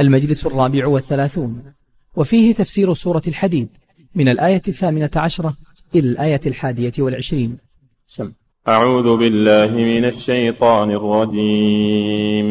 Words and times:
المجلس 0.00 0.46
الرابع 0.46 0.86
والثلاثون. 0.86 1.62
وفيه 2.16 2.54
تفسير 2.54 2.94
سورة 2.94 3.22
الحديد 3.28 3.68
من 4.14 4.28
الآية 4.28 4.62
الثامنة 4.68 5.10
عشرة 5.16 5.54
إلى 5.94 6.08
الآية 6.08 6.40
الحادية 6.46 6.92
والعشرين. 6.98 7.58
سم. 8.06 8.32
أعوذ 8.68 9.16
بالله 9.16 9.70
من 9.70 10.04
الشيطان 10.04 10.90
الرجيم. 10.90 12.46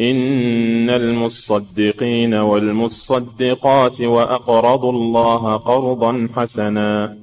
إن 0.00 0.90
المصدقين 0.90 2.34
والمصدقات 2.34 4.00
وأقرضوا 4.00 4.92
الله 4.92 5.56
قرضا 5.56 6.28
حسنا 6.36 7.18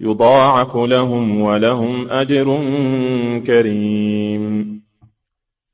يضاعف 0.00 0.76
لهم 0.76 1.40
ولهم 1.40 2.10
أجر 2.10 2.44
كريم. 3.46 4.79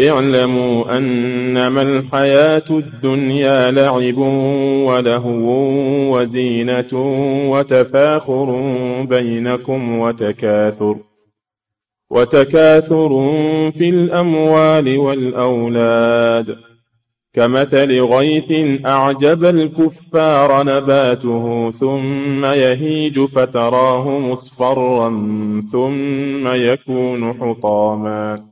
اعلموا 0.00 0.98
أنما 0.98 1.82
الحياة 1.82 2.64
الدنيا 2.70 3.70
لعب 3.70 4.18
ولهو 4.88 5.48
وزينة 6.16 6.92
وتفاخر 7.50 8.50
بينكم 9.02 9.98
وتكاثر 9.98 10.96
وتكاثر 12.10 13.10
في 13.70 13.88
الأموال 13.88 14.98
والأولاد 14.98 16.56
كمثل 17.34 18.00
غيث 18.00 18.52
أعجب 18.86 19.44
الكفار 19.44 20.62
نباته 20.62 21.70
ثم 21.70 22.44
يهيج 22.44 23.20
فتراه 23.24 24.18
مصفرا 24.18 25.08
ثم 25.72 26.48
يكون 26.48 27.32
حطاما 27.32 28.51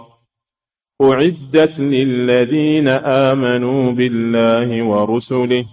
أعدت 1.01 1.79
للذين 1.79 2.87
آمنوا 2.87 3.91
بالله 3.91 4.83
ورسله 4.83 5.65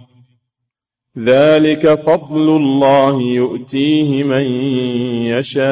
ذلك 1.17 1.93
فضل 1.93 2.57
الله 2.57 3.21
يؤتيه 3.21 4.23
من 4.23 4.41
يشاء 5.37 5.69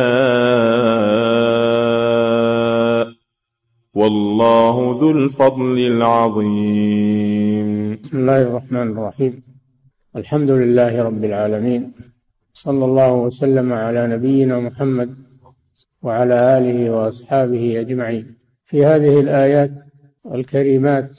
والله 3.94 4.98
ذو 5.02 5.12
الفضل 5.12 5.78
العظيم. 5.80 7.68
بسم 8.04 8.18
الله 8.18 8.42
الرحمن 8.42 8.92
الرحيم. 8.92 9.44
الحمد 10.16 10.50
لله 10.50 11.04
رب 11.04 11.24
العالمين. 11.24 11.92
صلى 12.54 12.86
الله 12.86 13.14
وسلم 13.14 13.74
على 13.74 14.08
نبينا 14.08 14.60
محمد 14.60 15.16
وعلى 16.02 16.58
آله 16.58 16.92
وأصحابه 16.92 17.80
أجمعين. 17.80 18.37
في 18.68 18.86
هذه 18.86 19.20
الآيات 19.20 19.72
الكريمات 20.26 21.18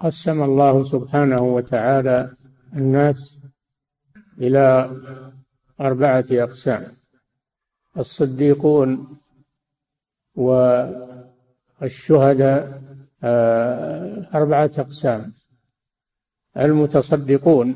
قسم 0.00 0.42
الله 0.42 0.84
سبحانه 0.84 1.42
وتعالى 1.42 2.36
الناس 2.72 3.40
إلى 4.38 4.90
أربعة 5.80 6.24
أقسام 6.30 6.86
الصديقون 7.98 9.18
والشهداء 11.80 12.82
آه، 13.22 14.28
أربعة 14.34 14.70
أقسام 14.78 15.32
المتصدقون 16.56 17.74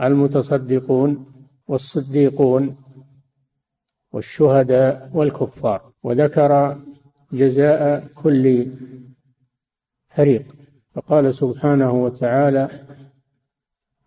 المتصدقون 0.00 1.26
والصديقون 1.68 2.76
والشهداء 4.12 5.10
والكفار. 5.14 5.92
وذكر 6.02 6.78
جزاء 7.32 8.06
كل 8.14 8.66
فريق. 10.16 10.44
فقال 10.94 11.34
سبحانه 11.34 11.92
وتعالى 11.92 12.68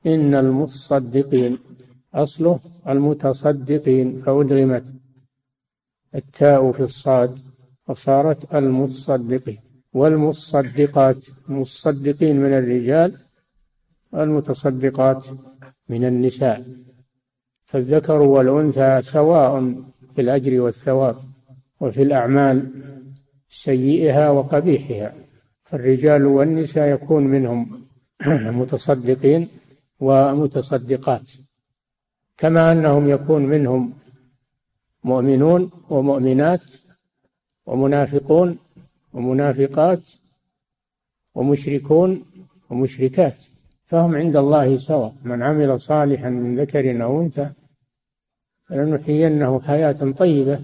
إن 0.06 0.36
المصدقين 0.36 1.58
أصله 2.14 2.60
المتصدقين 2.88 4.22
فأدغمت 4.22 4.94
التاء 6.16 6.72
في 6.72 6.84
الصاد 6.84 7.40
فصارت 7.88 8.54
المصدقين. 8.54 9.58
والمصدقات 9.94 11.26
المصدقين 11.50 12.36
من 12.36 12.54
الرجال 12.54 13.18
والمتصدقات 14.12 15.26
من 15.90 16.06
النساء. 16.06 16.66
فالذكر 17.66 18.22
والأنثى 18.22 19.02
سواء 19.02 19.74
في 20.16 20.22
الأجر 20.22 20.62
والثواب 20.62 21.16
وفي 21.80 22.02
الأعمال 22.04 22.72
سيئها 23.50 24.30
وقبيحها 24.30 25.14
فالرجال 25.64 26.26
والنساء 26.26 26.88
يكون 26.94 27.24
منهم 27.24 27.86
متصدقين 28.60 29.48
ومتصدقات 30.00 31.32
كما 32.38 32.72
أنهم 32.72 33.10
يكون 33.10 33.46
منهم 33.46 33.94
مؤمنون 35.04 35.72
ومؤمنات 35.90 36.64
ومنافقون 37.66 38.58
ومنافقات 39.14 40.12
ومشركون 41.36 42.26
ومشركات 42.70 43.46
فهم 43.86 44.16
عند 44.16 44.36
الله 44.36 44.78
سواء. 44.78 45.14
من 45.24 45.44
عمل 45.44 45.80
صالحا 45.80 46.30
من 46.30 46.60
ذكر 46.60 47.04
أو 47.04 47.22
أنثى 47.22 47.50
فلنحيينه 48.70 49.62
حياة 49.62 50.12
طيبة 50.12 50.60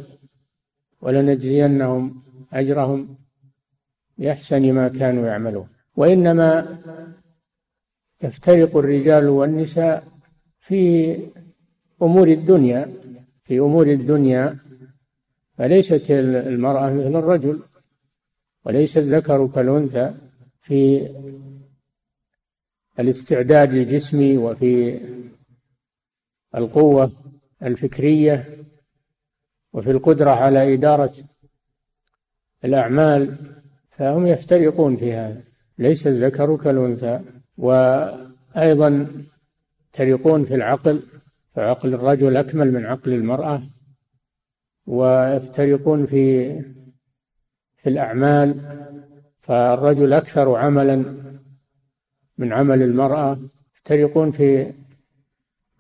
ولنجزينهم 1.02 2.24
أجرهم 2.53 3.17
بأحسن 4.17 4.73
ما 4.73 4.88
كانوا 4.88 5.28
يعملون. 5.28 5.67
وإنما 5.95 6.78
يفترق 8.23 8.78
الرجال 8.78 9.29
والنساء 9.29 10.07
في 10.59 11.17
أمور 12.01 12.28
الدنيا 12.28 12.94
في 13.44 13.59
أمور 13.59 13.88
الدنيا 13.88 14.57
فليست 15.53 16.12
المرأة 16.12 16.94
مثل 16.94 17.16
الرجل 17.16 17.63
وليس 18.66 18.97
الذكر 18.97 19.47
كالأنثى 19.47 20.13
في 20.62 21.09
الاستعداد 23.00 23.73
الجسمي 23.73 24.38
وفي 24.38 25.00
القوة 26.56 27.12
الفكرية 27.63 28.66
وفي 29.73 29.92
القدرة 29.92 30.30
على 30.30 30.74
إدارة 30.74 31.13
الأعمال 32.66 33.38
فهم 33.90 34.28
يفترقون 34.28 34.96
في 34.98 35.13
هذا. 35.13 35.42
ليس 35.78 36.08
الذكر 36.08 36.58
كالأنثى 36.58 37.19
وأيضا 37.58 39.08
يفترقون 39.90 40.46
في 40.46 40.56
العقل 40.56 41.04
فعقل 41.56 41.94
الرجل 41.94 42.38
أكمل 42.38 42.72
من 42.72 42.86
عقل 42.86 43.13
المرأة 43.13 43.62
ويفترقون 44.88 46.06
في 46.06 46.56
في 47.78 47.90
الأعمال 47.90 48.62
فالرجل 49.40 50.14
أكثر 50.14 50.56
عملا 50.56 50.96
من 52.38 52.54
عمل 52.54 52.81
المرأة. 52.81 53.40
يفترقون 53.75 54.31
في 54.31 54.74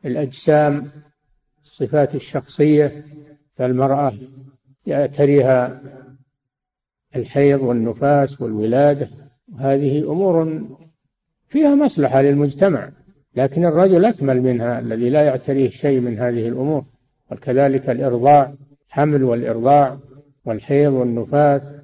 الأجسام 0.05 0.91
الصفات 1.61 2.15
الشخصية 2.15 3.05
فالمرأة 3.55 4.13
يأتريها 4.85 5.81
الحيض 7.15 7.61
والنفاس 7.61 8.41
والولادة 8.41 9.09
وهذه 9.53 10.11
أمور 10.11 10.61
فيها 11.47 11.75
مصلحة 11.75 12.21
للمجتمع 12.21 12.89
لكن 13.35 13.65
الرجل 13.65 14.05
أكمل 14.05 14.41
منها 14.41 14.79
الذي 14.79 15.09
لا 15.09 15.21
يعتريه 15.21 15.69
شيء 15.69 15.99
من 15.99 16.19
هذه 16.19 16.47
الأمور. 16.47 16.85
وكذلك 17.31 17.89
الإرضاع 17.89 18.53
حمل 18.89 19.23
والإرضاع 19.23 19.99
والحيض 20.45 20.93
والنفاس. 20.93 21.75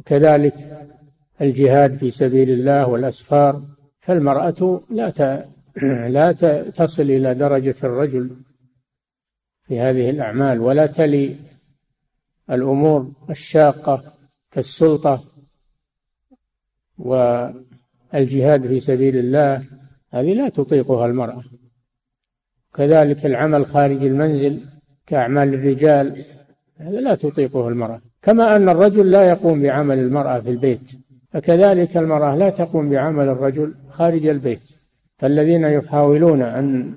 وكذلك 0.00 0.54
الجهاد 1.40 1.94
في 1.94 2.10
سبيل 2.10 2.50
الله 2.50 2.88
والأسفار. 2.88 3.62
فالمرأة 4.00 4.80
لا 4.90 5.46
لا 6.08 6.32
تصل 6.74 7.02
إلى 7.02 7.34
درجة 7.34 7.74
الرجل 7.84 8.36
في 9.62 9.80
هذه 9.80 10.10
الأعمال 10.10 10.60
ولا 10.60 10.86
تلي 10.86 11.36
الأمور 12.50 13.12
الشاقة 13.30 14.02
كالسلطة 14.50 15.24
والجهاد 16.98 18.66
في 18.66 18.80
سبيل 18.80 19.16
الله 19.16 19.64
هذه 20.10 20.34
لا 20.34 20.48
تطيقها 20.48 21.06
المرأة. 21.06 21.42
كذلك 22.74 23.26
العمل 23.26 23.66
خارج 23.66 24.04
المنزل 24.04 24.64
كأعمال 25.06 25.54
الرجال 25.54 26.24
هذا 26.76 27.00
لا 27.00 27.14
تطيقه 27.14 27.68
المرأة. 27.68 28.00
كما 28.22 28.56
أن 28.56 28.68
الرجل 28.68 29.10
لا 29.10 29.22
يقوم 29.22 29.62
بعمل 29.62 29.98
المرأة 29.98 30.40
في 30.40 30.50
البيت 30.50 30.90
فكذلك 31.30 31.96
المرأة 31.96 32.36
لا 32.36 32.50
تقوم 32.50 32.90
بعمل 32.90 33.28
الرجل 33.28 33.74
خارج 33.88 34.26
البيت. 34.26 34.70
فالذين 35.18 35.64
يحاولون 35.64 36.42
أن 36.42 36.94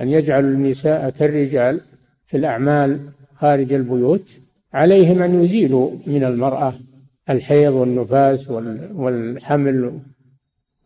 أن 0.00 0.08
يجعلوا 0.08 0.50
النساء 0.50 1.10
كالرجال 1.10 1.80
في 2.26 2.36
الأعمال 2.36 3.12
خارج 3.36 3.72
البيوت 3.72 4.40
عليهم 4.72 5.22
أن 5.22 5.42
يزيلوا 5.42 5.90
من 6.06 6.24
المرأة 6.24 6.74
الحيض 7.30 7.72
والنفاس 7.72 8.50
والحمل 8.94 10.00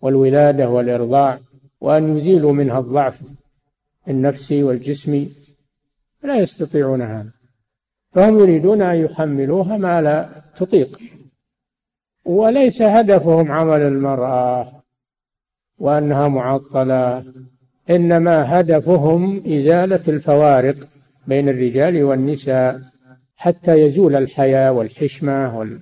والولادة 0.02 0.68
والإرضاع 0.70 1.38
وأن 1.80 2.16
يزيلوا 2.16 2.52
منها 2.52 2.78
الضعف 2.78 3.20
النفسي 4.08 4.62
والجسمي 4.62 5.28
لا 6.22 6.36
يستطيعون 6.36 7.02
هذا. 7.02 7.30
فهم 8.12 8.38
يريدون 8.38 8.82
أن 8.82 9.04
يحملوها 9.04 9.76
ما 9.76 10.00
لا 10.00 10.28
تطيق. 10.56 11.00
وليس 12.24 12.82
هدفهم 12.82 13.52
عمل 13.52 13.80
المرأة 13.80 14.82
وأنها 15.78 16.28
معطلة 16.28 17.24
إنما 17.90 18.60
هدفهم 18.60 19.42
إزالة 19.46 20.02
الفوارق 20.08 20.76
بين 21.30 21.48
الرجال 21.48 22.04
والنساء 22.04 22.80
حتى 23.36 23.72
يزول 23.72 24.16
الحياة 24.16 24.72
والحشمة 24.72 25.80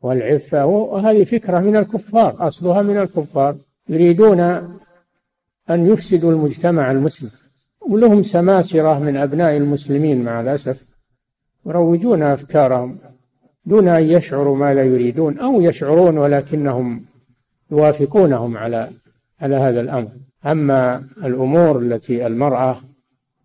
والعفة. 0.00 0.66
وهذه 0.66 1.24
فكرة 1.24 1.58
من 1.58 1.76
الكفار 1.76 2.46
أصلها 2.46 2.82
من 2.82 2.98
الكفار. 2.98 3.56
يريدون 3.88 4.40
أن 5.70 5.86
يفسدوا 5.86 6.32
المجتمع 6.32 6.90
المسلم. 6.90 7.30
ولهم 7.80 8.22
سماسرة 8.22 8.98
من 8.98 9.16
أبناء 9.16 9.56
المسلمين 9.56 10.24
مع 10.24 10.40
الأسف. 10.40 10.96
يروجون 11.66 12.22
أفكارهم 12.22 12.98
دون 13.64 13.88
أن 13.88 14.04
يشعروا 14.04 14.56
ما 14.56 14.74
لا 14.74 14.84
يريدون 14.84 15.38
أو 15.38 15.60
يشعرون 15.60 16.18
ولكنهم 16.18 17.04
يوافقونهم 17.70 18.56
على 18.56 18.90
على 19.40 19.56
هذا 19.56 19.80
الأمر. 19.80 20.10
أما 20.46 21.04
الأمور 21.24 21.78
التي 21.78 22.26
المرأة 22.26 22.80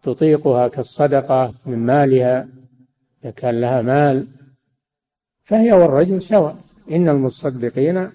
تطيقها 0.03 0.67
كالصدقة 0.67 1.53
من 1.65 1.77
مالها 1.77 2.47
إذا 3.23 3.31
كان 3.31 3.61
لها 3.61 3.81
مال 3.81 4.27
فهي 5.43 5.71
والرجل 5.71 6.21
سواء. 6.21 6.57
إن 6.91 7.09
المصدقين 7.09 8.11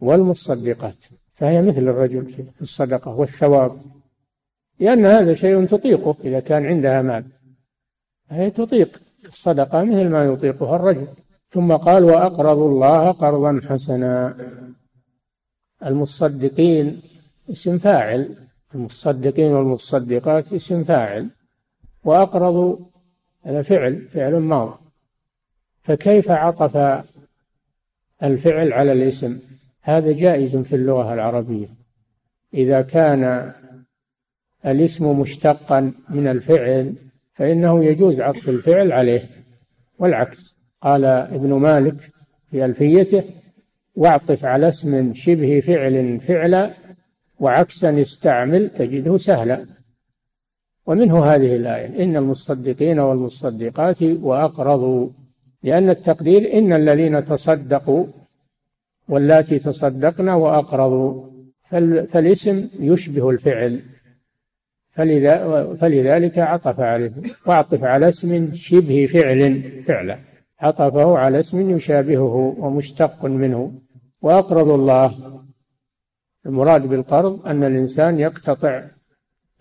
والمصدقات 0.00 1.04
فهي 1.34 1.62
مثل 1.62 1.80
الرجل 1.80 2.26
في 2.26 2.62
الصدقة 2.62 3.10
والثواب. 3.10 3.80
لأن 4.80 5.06
هذا 5.06 5.32
شيء 5.32 5.66
تطيقه 5.66 6.16
إذا 6.24 6.40
كان 6.40 6.66
عندها 6.66 7.02
مال. 7.02 7.24
فهي 8.30 8.50
تطيق 8.50 9.00
الصدقة 9.26 9.84
مثل 9.84 10.08
ما 10.08 10.24
يطيقها 10.24 10.76
الرجل. 10.76 11.08
ثم 11.48 11.72
قال 11.72 12.04
وأقرضوا 12.04 12.68
الله 12.68 13.10
قرضا 13.10 13.60
حسنا. 13.68 14.36
المصدقين 15.84 17.02
اسم 17.50 17.78
فاعل 17.78 18.43
المصدقين 18.74 19.52
والمصدقات 19.52 20.52
اسم 20.52 20.84
فاعل 20.84 21.30
وأقرضوا 22.04 22.76
هذا 23.42 23.62
فعل 23.62 24.08
فعل 24.08 24.36
ماض. 24.36 24.80
فكيف 25.82 26.30
عطف 26.30 27.04
الفعل 28.22 28.72
على 28.72 28.92
الاسم؟ 28.92 29.38
هذا 29.82 30.12
جائز 30.12 30.56
في 30.56 30.76
اللغة 30.76 31.14
العربية. 31.14 31.68
إذا 32.54 32.82
كان 32.82 33.52
الاسم 34.66 35.20
مشتقا 35.20 35.92
من 36.10 36.28
الفعل 36.28 36.94
فإنه 37.34 37.84
يجوز 37.84 38.20
عطف 38.20 38.48
الفعل 38.48 38.92
عليه. 38.92 39.28
والعكس 39.98 40.54
قال 40.80 41.04
ابن 41.04 41.54
مالك 41.54 41.96
في 42.50 42.64
ألفيته 42.64 43.24
واعطف 43.94 44.44
على 44.44 44.68
اسم 44.68 45.14
شبه 45.14 45.60
فعل 45.60 46.20
فعلا 46.20 46.74
وعكسا 47.40 48.00
استعمل 48.00 48.70
تجده 48.70 49.16
سهلا. 49.16 49.66
ومنه 50.86 51.24
هذه 51.24 51.56
الآية 51.56 52.04
إن 52.04 52.16
المصدقين 52.16 52.98
والمصدقات 52.98 54.02
وأقرضوا 54.02 55.08
لأن 55.62 55.90
التقدير 55.90 56.52
إن 56.58 56.72
الذين 56.72 57.24
تصدقوا 57.24 58.06
واللاتي 59.08 59.58
تصدقن 59.58 60.28
وأقرضوا 60.28 61.30
فالاسم 62.08 62.68
يشبه 62.80 63.30
الفعل. 63.30 63.82
فلذلك 65.80 66.38
عطف 66.38 66.80
عليه 66.80 67.12
واعطف 67.46 67.84
على 67.84 68.08
اسم 68.08 68.54
شبه 68.54 69.06
فعل 69.06 69.82
فعلا 69.82 70.18
عطفه 70.60 71.18
على 71.18 71.38
اسم 71.38 71.70
يشابهه 71.70 72.56
ومشتق 72.58 73.24
منه. 73.24 73.72
وأقرض 74.22 74.68
الله 74.68 75.43
المراد 76.46 76.86
بالقرض 76.86 77.46
أن 77.46 77.64
الإنسان 77.64 78.18
يقتطع. 78.18 78.84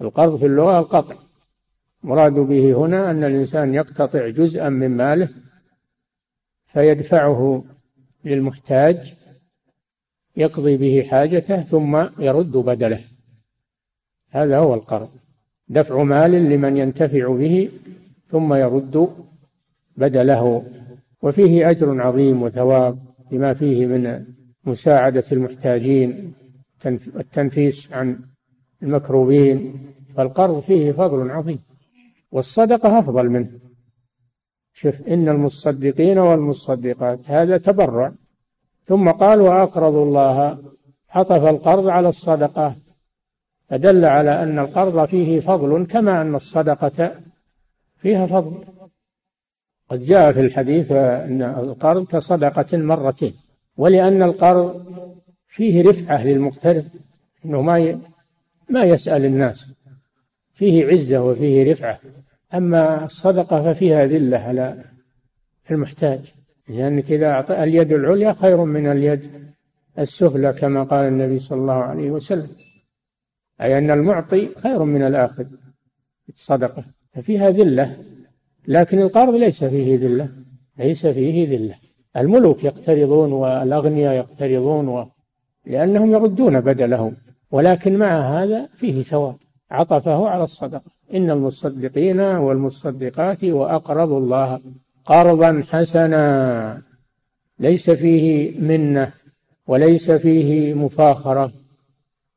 القرض 0.02 0.36
في 0.36 0.46
اللغة 0.46 0.80
القطع. 0.80 1.16
مراد 2.04 2.34
به 2.34 2.74
هنا 2.74 3.12
أن 3.12 3.24
الإنسان 3.24 3.74
يقتطع 3.74 4.30
جزءا 4.30 4.70
من 4.70 4.98
ماله 4.98 5.30
فيدفعه 6.66 7.64
للمحتاج 8.26 9.14
يقضي 10.38 10.78
به 10.78 11.08
حاجته 11.10 11.62
ثم 11.62 12.08
يرد 12.20 12.52
بدله. 12.52 13.00
هذا 14.30 14.58
هو 14.58 14.74
القرض. 14.74 15.10
دفع 15.68 16.04
مال 16.04 16.32
لمن 16.32 16.78
ينتفع 16.78 17.36
به 17.36 17.70
ثم 18.28 18.54
يرد 18.54 19.10
بدله. 19.98 20.66
وفيه 21.22 21.70
أجر 21.70 22.02
عظيم 22.02 22.42
وثواب 22.42 23.00
لما 23.32 23.54
فيه 23.54 23.86
من 23.86 24.26
مساعدة 24.66 25.24
المحتاجين. 25.32 26.34
التنفيس 26.88 27.94
عن 27.94 28.20
المكروبين 28.84 29.88
فالقرض 30.16 30.60
فيه 30.60 30.92
فضل 30.92 31.32
عظيم 31.32 31.60
والصدقة 32.32 33.00
أفضل 33.00 33.30
منه. 33.30 33.52
شوف 34.74 35.02
إن 35.08 35.30
المصدقين 35.30 36.18
والمصدقات 36.18 37.20
هذا 37.26 37.58
تبرع. 37.58 38.14
ثم 38.84 39.10
قال 39.10 39.42
وأقرضوا 39.42 40.06
الله. 40.06 40.58
عطف 41.10 41.48
القرض 41.48 41.88
على 41.88 42.10
الصدقة. 42.10 42.76
فدل 43.70 44.06
على 44.06 44.44
أن 44.44 44.60
القرض 44.60 45.06
فيه 45.06 45.40
فضل 45.40 45.86
كما 45.86 46.22
أن 46.22 46.36
الصدقة 46.36 47.16
فيها 47.98 48.26
فضل. 48.26 48.66
قد 49.90 50.00
جاء 50.00 50.32
في 50.32 50.40
الحديث 50.40 50.92
أن 50.92 51.42
القرض 51.42 52.06
كصدقة 52.06 52.78
مرتين 52.78 53.34
ولأن 53.78 54.24
القرض 54.24 54.86
فيه 55.54 55.84
رفعة 55.84 56.24
للمقترض 56.24 56.86
أنه 57.46 57.62
ما 57.62 58.00
ما 58.70 58.84
يسأل 58.84 59.26
الناس. 59.26 59.76
فيه 60.52 60.86
عزة 60.86 61.24
وفيه 61.24 61.72
رفعة. 61.72 62.00
أما 62.54 63.06
الصدقة 63.06 63.74
ففيها 63.74 64.06
ذلة 64.06 64.38
على 64.38 64.84
المحتاج. 65.72 66.34
لأنك 66.70 67.12
إذا 67.12 67.32
أعطى 67.32 67.64
اليد 67.64 67.92
العليا 67.92 68.34
خير 68.34 68.64
من 68.64 68.92
اليد 68.92 69.32
السفلى 70.00 70.54
كما 70.54 70.84
قال 70.84 71.08
النبي 71.08 71.40
صلى 71.40 71.62
الله 71.62 71.84
عليه 71.84 72.12
وسلم. 72.12 72.50
أي 73.62 73.78
أن 73.78 73.92
المعطي 73.92 74.50
خير 74.56 74.84
من 74.84 75.08
الآخذ 75.08 75.46
الصدقة. 76.30 76.84
ففيها 77.14 77.50
ذلة. 77.50 77.98
لكن 78.68 79.00
القرض 79.00 79.36
ليس 79.36 79.64
فيه 79.64 79.98
ذلة. 79.98 80.30
ليس 80.78 81.08
فيه 81.08 81.50
ذلة. 81.50 81.76
الملوك 82.18 82.64
يقترضون 82.64 83.32
والأغنياء 83.32 84.14
يقترضون 84.14 84.88
و... 84.88 85.13
لأنهم 85.66 86.12
يردون 86.12 86.62
بدله 86.62 87.14
ولكن 87.52 87.98
مع 87.98 88.20
هذا 88.20 88.70
فيه 88.74 89.04
ثواب. 89.04 89.36
عطفه 89.72 90.28
على 90.28 90.44
الصدقة. 90.44 90.92
إن 91.14 91.30
المصدقين 91.30 92.20
والمصدقات 92.20 93.44
وأقرضوا 93.44 94.20
الله 94.20 94.60
قرضا 95.06 95.64
حسنا. 95.70 96.82
ليس 97.60 97.90
فيه 97.90 98.60
منة 98.60 99.14
وليس 99.68 100.12
فيه 100.12 100.74
مفاخرة 100.74 101.52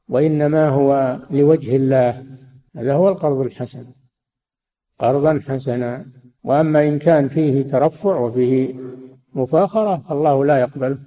وإنما 0.09 0.69
هو 0.69 1.19
لوجه 1.31 1.77
الله. 1.77 2.25
هذا 2.77 2.95
هو 2.95 3.09
القرض 3.09 3.41
الحسن. 3.41 3.85
قرضا 5.01 5.41
حسنا. 5.49 6.07
وأما 6.45 6.89
إن 6.89 6.99
كان 6.99 7.29
فيه 7.29 7.63
ترفع 7.63 8.21
وفيه 8.21 8.75
مفاخرة 9.35 9.97
فالله 9.97 10.45
لا 10.45 10.59
يقبل 10.59 10.99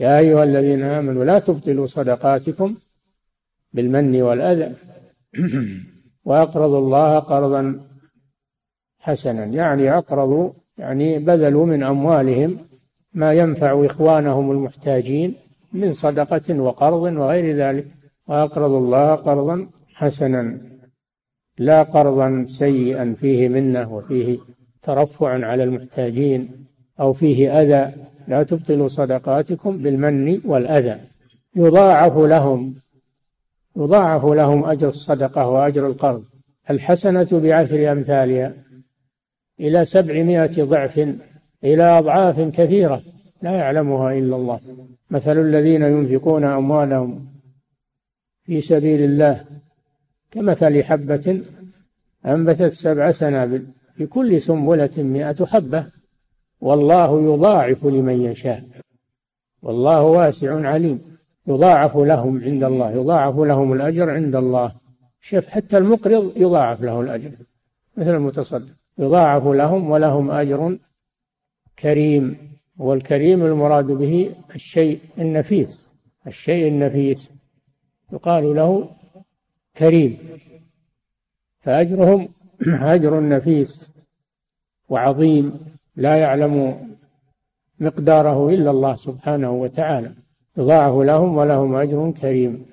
يا 0.00 0.18
أيها 0.18 0.42
الذين 0.44 0.82
آمنوا 0.82 1.24
لا 1.24 1.38
تبطلوا 1.38 1.86
صدقاتكم 1.86 2.74
بالمن 3.72 4.22
والأذى. 4.22 4.74
وأقرضوا 6.28 6.78
الله 6.78 7.18
قرضا 7.18 7.80
حسنا. 8.98 9.44
يعني 9.44 9.98
أقرضوا 9.98 10.52
يعني 10.78 11.18
بذلوا 11.18 11.66
من 11.66 11.82
أموالهم 11.82 12.58
ما 13.12 13.32
ينفع 13.32 13.84
إخوانهم 13.84 14.50
المحتاجين 14.50 15.34
من 15.72 15.92
صدقة 15.92 16.60
وقرض 16.60 17.02
وغير 17.02 17.56
ذلك. 17.56 17.86
وأقرضوا 18.28 18.78
الله 18.78 19.14
قرضا 19.14 19.70
حسنا 19.94 20.58
لا 21.58 21.82
قرضا 21.82 22.44
سيئا 22.46 23.14
فيه 23.14 23.48
منة 23.48 23.94
وفيه 23.94 24.38
ترفع 24.82 25.46
على 25.46 25.64
المحتاجين. 25.64 26.65
أو 27.00 27.12
فيه 27.12 27.62
أذى 27.62 27.92
لا 28.28 28.42
تبطلوا 28.42 28.88
صدقاتكم 28.88 29.78
بالمن 29.78 30.40
والأذى. 30.44 31.00
يضاعف 31.56 32.16
لهم 32.16 32.74
يضاعف 33.76 34.24
لهم 34.24 34.64
أجر 34.64 34.88
الصدقة 34.88 35.48
وأجر 35.48 35.86
القرض. 35.86 36.24
الحسنة 36.70 37.28
بعشر 37.32 37.92
أمثالها 37.92 38.52
إلى 39.60 39.84
سبعمائة 39.84 40.64
ضعف 40.64 40.98
إلى 41.64 41.82
أضعاف 41.82 42.40
كثيرة 42.40 43.02
لا 43.42 43.50
يعلمها 43.50 44.12
إلا 44.12 44.36
الله. 44.36 44.60
مثل 45.10 45.38
الذين 45.38 45.82
ينفقون 45.82 46.44
أموالهم 46.44 47.26
في 48.44 48.60
سبيل 48.60 49.00
الله 49.02 49.44
كمثل 50.30 50.84
حبة 50.84 51.42
أنبتت 52.26 52.72
سبع 52.72 53.10
سنابل 53.10 53.66
في 53.94 54.06
كل 54.06 54.40
سنبلة 54.40 54.90
مئة 54.98 55.46
حبة. 55.46 55.86
والله 56.60 57.34
يضاعف 57.34 57.84
لمن 57.84 58.20
يشاء. 58.20 58.62
والله 59.62 60.02
واسع 60.02 60.68
عليم. 60.68 61.16
يضاعف 61.46 61.96
لهم 61.96 62.42
عند 62.44 62.64
الله 62.64 62.90
يضاعف 62.90 63.38
لهم 63.38 63.72
الأجر 63.72 64.10
عند 64.10 64.36
الله. 64.36 64.72
شوف 65.20 65.46
حتى 65.46 65.78
المقرض 65.78 66.32
يضاعف 66.36 66.82
له 66.82 67.00
الأجر 67.00 67.30
مثل 67.96 68.14
المتصدق. 68.14 68.74
يضاعف 68.98 69.46
لهم 69.46 69.90
ولهم 69.90 70.30
أجر 70.30 70.78
كريم 71.78 72.38
والكريم 72.78 73.42
المراد 73.44 73.86
به 73.86 74.34
الشيء 74.54 75.00
النفيس. 75.18 75.88
الشيء 76.26 76.68
النفيس 76.68 77.32
يقال 78.12 78.54
له 78.54 78.88
كريم. 79.76 80.18
فأجرهم 81.60 82.28
أجر 82.94 83.28
نفيس 83.28 83.90
وعظيم. 84.88 85.75
لا 85.96 86.16
يعلم 86.16 86.76
مقداره 87.80 88.48
إلا 88.48 88.70
الله 88.70 88.94
سبحانه 88.94 89.50
وتعالى. 89.50 90.10
يضاعف 90.56 90.94
لهم 90.94 91.36
ولهم 91.36 91.74
أجر 91.74 92.10
كريم. 92.10 92.66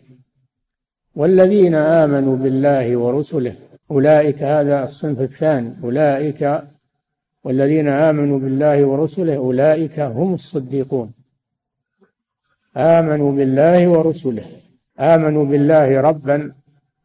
والذين 1.16 1.76
آمنوا 1.76 2.38
بالله 2.38 2.98
ورسله 2.98 3.56
أولئك 3.92 4.44
هذا 4.44 4.84
الصنف 4.84 5.22
الثاني. 5.22 5.74
أولئك 5.84 6.64
والذين 7.44 7.88
آمنوا 7.88 8.40
بالله 8.40 8.86
ورسله 8.86 9.36
أولئك 9.36 10.00
هم 10.00 10.34
الصديقون. 10.34 11.14
آمنوا 12.78 13.32
بالله 13.32 13.88
ورسله. 13.88 14.46
آمنوا 15.00 15.46
بالله 15.46 16.02
ربا 16.02 16.52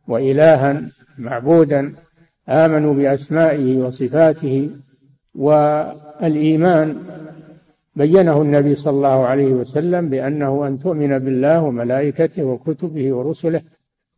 وإلها 0.08 0.82
معبودا. 1.18 1.94
آمنوا 2.48 2.94
بأسمائه 2.94 3.76
وصفاته 3.78 4.70
والإيمان 6.22 6.96
بينه 7.96 8.42
النبي 8.42 8.74
صلى 8.74 8.96
الله 8.96 9.26
عليه 9.26 9.52
وسلم 9.52 10.08
بأنه 10.08 10.66
أن 10.66 10.78
تؤمن 10.78 11.18
بالله 11.18 11.62
وملائكته 11.62 12.44
وكتبه 12.44 13.12
ورسله 13.12 13.62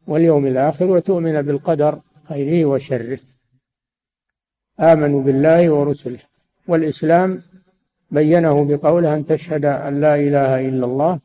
واليوم 0.07 0.47
الآخر 0.47 0.85
وتؤمن 0.85 1.43
بالقدر 1.43 2.01
خيره 2.29 2.65
وشره. 2.65 3.19
آمنوا 4.81 5.23
بالله 5.23 5.71
ورسله. 5.71 6.19
والإسلام 6.69 7.43
بينه 8.11 8.65
بقوله 8.65 9.15
أن 9.15 9.25
تشهد 9.25 9.65
أن 9.65 10.01
لا 10.01 10.15
إله 10.15 10.69
إلا 10.69 10.87
الله 10.87 11.19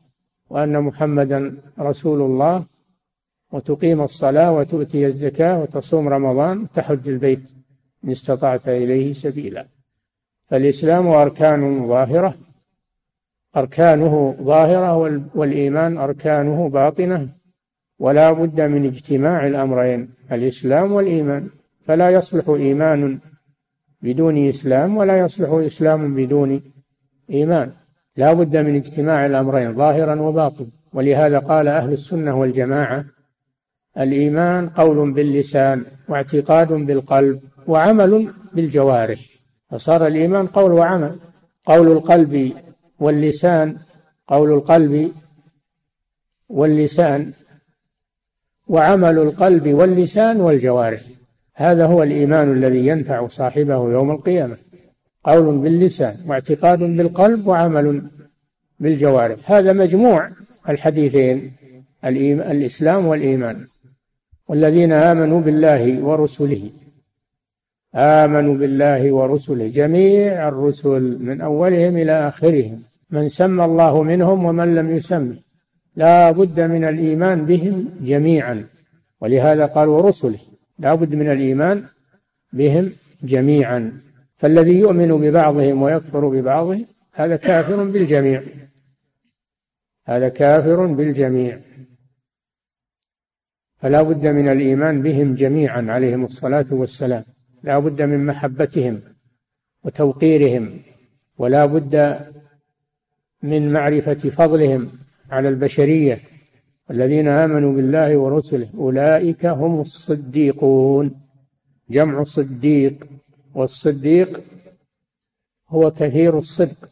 وأن 0.50 0.80
محمدا 0.80 1.56
رسول 1.78 2.20
الله 2.22 2.64
وتقيم 3.52 4.02
الصلاة 4.02 4.52
وتؤتي 4.52 5.06
الزكاة 5.06 5.60
وتصوم 5.60 6.08
رمضان 6.08 6.62
وتحج 6.62 7.08
البيت 7.08 7.52
إن 8.04 8.10
استطعت 8.10 8.68
إليه 8.68 9.12
سبيلا. 9.12 9.75
فالإسلام 10.48 11.08
أركان 11.08 11.88
ظاهرة. 11.88 12.34
أركانه 13.56 14.36
ظاهرة 14.42 14.96
والإيمان 15.34 15.98
أركانه 15.98 16.68
باطنة. 16.68 17.28
ولا 17.98 18.32
بد 18.32 18.60
من 18.60 18.86
اجتماع 18.86 19.46
الأمرين 19.46 20.08
الإسلام 20.32 20.92
والإيمان. 20.92 21.48
فلا 21.86 22.10
يصلح 22.10 22.48
إيمان 22.48 23.18
بدون 24.02 24.48
إسلام 24.48 24.96
ولا 24.96 25.18
يصلح 25.18 25.50
إسلام 25.50 26.14
بدون 26.14 26.62
إيمان. 27.30 27.72
لا 28.16 28.32
بد 28.32 28.56
من 28.56 28.76
اجتماع 28.76 29.26
الأمرين 29.26 29.74
ظاهرا 29.74 30.20
وباطن 30.20 30.66
ولهذا 30.92 31.38
قال 31.38 31.68
أهل 31.68 31.92
السنة 31.92 32.38
والجماعة 32.38 33.04
الإيمان 33.98 34.68
قول 34.68 35.12
باللسان 35.12 35.84
واعتقاد 36.08 36.72
بالقلب 36.72 37.40
وعمل 37.66 38.32
بالجوارح. 38.54 39.35
فصار 39.70 40.06
الإيمان 40.06 40.46
قول 40.46 40.72
وعمل 40.72 41.16
قول 41.66 41.92
القلب 41.92 42.52
واللسان 43.00 43.76
قول 44.28 44.52
القلب 44.52 45.12
واللسان 46.48 47.32
وعمل 48.68 49.18
القلب 49.18 49.68
واللسان 49.68 50.40
والجوارح. 50.40 51.00
هذا 51.54 51.86
هو 51.86 52.02
الإيمان 52.02 52.52
الذي 52.52 52.86
ينفع 52.86 53.26
صاحبه 53.26 53.92
يوم 53.92 54.10
القيامة. 54.10 54.56
قول 55.24 55.58
باللسان 55.58 56.14
واعتقاد 56.26 56.78
بالقلب 56.78 57.46
وعمل 57.46 58.10
بالجوارح. 58.80 59.52
هذا 59.52 59.72
مجموع 59.72 60.30
الحديثين 60.68 61.52
الإسلام 62.04 63.06
والإيمان. 63.06 63.66
والذين 64.48 64.92
آمنوا 64.92 65.40
بالله 65.40 66.04
ورسله. 66.04 66.70
آمنوا 67.96 68.54
بالله 68.54 69.12
ورسله 69.12 69.68
جميع 69.68 70.48
الرسل 70.48 71.18
من 71.20 71.40
أولهم 71.40 71.96
إلى 71.96 72.28
آخرهم 72.28 72.82
من 73.10 73.28
سمى 73.28 73.64
الله 73.64 74.02
منهم 74.02 74.44
ومن 74.44 74.74
لم 74.74 74.96
يسمه. 74.96 75.36
لا 75.96 76.30
بد 76.30 76.60
من 76.60 76.84
الإيمان 76.84 77.46
بهم 77.46 77.88
جميعا. 78.00 78.66
ولهذا 79.20 79.66
قال 79.66 79.88
ورسله. 79.88 80.38
لا 80.78 80.94
بد 80.94 81.14
من 81.14 81.28
الإيمان 81.30 81.84
بهم 82.52 82.92
جميعا. 83.22 84.00
فالذي 84.36 84.78
يؤمن 84.78 85.08
ببعضهم 85.08 85.82
ويكفر 85.82 86.28
ببعضهم 86.28 86.86
هذا 87.14 87.36
كافر 87.36 87.84
بالجميع. 87.84 88.42
هذا 90.06 90.28
كافر 90.28 90.86
بالجميع. 90.86 91.58
فلا 93.78 94.02
بد 94.02 94.26
من 94.26 94.48
الإيمان 94.48 95.02
بهم 95.02 95.34
جميعا 95.34 95.86
عليهم 95.88 96.24
الصلاة 96.24 96.66
والسلام. 96.70 97.24
لا 97.62 97.78
بد 97.78 98.02
من 98.02 98.26
محبتهم 98.26 99.00
وتوقيرهم 99.84 100.80
ولا 101.38 101.66
بد 101.66 102.26
من 103.42 103.72
معرفة 103.72 104.14
فضلهم 104.14 104.90
على 105.30 105.48
البشرية. 105.48 106.20
الذين 106.90 107.28
آمنوا 107.28 107.72
بالله 107.72 108.16
ورسله 108.16 108.68
أولئك 108.78 109.46
هم 109.46 109.80
الصديقون. 109.80 111.20
جمع 111.90 112.22
صديق 112.22 113.06
والصديق 113.54 114.40
هو 115.68 115.90
كثير 115.90 116.38
الصدق. 116.38 116.90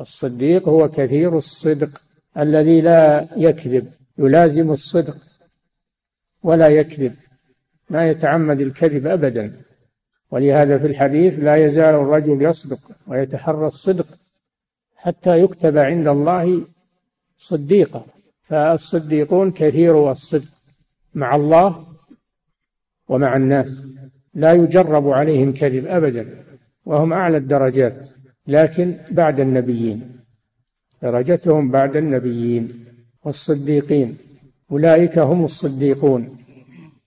الصديق 0.00 0.68
هو 0.68 0.88
كثير 0.88 1.38
الصدق. 1.38 2.02
الذي 2.38 2.80
لا 2.80 3.28
يكذب 3.36 3.92
يلازم 4.18 4.70
الصدق 4.70 5.16
ولا 6.42 6.68
يكذب. 6.68 7.14
ما 7.90 8.08
يتعمد 8.08 8.60
الكذب 8.60 9.06
أبدا. 9.06 9.52
ولهذا 10.30 10.78
في 10.78 10.86
الحديث 10.86 11.38
لا 11.38 11.56
يزال 11.56 11.94
الرجل 11.94 12.42
يصدق 12.42 12.78
ويتحرى 13.06 13.66
الصدق 13.66 14.06
حتى 14.96 15.40
يكتب 15.40 15.78
عند 15.78 16.08
الله 16.08 16.62
صديقا. 17.38 18.04
فالصديقون 18.42 19.50
كثير 19.50 20.10
الصدق 20.10 20.48
مع 21.14 21.36
الله 21.36 21.86
ومع 23.08 23.36
الناس. 23.36 23.86
لا 24.34 24.52
يجرب 24.52 25.08
عليهم 25.08 25.52
كذب 25.52 25.86
أبدا 25.86 26.44
وهم 26.84 27.12
أعلى 27.12 27.36
الدرجات 27.36 28.08
لكن 28.46 28.96
بعد 29.10 29.40
النبيين. 29.40 30.20
درجتهم 31.02 31.70
بعد 31.70 31.96
النبيين 31.96 32.84
والصديقين. 33.24 34.16
أولئك 34.70 35.18
هم 35.18 35.44
الصديقون. 35.44 36.43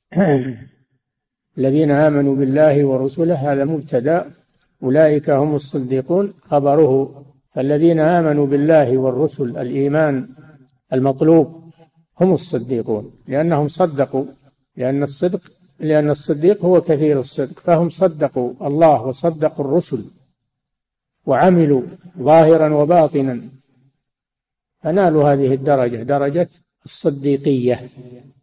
الذين 1.57 1.91
آمنوا 1.91 2.35
بالله 2.35 2.85
ورسله 2.85 3.35
هذا 3.51 3.65
مبتدأ. 3.65 4.31
أولئك 4.83 5.29
هم 5.29 5.55
الصديقون. 5.55 6.33
خبره 6.41 7.23
فالذين 7.53 7.99
آمنوا 7.99 8.47
بالله 8.47 8.97
والرسل 8.97 9.57
الإيمان 9.57 10.29
المطلوب 10.93 11.71
هم 12.21 12.33
الصديقون. 12.33 13.11
لأنهم 13.27 13.67
صدقوا. 13.67 14.25
لأن 14.75 15.03
الصدق 15.03 15.41
لأن 15.79 16.09
الصديق 16.09 16.65
هو 16.65 16.81
كثير 16.81 17.19
الصدق. 17.19 17.59
فهم 17.59 17.89
صدقوا 17.89 18.53
الله 18.61 19.01
وصدقوا 19.01 19.65
الرسل 19.65 20.05
وعملوا 21.25 21.81
ظاهرا 22.19 22.73
وباطنا. 22.73 23.41
فنالوا 24.83 25.33
هذه 25.33 25.53
الدرجة 25.53 26.03
درجة 26.03 26.49
الصديقية. 26.85 27.89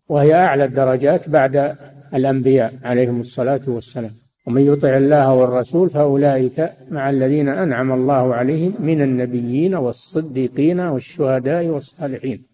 وهي 0.08 0.34
أعلى 0.34 0.64
الدرجات 0.64 1.28
بعد 1.28 1.76
الأنبياء 2.14 2.74
عليهم 2.84 3.20
الصلاة 3.20 3.60
والسلام. 3.66 4.10
ومن 4.46 4.62
يطع 4.62 4.96
الله 4.96 5.32
والرسول 5.32 5.90
فأولئك 5.90 6.72
مع 6.90 7.10
الذين 7.10 7.48
أنعم 7.48 7.92
الله 7.92 8.34
عليهم 8.34 8.74
من 8.78 9.02
النبيين 9.02 9.74
والصديقين 9.74 10.80
والشهداء 10.80 11.66
والصالحين. 11.66 12.46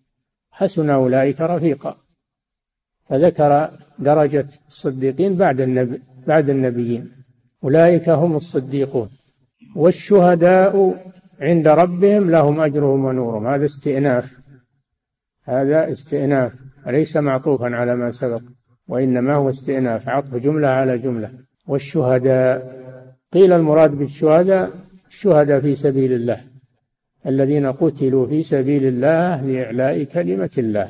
حسن 0.50 0.90
أولئك 0.90 1.40
رفيقا. 1.40 1.96
فذكر 3.08 3.70
درجة 3.98 4.46
الصديقين 4.68 5.36
بعد 5.36 5.60
النبي 5.60 6.02
بعد 6.26 6.50
النبيين. 6.50 7.12
أولئك 7.64 8.08
هم 8.08 8.36
الصديقون. 8.36 9.08
والشهداء 9.76 11.04
عند 11.40 11.68
ربهم 11.68 12.30
لهم 12.30 12.60
أجرهم 12.60 13.04
ونورهم. 13.04 13.46
هذا 13.46 13.64
استئناف. 13.64 14.40
هذا 15.44 15.92
استئناف. 15.92 16.69
ليس 16.86 17.16
معطوفا 17.16 17.76
على 17.76 17.96
ما 17.96 18.10
سبق؟ 18.10 18.42
وإنما 18.88 19.34
هو 19.34 19.50
استئناف 19.50 20.08
عطف 20.08 20.34
جملة 20.34 20.68
على 20.68 20.98
جملة. 20.98 21.30
والشهداء 21.66 22.80
قيل 23.32 23.52
المراد 23.52 23.90
بالشهداء 23.90 24.70
الشهداء 25.08 25.60
في 25.60 25.74
سبيل 25.74 26.12
الله 26.12 26.40
الذين 27.26 27.66
قتلوا 27.66 28.26
في 28.26 28.42
سبيل 28.42 28.84
الله 28.84 29.42
لإعلاء 29.42 30.04
كلمة 30.04 30.50
الله. 30.58 30.88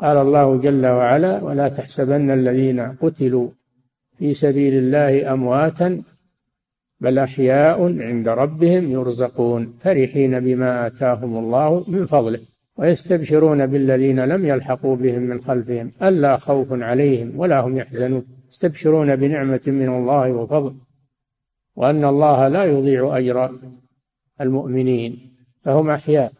قال 0.00 0.16
الله 0.16 0.56
جل 0.56 0.86
وعلا 0.86 1.42
ولا 1.42 1.68
تحسبن 1.68 2.30
الذين 2.30 2.80
قتلوا 2.80 3.48
في 4.18 4.34
سبيل 4.34 4.74
الله 4.74 5.32
أمواتا 5.32 6.02
بل 7.00 7.18
أحياء 7.18 8.02
عند 8.02 8.28
ربهم 8.28 8.90
يرزقون 8.90 9.74
فرحين 9.80 10.40
بما 10.40 10.86
آتاهم 10.86 11.36
الله 11.36 11.84
من 11.88 12.06
فضله. 12.06 12.40
ويستبشرون 12.80 13.66
بالذين 13.66 14.24
لم 14.24 14.46
يلحقوا 14.46 14.96
بهم 14.96 15.22
من 15.22 15.40
خلفهم 15.40 15.90
ألا 16.02 16.36
خوف 16.36 16.72
عليهم 16.72 17.38
ولا 17.38 17.60
هم 17.60 17.76
يحزنون. 17.76 18.26
يستبشرون 18.48 19.16
بنعمة 19.16 19.60
من 19.66 19.88
الله 19.88 20.32
وفضل 20.32 20.74
وأن 21.76 22.04
الله 22.04 22.48
لا 22.48 22.64
يضيع 22.64 23.18
أجر 23.18 23.58
المؤمنين 24.40 25.34
فهم 25.62 25.90
أحياء. 25.90 26.32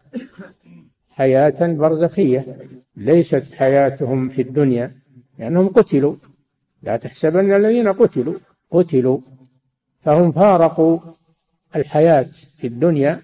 حياة 1.09 1.73
برزخية 1.73 2.57
ليست 2.95 3.53
حياتهم 3.53 4.29
في 4.29 4.41
الدنيا 4.41 4.95
لأنهم 5.39 5.67
قتلوا. 5.67 6.15
لا 6.83 6.97
تحسبن 6.97 7.53
الذين 7.53 7.87
قتلوا 7.87 8.35
قتلوا. 8.71 9.19
فهم 9.99 10.31
فارقوا 10.31 10.99
الحياة 11.75 12.29
في 12.57 12.67
الدنيا 12.67 13.21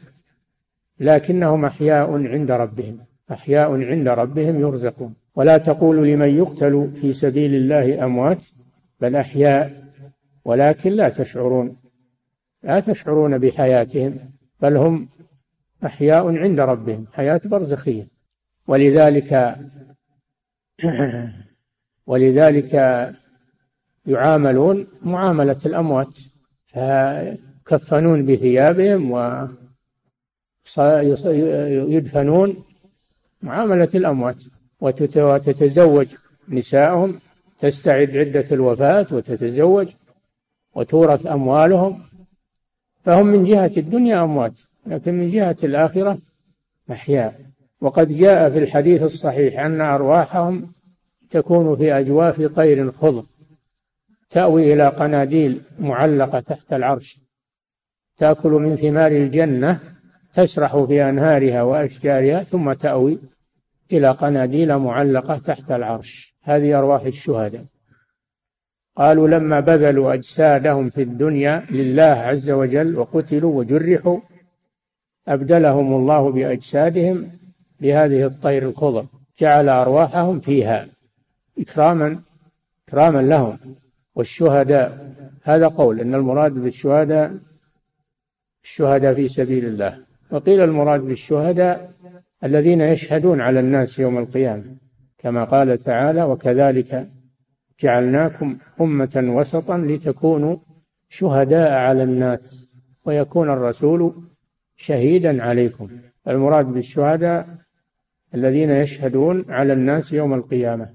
لكنهم 0.99 1.65
أحياء 1.65 2.11
عند 2.11 2.51
ربهم. 2.51 3.06
أحياء 3.31 3.71
عند 3.83 4.07
ربهم 4.07 4.59
يرزقون. 4.59 5.15
ولا 5.35 5.57
تقولوا 5.57 6.05
لمن 6.05 6.37
يقتل 6.37 6.91
في 7.01 7.13
سبيل 7.13 7.55
الله 7.55 8.05
أموات 8.05 8.47
بل 9.01 9.15
أحياء 9.15 9.83
ولكن 10.45 10.91
لا 10.91 11.09
تشعرون. 11.09 11.77
لا 12.63 12.79
تشعرون 12.79 13.37
بحياتهم 13.37 14.19
بل 14.61 14.77
هم 14.77 15.09
أحياء 15.85 16.37
عند 16.37 16.59
ربهم 16.59 17.07
حياة 17.13 17.41
برزخية. 17.45 18.07
ولذلك 18.67 19.55
ولذلك 22.07 22.73
يعاملون 24.05 24.87
معاملة 25.01 25.57
الأموات. 25.65 26.19
فيكفنون 26.67 28.25
بثيابهم 28.25 29.11
ويدفنون 31.87 32.63
معاملة 33.41 33.89
الأموات 33.95 34.43
وتتزوج 34.81 36.07
نساءهم 36.49 37.19
تستعد 37.59 38.17
عدة 38.17 38.45
الوفاة 38.51 39.07
وتتزوج 39.11 39.87
وتورث 40.75 41.27
أموالهم. 41.27 42.03
فهم 43.03 43.25
من 43.25 43.43
جهة 43.43 43.71
الدنيا 43.77 44.23
أموات 44.23 44.61
لكن 44.85 45.13
من 45.13 45.29
جهة 45.29 45.57
الآخرة 45.63 46.17
أحياء. 46.91 47.41
وقد 47.81 48.11
جاء 48.11 48.49
في 48.49 48.59
الحديث 48.59 49.03
الصحيح 49.03 49.59
أن 49.59 49.81
أرواحهم 49.81 50.71
تكون 51.29 51.75
في 51.75 51.93
أجواف 51.93 52.41
طير 52.41 52.91
خضر 52.91 53.23
تأوي 54.29 54.73
إلى 54.73 54.87
قناديل 54.87 55.61
معلقة 55.79 56.39
تحت 56.39 56.73
العرش 56.73 57.19
تأكل 58.17 58.49
من 58.49 58.75
ثمار 58.75 59.11
الجنة 59.11 59.96
تسرح 60.37 60.83
في 60.83 61.09
أنهارها 61.09 61.61
وأشجارها 61.61 62.43
ثم 62.43 62.73
تأوي 62.73 63.19
إلى 63.91 64.11
قناديل 64.11 64.77
معلقة 64.77 65.37
تحت 65.37 65.71
العرش. 65.71 66.35
هذه 66.43 66.77
أرواح 66.77 67.01
الشهداء. 67.01 67.65
قالوا 68.97 69.27
لما 69.27 69.59
بذلوا 69.59 70.13
أجسادهم 70.13 70.89
في 70.89 71.01
الدنيا 71.01 71.65
لله 71.71 72.03
عز 72.03 72.49
وجل 72.49 72.97
وقتلوا 72.97 73.57
وجرحوا 73.57 74.19
أبدلهم 75.27 75.93
الله 75.93 76.31
بأجسادهم 76.31 77.31
بهذه 77.79 78.25
الطير 78.25 78.69
الخضر. 78.69 79.05
جعل 79.39 79.69
أرواحهم 79.69 80.39
فيها 80.39 80.87
إكراما 81.59 82.19
إكراما 82.87 83.21
لهم. 83.21 83.57
والشهداء 84.15 85.13
هذا 85.43 85.67
قول 85.67 85.99
أن 85.99 86.15
المراد 86.15 86.53
بالشهداء 86.53 87.37
الشهداء 88.63 89.13
في 89.13 89.27
سبيل 89.27 89.65
الله. 89.65 90.06
وقيل 90.31 90.61
المراد 90.61 91.01
بالشهداء 91.01 91.91
الذين 92.43 92.81
يشهدون 92.81 93.41
على 93.41 93.59
الناس 93.59 93.99
يوم 93.99 94.17
القيامة 94.17 94.63
كما 95.17 95.43
قال 95.43 95.77
تعالى 95.77 96.23
وكذلك 96.23 97.09
جعلناكم 97.79 98.57
أمة 98.81 99.23
وسطا 99.35 99.77
لتكونوا 99.77 100.57
شهداء 101.09 101.71
على 101.71 102.03
الناس 102.03 102.69
ويكون 103.05 103.49
الرسول 103.49 104.13
شهيدا 104.75 105.43
عليكم. 105.43 105.89
المراد 106.27 106.65
بالشهداء 106.65 107.47
الذين 108.35 108.69
يشهدون 108.69 109.45
على 109.49 109.73
الناس 109.73 110.13
يوم 110.13 110.33
القيامة 110.33 110.89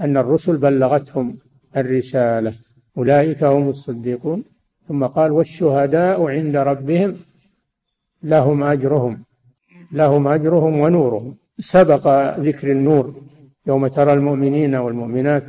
أن 0.00 0.16
الرسل 0.16 0.56
بلغتهم 0.56 1.38
الرسالة 1.76 2.52
أولئك 2.96 3.44
هم 3.44 3.68
الصديقون. 3.68 4.44
ثم 4.88 5.06
قال 5.06 5.30
والشهداء 5.32 6.28
عند 6.28 6.56
ربهم 6.56 7.16
لهم 8.22 8.62
أجرهم 8.62 9.24
لهم 9.92 10.28
أجرهم 10.28 10.80
ونورهم. 10.80 11.34
سبق 11.58 12.34
ذكر 12.38 12.72
النور 12.72 13.14
يوم 13.66 13.86
ترى 13.86 14.12
المؤمنين 14.12 14.74
والمؤمنات 14.74 15.44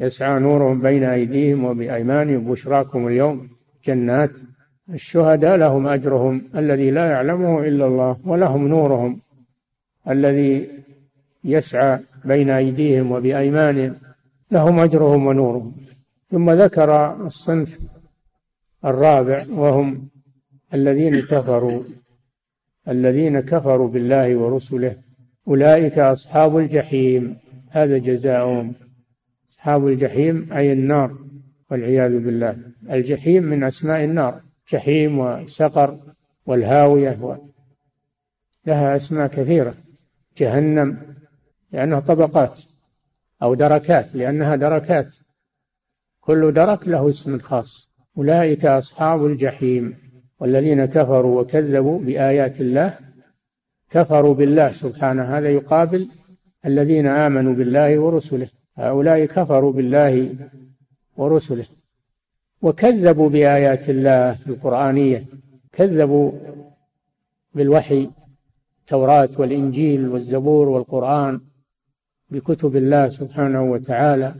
يسعى 0.00 0.40
نورهم 0.40 0.80
بين 0.80 1.04
أيديهم 1.04 1.64
وبأيمانهم. 1.64 2.44
بشراكم 2.44 3.08
اليوم 3.08 3.48
جنات. 3.84 4.30
الشهداء 4.90 5.56
لهم 5.56 5.86
أجرهم 5.86 6.42
الذي 6.56 6.90
لا 6.90 7.10
يعلمه 7.10 7.60
إلا 7.60 7.86
الله 7.86 8.16
ولهم 8.24 8.68
نورهم 8.68 9.20
الذي 10.08 10.68
يسعى 11.44 11.98
بين 12.24 12.50
أيديهم 12.50 13.12
وبأيمانهم 13.12 13.94
لهم 14.50 14.80
أجرهم 14.80 15.26
ونورهم. 15.26 15.72
ثم 16.30 16.50
ذكر 16.50 17.16
الصنف 17.26 17.78
الرابع 18.84 19.44
وهم 19.50 20.08
الذين 20.74 21.20
كفروا 21.20 21.82
الذين 22.88 23.40
كفروا 23.40 23.88
بالله 23.88 24.36
ورسله 24.36 24.96
أولئك 25.48 25.98
أصحاب 25.98 26.56
الجحيم. 26.56 27.36
هذا 27.70 27.98
جزاؤهم. 27.98 28.74
أصحاب 29.50 29.86
الجحيم 29.86 30.52
أي 30.52 30.72
النار 30.72 31.18
والعياذ 31.70 32.18
بالله. 32.18 32.56
الجحيم 32.90 33.42
من 33.42 33.64
أسماء 33.64 34.04
النار 34.04 34.40
جحيم 34.72 35.18
وسقر 35.18 35.98
والهاوية. 36.46 37.40
لها 38.66 38.96
أسماء 38.96 39.26
كثيرة. 39.26 39.74
جهنم 40.36 41.16
لأنها 41.72 42.00
طبقات 42.00 42.60
أو 43.42 43.54
دركات 43.54 44.14
لأنها 44.14 44.56
دركات. 44.56 45.16
كل 46.20 46.52
درك 46.52 46.88
له 46.88 47.08
اسم 47.08 47.38
خاص. 47.38 47.90
أولئك 48.18 48.64
أصحاب 48.64 49.26
الجحيم. 49.26 49.96
والذين 50.40 50.84
كفروا 50.84 51.40
وكذبوا 51.40 51.98
بآيات 51.98 52.60
الله 52.60 52.98
كفروا 53.90 54.34
بالله 54.34 54.72
سبحانه. 54.72 55.22
هذا 55.22 55.48
يقابل 55.48 56.08
الذين 56.66 57.06
آمنوا 57.06 57.54
بالله 57.54 57.98
ورسله. 57.98 58.48
هؤلاء 58.76 59.24
كفروا 59.24 59.72
بالله 59.72 60.34
ورسله. 61.16 61.66
وكذبوا 62.62 63.28
بآيات 63.30 63.90
الله 63.90 64.36
القرآنية. 64.46 65.24
كذبوا 65.72 66.32
بالوحي 67.54 68.10
التوراة 68.80 69.30
والإنجيل 69.38 70.08
والزبور 70.08 70.68
والقرآن 70.68 71.40
بكتب 72.30 72.76
الله 72.76 73.08
سبحانه 73.08 73.62
وتعالى. 73.62 74.34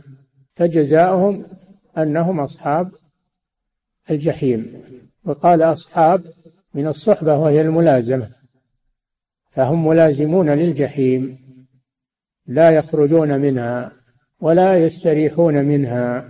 فجزاؤهم 0.55 1.45
أنهم 1.97 2.39
أصحاب 2.39 2.91
الجحيم. 4.11 4.81
وقال 5.25 5.61
أصحاب 5.61 6.23
من 6.73 6.87
الصحبة 6.87 7.37
وهي 7.37 7.61
الملازمة 7.61 8.29
فهم 9.51 9.87
ملازمون 9.87 10.49
للجحيم 10.49 11.37
لا 12.47 12.69
يخرجون 12.71 13.39
منها 13.41 13.91
ولا 14.39 14.77
يستريحون 14.77 15.65
منها 15.65 16.29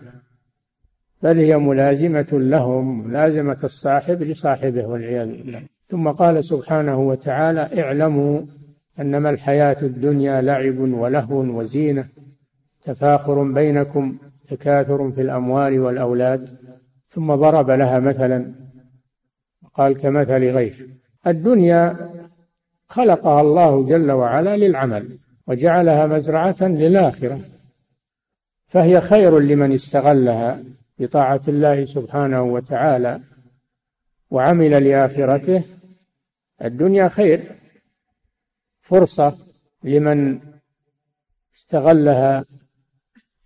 بل 1.24 1.38
هي 1.38 1.58
ملازمة 1.58 2.28
لهم 2.32 3.08
ملازمة 3.08 3.58
الصاحب 3.64 4.22
لصاحبه 4.24 4.86
والعياذ 4.86 5.28
بالله. 5.28 5.64
ثم 5.84 6.08
قال 6.08 6.46
سبحانه 6.46 7.00
وتعالى 7.00 7.82
اعلموا 7.82 8.42
أنما 9.00 9.30
الحياة 9.30 9.78
الدنيا 9.82 10.42
لعب 10.42 10.80
ولهو 10.80 11.60
وزينة 11.60 12.08
تفاخر 12.84 13.52
بينكم 13.52 14.18
تكاثر 14.50 15.12
في 15.12 15.22
الأموال 15.22 15.80
والأولاد. 15.80 16.50
ثم 17.10 17.36
ضرب 17.36 17.72
لها 17.72 18.00
مثلا 18.00 18.65
قال 19.76 19.98
كمثل 19.98 20.50
غيث 20.50 20.84
الدنيا 21.28 22.10
خلقها 22.88 23.42
الله 23.42 23.86
جل 23.86 24.12
وعلا 24.12 24.58
للعمل 24.58 25.20
وجعلها 25.48 26.08
مزرعة 26.08 26.56
للآخرة 26.62 27.40
فهي 28.68 29.02
خير 29.02 29.40
لمن 29.40 29.74
استغلها 29.74 30.64
بطاعة 31.00 31.42
الله 31.48 31.84
سبحانه 31.84 32.44
وتعالى 32.44 33.22
وعمل 34.30 34.90
لآخرته. 34.90 35.64
الدنيا 36.64 37.08
خير 37.08 37.56
فرصة 38.82 39.38
لمن 39.84 40.40
استغلها 41.56 42.46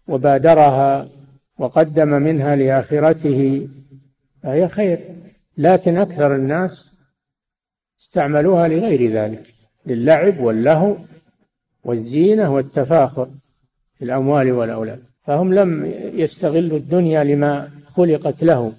وبادرها 0.08 1.10
وقدم 1.58 2.10
منها 2.10 2.56
لآخرته 2.56 3.70
فهي 4.44 4.68
خير. 4.68 5.00
لكن 5.60 5.98
أكثر 5.98 6.36
الناس 6.36 6.96
استعملوها 8.02 8.68
لغير 8.68 9.12
ذلك 9.12 9.54
للعب 9.86 10.40
واللهو 10.40 10.98
والزينة 11.84 12.54
والتفاخر 12.54 13.30
في 13.94 14.06
الأموال 14.06 14.52
والأولاد. 14.52 15.04
فهم 15.24 15.54
لم 15.54 15.86
يستغلوا 16.14 16.78
الدنيا 16.78 17.24
لما 17.24 17.70
خلقت 17.86 18.44
له 18.44 18.74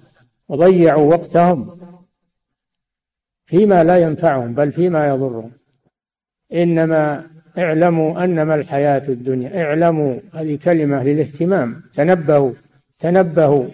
وضيعوا 0.47 1.09
وقتهم 1.09 1.79
فيما 3.45 3.83
لا 3.83 3.97
ينفعهم 3.97 4.53
بل 4.53 4.71
فيما 4.71 5.07
يضرهم. 5.07 5.51
إنما 6.53 7.27
اعلموا 7.57 8.23
أنما 8.23 8.55
الحياة 8.55 9.03
الدنيا 9.09 9.63
اعلموا 9.63 10.19
هذه 10.33 10.59
كلمة 10.63 11.03
للاهتمام 11.03 11.83
تنبهوا 11.93 12.53
تنبهوا 12.99 13.65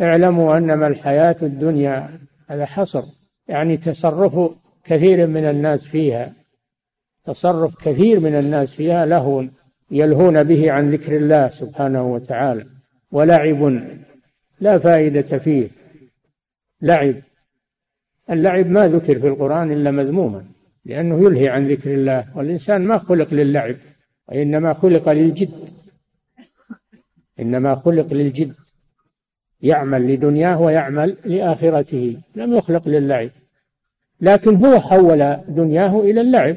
اعلموا 0.00 0.56
أنما 0.56 0.86
الحياة 0.86 1.36
الدنيا 1.42 2.23
هذا 2.46 2.66
حصر. 2.66 3.02
يعني 3.48 3.76
تصرف 3.76 4.50
كثير 4.84 5.26
من 5.26 5.44
الناس 5.44 5.84
فيها. 5.84 6.32
تصرف 7.24 7.84
كثير 7.84 8.20
من 8.20 8.38
الناس 8.38 8.72
فيها 8.72 9.06
لهو 9.06 9.44
يلهون 9.90 10.44
به 10.44 10.72
عن 10.72 10.90
ذكر 10.90 11.16
الله 11.16 11.48
سبحانه 11.48 12.12
وتعالى. 12.12 12.66
ولعب 13.12 13.80
لا 14.60 14.78
فائدة 14.78 15.38
فيه. 15.38 15.68
لعب. 16.82 17.14
اللعب 18.30 18.66
ما 18.66 18.86
ذكر 18.86 19.18
في 19.20 19.26
القرآن 19.26 19.72
إلا 19.72 19.90
مذموما 19.90 20.44
لأنه 20.84 21.24
يلهي 21.24 21.48
عن 21.48 21.68
ذكر 21.68 21.94
الله. 21.94 22.36
والإنسان 22.36 22.86
ما 22.86 22.98
خلق 22.98 23.34
للعب 23.34 23.76
وإنما 24.28 24.72
خلق 24.72 25.08
للجد. 25.08 25.68
إنما 27.40 27.74
خلق 27.74 28.12
للجد. 28.12 28.54
يعمل 29.64 30.14
لدنياه 30.14 30.60
ويعمل 30.60 31.16
لآخرته 31.24 32.16
لم 32.34 32.54
يخلق 32.54 32.88
للعب. 32.88 33.30
لكن 34.20 34.56
هو 34.56 34.80
حول 34.80 35.36
دنياه 35.48 36.00
إلى 36.00 36.20
اللعب. 36.20 36.56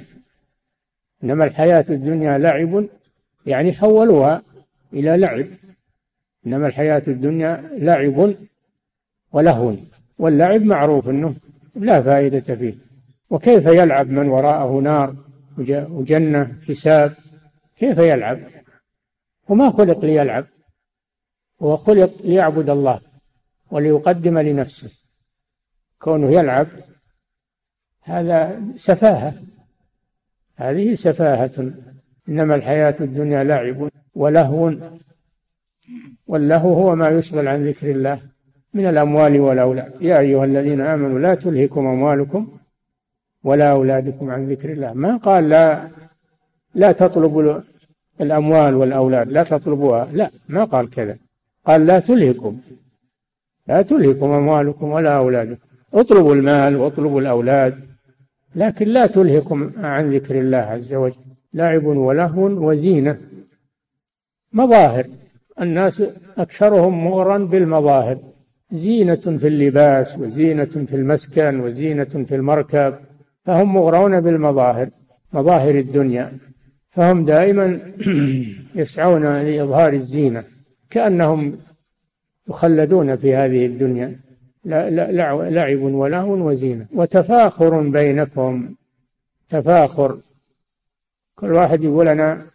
إنما 1.24 1.46
الحياة 1.46 1.86
الدنيا 1.90 2.38
لعب 2.38 2.86
يعني 3.46 3.74
حولوها 3.74 4.42
إلى 4.94 5.18
لعب. 5.18 5.48
إنما 6.48 6.68
الحياة 6.68 7.04
الدنيا 7.08 7.70
لعب 7.78 8.36
ولهو 9.32 9.74
واللعب 10.20 10.62
معروف 10.62 11.10
أنه 11.10 11.36
لا 11.76 12.02
فائدة 12.02 12.56
فيه. 12.56 12.74
وكيف 13.30 13.66
يلعب 13.66 14.10
من 14.10 14.28
وراءه 14.28 14.80
نار 14.80 15.16
وجنة 15.90 16.52
حساب؟ 16.68 17.14
كيف 17.78 17.98
يلعب؟ 17.98 18.40
وما 19.50 19.70
خلق 19.70 20.06
ليلعب؟ 20.06 20.46
هو 21.62 21.76
خلق 21.76 22.12
ليعبد 22.24 22.70
الله 22.70 23.02
وليقدم 23.72 24.38
لنفسه. 24.40 24.92
كونه 26.00 26.32
يلعب 26.32 26.68
هذا 28.04 28.62
سفاهة. 28.76 29.34
هذه 30.56 30.94
سفاهة. 30.94 31.72
إنما 32.30 32.56
الحياة 32.56 32.96
الدنيا 33.02 33.44
لعب 33.44 33.90
ولهو. 34.16 34.74
واللهو 36.28 36.74
هو 36.74 36.96
ما 36.96 37.08
يشغل 37.08 37.48
عن 37.48 37.68
ذكر 37.68 37.92
الله 37.92 38.20
من 38.74 38.86
الأموال 38.86 39.40
والأولاد. 39.40 40.02
يا 40.02 40.20
أيها 40.20 40.46
الذين 40.46 40.82
آمنوا 40.82 41.20
لا 41.20 41.36
تلهكم 41.36 41.88
أموالكم 41.88 42.58
ولا 43.44 43.72
أولادكم 43.72 44.30
عن 44.30 44.50
ذكر 44.50 44.72
الله. 44.72 44.94
ما 44.94 45.18
قال 45.18 45.50
لا 45.50 45.90
لا 46.76 46.92
تطلبوا 46.92 47.62
الأموال 48.22 48.76
والأولاد 48.76 49.28
لا 49.28 49.44
تطلبوها. 49.44 50.06
لا 50.12 50.32
ما 50.50 50.64
قال 50.64 50.90
كذا. 50.90 51.18
قال 51.68 51.86
لا 51.86 52.00
تلهكم. 52.00 52.58
لا 53.68 53.82
تلهكم 53.82 54.32
أموالكم 54.32 54.92
ولا 54.92 55.18
أولادكم. 55.18 55.68
اطلبوا 55.94 56.36
المال 56.36 56.76
واطلبوا 56.76 57.22
الأولاد 57.22 57.80
لكن 58.56 58.88
لا 58.88 59.08
تلهكم 59.08 59.72
عن 59.78 60.14
ذكر 60.14 60.40
الله 60.40 60.58
عز 60.58 60.94
وجل. 60.94 61.22
لعب 61.54 61.86
ولهو 61.86 62.70
وزينة. 62.70 63.18
مظاهر. 64.54 65.08
الناس 65.62 66.04
أكثرهم 66.38 67.06
مغرا 67.06 67.38
بالمظاهر. 67.38 68.18
زينة 68.72 69.16
في 69.16 69.48
اللباس 69.48 70.20
وزينة 70.20 70.66
في 70.66 70.96
المسكن 70.96 71.60
وزينة 71.60 72.04
في 72.04 72.36
المركب. 72.36 72.94
فهم 73.46 73.74
مغرون 73.74 74.22
بالمظاهر 74.22 74.90
مظاهر 75.34 75.76
الدنيا. 75.76 76.32
فهم 76.90 77.26
دائما 77.26 77.80
يسعون 78.76 79.38
لإظهار 79.38 79.94
الزينة. 79.94 80.57
كأنهم 80.90 81.58
يخلدون 82.50 83.16
في 83.16 83.36
هذه 83.36 83.66
الدنيا. 83.66 84.20
لعب 84.66 85.82
ولهو 85.82 86.48
وزينة. 86.48 86.86
وتفاخر 86.94 87.90
بينكم. 87.90 88.76
تفاخر. 89.50 90.20
كل 91.36 91.54
واحد 91.54 91.84
يقول 91.84 92.08
أنا 92.08 92.46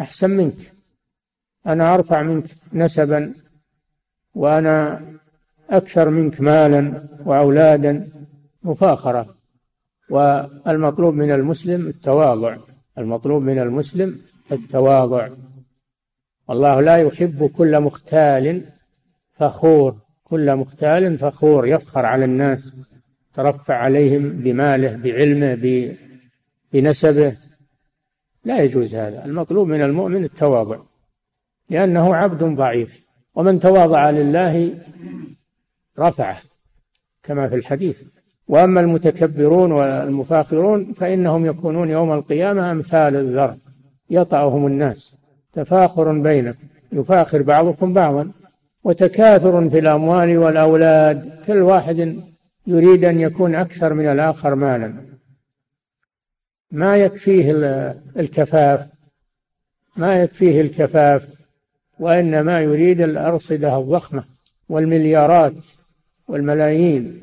أحسن 0.00 0.30
منك. 0.30 0.72
أنا 1.66 1.94
أرفع 1.94 2.22
منك 2.22 2.44
نسبا. 2.72 3.32
وأنا 4.34 5.02
أكثر 5.70 6.10
منك 6.10 6.40
مالا 6.40 7.08
وأولادا. 7.24 8.08
مفاخرة. 8.62 9.34
والمطلوب 10.10 11.14
من 11.14 11.32
المسلم 11.32 11.86
التواضع. 11.86 12.56
المطلوب 12.98 13.42
من 13.42 13.58
المسلم 13.58 14.20
التواضع. 14.52 15.28
والله 16.48 16.80
لا 16.80 16.96
يحب 16.96 17.50
كل 17.50 17.80
مختال 17.80 18.64
فخور 19.32 19.96
كل 20.24 20.56
مختال 20.56 21.18
فخور 21.18 21.66
يفخر 21.66 22.06
على 22.06 22.24
الناس 22.24 22.88
ترفع 23.34 23.74
عليهم 23.74 24.28
بماله 24.28 24.96
بعلمه 24.96 25.94
بنسبه. 26.72 27.36
لا 28.44 28.62
يجوز 28.62 28.94
هذا. 28.94 29.24
المطلوب 29.24 29.68
من 29.68 29.82
المؤمن 29.82 30.24
التواضع 30.24 30.78
لأنه 31.70 32.14
عبد 32.14 32.44
ضعيف. 32.44 33.06
ومن 33.34 33.60
تواضع 33.60 34.10
لله 34.10 34.74
رفعه 35.98 36.38
كما 37.22 37.48
في 37.48 37.54
الحديث. 37.54 38.02
وأما 38.48 38.80
المتكبرون 38.80 39.72
والمفاخرون 39.72 40.92
فإنهم 40.92 41.46
يكونون 41.46 41.90
يوم 41.90 42.12
القيامة 42.12 42.72
أمثال 42.72 43.16
الذر 43.16 43.56
يطأهم 44.10 44.66
الناس. 44.66 45.17
تفاخر 45.58 46.12
بينكم 46.12 46.58
يفاخر 46.92 47.42
بعضكم 47.42 47.92
بعضا 47.92 48.30
وتكاثر 48.84 49.70
في 49.70 49.78
الأموال 49.78 50.38
والأولاد 50.38 51.32
كل 51.46 51.58
واحد 51.58 52.22
يريد 52.66 53.04
أن 53.04 53.20
يكون 53.20 53.54
أكثر 53.54 53.94
من 53.94 54.06
الآخر 54.06 54.54
مالا. 54.54 54.94
ما 56.70 56.96
يكفيه 56.96 57.52
الكفاف؟ 58.16 58.88
ما 59.96 60.22
يكفيه 60.22 60.60
الكفاف؟ 60.60 61.28
وإنما 61.98 62.60
يريد 62.60 63.00
الأرصدة 63.00 63.78
الضخمة 63.78 64.24
والمليارات 64.68 65.66
والملايين. 66.28 67.22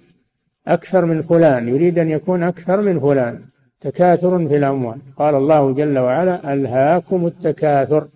أكثر 0.67 1.06
من 1.06 1.21
فلان 1.21 1.67
يريد 1.67 2.00
أن 2.00 2.10
يكون 2.10 2.43
أكثر 2.43 2.82
من 2.82 3.00
فلان. 3.00 3.41
تكاثر 3.82 4.48
في 4.48 4.58
الأموال. 4.58 4.98
قال 5.17 5.36
الله 5.36 5.74
جل 5.74 5.98
وعلا 6.00 6.54
ألهاكم 6.54 7.26
التكاثر. 7.26 8.08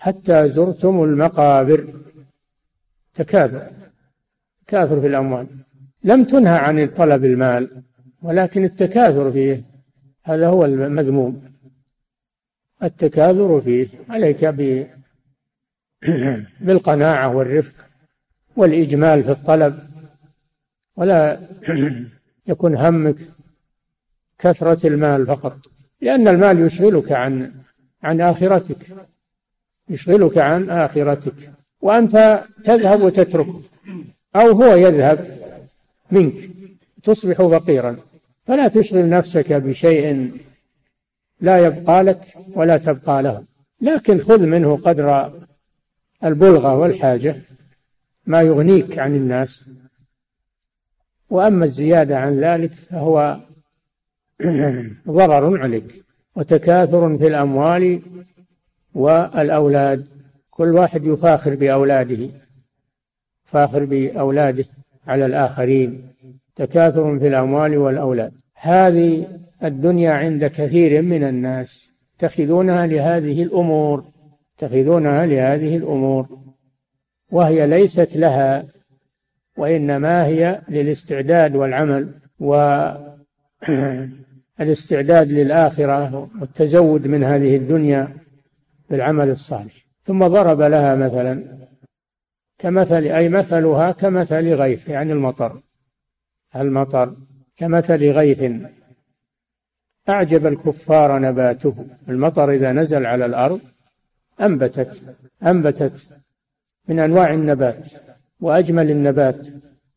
حتى 0.00 0.48
زرتم 0.48 1.04
المقابر. 1.04 1.94
تكاثر. 3.14 3.70
تكاثر 4.66 5.00
في 5.00 5.06
الأموال. 5.06 5.46
لم 6.04 6.24
تنهى 6.24 6.58
عن 6.58 6.86
طلب 6.86 7.24
المال 7.24 7.82
ولكن 8.22 8.64
التكاثر 8.64 9.32
فيه 9.32 9.64
هذا 10.22 10.48
هو 10.48 10.64
المذموم. 10.64 11.52
التكاثر 12.82 13.60
فيه 13.60 13.88
عليك 14.08 14.44
بالقناعة 16.64 17.36
والرفق 17.36 17.84
والإجمال 18.56 19.24
في 19.24 19.30
الطلب. 19.30 19.78
ولا 20.96 21.40
يكون 22.50 22.76
همك 22.76 23.16
كثرة 24.38 24.86
المال 24.86 25.26
فقط 25.26 25.58
لأن 26.00 26.28
المال 26.28 26.60
يشغلك 26.60 27.12
عن 27.12 27.52
عن 28.02 28.20
آخرتك. 28.20 29.10
يشغلك 29.90 30.38
عن 30.38 30.70
آخرتك 30.70 31.34
وأنت 31.80 32.44
تذهب 32.64 33.02
وتتركه 33.02 33.60
أو 34.36 34.50
هو 34.50 34.76
يذهب 34.76 35.38
منك 36.10 36.34
تصبح 37.02 37.36
فقيرا. 37.36 37.96
فلا 38.46 38.68
تشغل 38.68 39.08
نفسك 39.08 39.52
بشيء 39.52 40.32
لا 41.40 41.58
يبقى 41.58 42.02
لك 42.02 42.20
ولا 42.54 42.76
تبقى 42.76 43.22
له. 43.22 43.44
لكن 43.80 44.18
خذ 44.18 44.40
منه 44.40 44.76
قدر 44.76 45.32
البلغة 46.24 46.74
والحاجة 46.74 47.36
ما 48.26 48.40
يغنيك 48.40 48.98
عن 48.98 49.14
الناس. 49.14 49.70
وأما 51.30 51.64
الزيادة 51.64 52.18
عن 52.18 52.40
ذلك 52.40 52.72
فهو 52.72 53.40
ضرر 55.08 55.62
عليك 55.62 56.04
وتكاثر 56.36 57.18
في 57.18 57.26
الأموال 57.26 58.02
والأولاد 58.94 60.06
كل 60.50 60.74
واحد 60.74 61.04
يفاخر 61.04 61.54
بأولاده 61.54 62.28
فاخر 63.44 63.84
بأولاده 63.84 64.64
على 65.06 65.26
الآخرين 65.26 66.02
تكاثر 66.56 67.18
في 67.18 67.28
الأموال 67.28 67.76
والأولاد. 67.76 68.32
هذه 68.54 69.26
الدنيا 69.64 70.12
عند 70.12 70.46
كثير 70.46 71.02
من 71.02 71.24
الناس 71.24 71.90
يتخذونها 72.16 72.86
لهذه 72.86 73.42
الأمور 73.42 74.04
يتخذونها 74.56 75.26
لهذه 75.26 75.76
الأمور 75.76 76.26
وهي 77.30 77.66
ليست 77.66 78.16
لها 78.16 78.64
وإنما 79.56 80.26
هي 80.26 80.60
للاستعداد 80.68 81.56
والعمل 81.56 82.08
والاستعداد 84.58 85.28
للآخرة 85.38 86.28
والتزود 86.40 87.06
من 87.06 87.24
هذه 87.24 87.56
الدنيا. 87.56 88.08
بالعمل 88.90 89.30
الصالح. 89.30 89.74
ثم 90.02 90.26
ضرب 90.26 90.60
لها 90.60 90.94
مثلا 90.94 91.58
كمثل 92.58 93.02
أي 93.02 93.28
مثلها 93.28 93.92
كمثل 93.92 94.54
غيث 94.54 94.88
يعني 94.88 95.12
المطر. 95.12 95.62
المطر 96.56 97.16
كمثل 97.56 98.10
غيث. 98.10 98.52
أعجب 100.08 100.46
الكفار 100.46 101.18
نباته. 101.18 101.86
المطر 102.08 102.50
إذا 102.50 102.72
نزل 102.72 103.06
على 103.06 103.26
الأرض 103.26 103.60
أنبتت 104.40 105.16
أنبتت 105.42 106.08
من 106.88 106.98
أنواع 106.98 107.34
النبات 107.34 107.92
وأجمل 108.40 108.90
النبات 108.90 109.46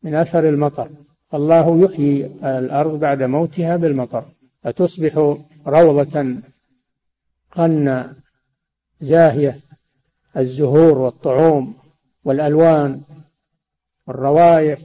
من 0.02 0.14
أثر 0.14 0.48
المطر. 0.48 0.90
الله 1.34 1.84
يحيي 1.84 2.26
الأرض 2.44 2.98
بعد 2.98 3.22
موتها 3.22 3.76
بالمطر. 3.76 4.24
فتصبح 4.62 5.36
روضة 5.66 6.36
قنة 7.50 8.23
زاهية 9.00 9.56
الزهور 10.36 10.98
والطعوم 10.98 11.74
والألوان 12.24 13.00
والروائح 14.06 14.78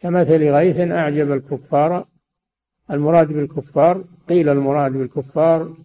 كمثل 0.00 0.50
غيث 0.50 0.78
أعجب 0.78 1.32
الكفار. 1.32 2.06
المراد 2.90 3.26
بالكفار 3.26 4.04
قيل 4.28 4.48
المراد 4.48 4.92
بالكفار 4.92 5.76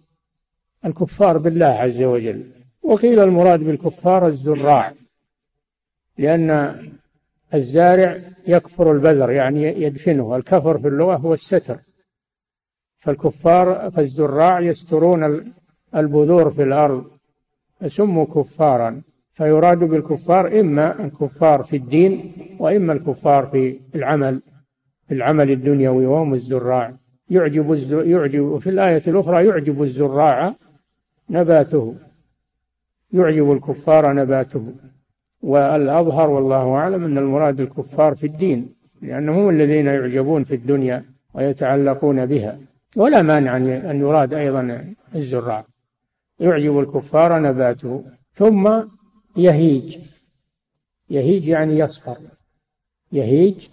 الكفار 0.84 1.38
بالله 1.38 1.66
عز 1.66 2.02
وجل. 2.02 2.50
وقيل 2.82 3.20
المراد 3.20 3.60
بالكفار 3.60 4.26
الزراع 4.26 4.94
لأن 6.18 6.78
الزارع 7.54 8.20
يكفر 8.46 8.92
البذر 8.92 9.30
يعني 9.30 9.62
يدفنه. 9.62 10.36
الكفر 10.36 10.78
في 10.78 10.88
اللغة 10.88 11.16
هو 11.16 11.32
الستر. 11.32 11.78
فالكفار 12.98 13.90
فالزراع 13.90 14.60
يسترون 14.60 15.52
البذور 15.94 16.50
في 16.50 16.62
الأرض. 16.62 17.13
فسموا 17.84 18.24
كفارا 18.24 19.02
فيراد 19.32 19.78
بالكفار 19.78 20.60
إما 20.60 21.04
الكفار 21.04 21.62
في 21.62 21.76
الدين 21.76 22.32
وإما 22.58 22.92
الكفار 22.92 23.46
في 23.46 23.80
العمل 23.94 24.42
في 25.08 25.14
العمل 25.14 25.50
الدنيوي 25.50 26.06
وهم 26.06 26.34
الزراع. 26.34 26.94
يعجب 27.30 27.74
يعجب 27.90 28.58
في 28.58 28.70
الآية 28.70 29.02
الأخرى 29.08 29.46
يعجب 29.46 29.82
الزراع 29.82 30.54
نباته 31.30 31.94
يعجب 33.12 33.52
الكفار 33.52 34.12
نباته. 34.12 34.72
والأظهر 35.42 36.30
والله 36.30 36.74
أعلم 36.74 37.04
أن 37.04 37.18
المراد 37.18 37.60
الكفار 37.60 38.14
في 38.14 38.26
الدين 38.26 38.74
لأنهم 39.02 39.48
الذين 39.48 39.86
يعجبون 39.86 40.44
في 40.44 40.54
الدنيا 40.54 41.04
ويتعلقون 41.34 42.26
بها. 42.26 42.58
ولا 42.96 43.22
مانع 43.22 43.56
أن 43.56 44.00
يراد 44.00 44.34
أيضا 44.34 44.94
الزراع. 45.14 45.64
يعجب 46.40 46.78
الكفار 46.78 47.38
نباته. 47.42 48.04
ثم 48.34 48.82
يهيج. 49.36 49.98
يهيج 51.10 51.48
يعني 51.48 51.78
يصفر. 51.78 52.18
يهيج 53.12 53.68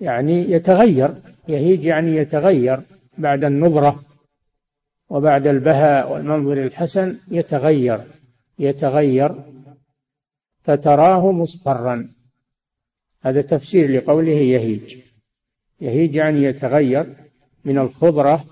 يعني 0.00 0.50
يتغير. 0.50 1.22
يهيج 1.48 1.84
يعني 1.84 2.16
يتغير. 2.16 2.80
بعد 3.18 3.44
النضرة 3.44 4.02
وبعد 5.08 5.46
البهاء 5.46 6.12
والمنظر 6.12 6.62
الحسن 6.62 7.18
يتغير. 7.30 8.00
يتغير. 8.58 9.44
فتراه 10.62 11.32
مصفرا. 11.32 12.08
هذا 13.22 13.42
تفسير 13.42 13.96
لقوله 13.96 14.32
يهيج. 14.32 14.98
يهيج 15.80 16.16
يعني 16.16 16.42
يتغير 16.42 17.16
من 17.64 17.78
الخضرة 17.78 18.44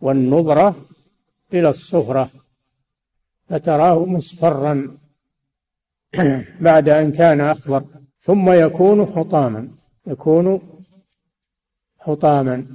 والنضرة 0.00 0.87
إلى 1.54 1.68
الصفرة 1.68 2.30
فتراه 3.48 4.04
مصفرا 4.04 4.98
بعد 6.60 6.88
أن 6.88 7.12
كان 7.12 7.40
أخضر 7.40 7.84
ثم 8.20 8.52
يكون 8.52 9.06
حطاما 9.06 9.68
يكون 10.06 10.60
حطاما 11.98 12.66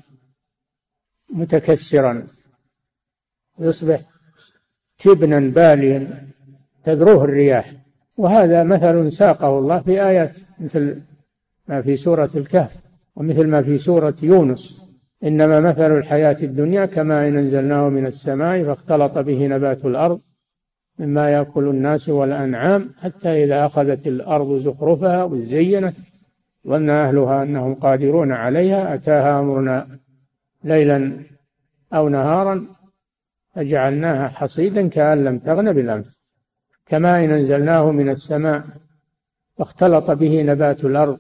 متكسرا 1.30 2.28
يصبح 3.60 4.02
تبنا 4.98 5.40
باليا 5.40 6.28
تذروه 6.84 7.24
الرياح. 7.24 7.74
وهذا 8.18 8.64
مثل 8.64 9.12
ساقه 9.12 9.60
الله 9.60 9.80
في 9.80 10.06
آيات 10.06 10.38
مثل 10.60 11.02
ما 11.68 11.82
في 11.82 11.96
سورة 11.96 12.30
الكهف 12.36 12.76
ومثل 13.16 13.48
ما 13.48 13.62
في 13.62 13.78
سورة 13.78 14.16
يونس. 14.24 14.83
إنما 15.24 15.60
مثل 15.60 15.98
الحياة 15.98 16.38
الدنيا 16.44 16.86
كما 16.86 17.28
إن 17.28 17.38
أنزلناه 17.38 17.90
من 17.90 18.06
السماء 18.06 18.64
فاختلط 18.64 19.18
به 19.18 19.48
نبات 19.48 19.86
الأرض 19.86 20.22
مما 21.00 21.30
يأكل 21.30 21.68
الناس 21.68 22.10
والأنعام 22.10 22.90
حتى 23.02 23.44
إذا 23.44 23.66
أخذت 23.66 24.08
الأرض 24.08 24.58
زخرفها 24.58 25.24
وزينت 25.24 25.96
ظن 26.68 26.90
أهلها 26.90 27.44
أنهم 27.44 27.76
قادرون 27.76 28.32
عليها 28.32 28.94
أتاها 28.94 29.40
أمرنا 29.40 29.88
ليلا 30.64 31.14
أو 31.94 32.10
نهارا 32.10 32.68
فجعلناها 33.56 34.28
حصيدا 34.28 34.88
كأن 34.88 35.24
لم 35.24 35.40
تغن 35.40 35.74
بالأمس. 35.74 36.24
كما 36.86 37.26
إن 37.26 37.32
أنزلناه 37.32 37.92
من 37.92 38.10
السماء 38.10 38.64
فاختلط 39.58 40.12
به 40.12 40.42
نبات 40.42 40.86
الأرض 40.86 41.18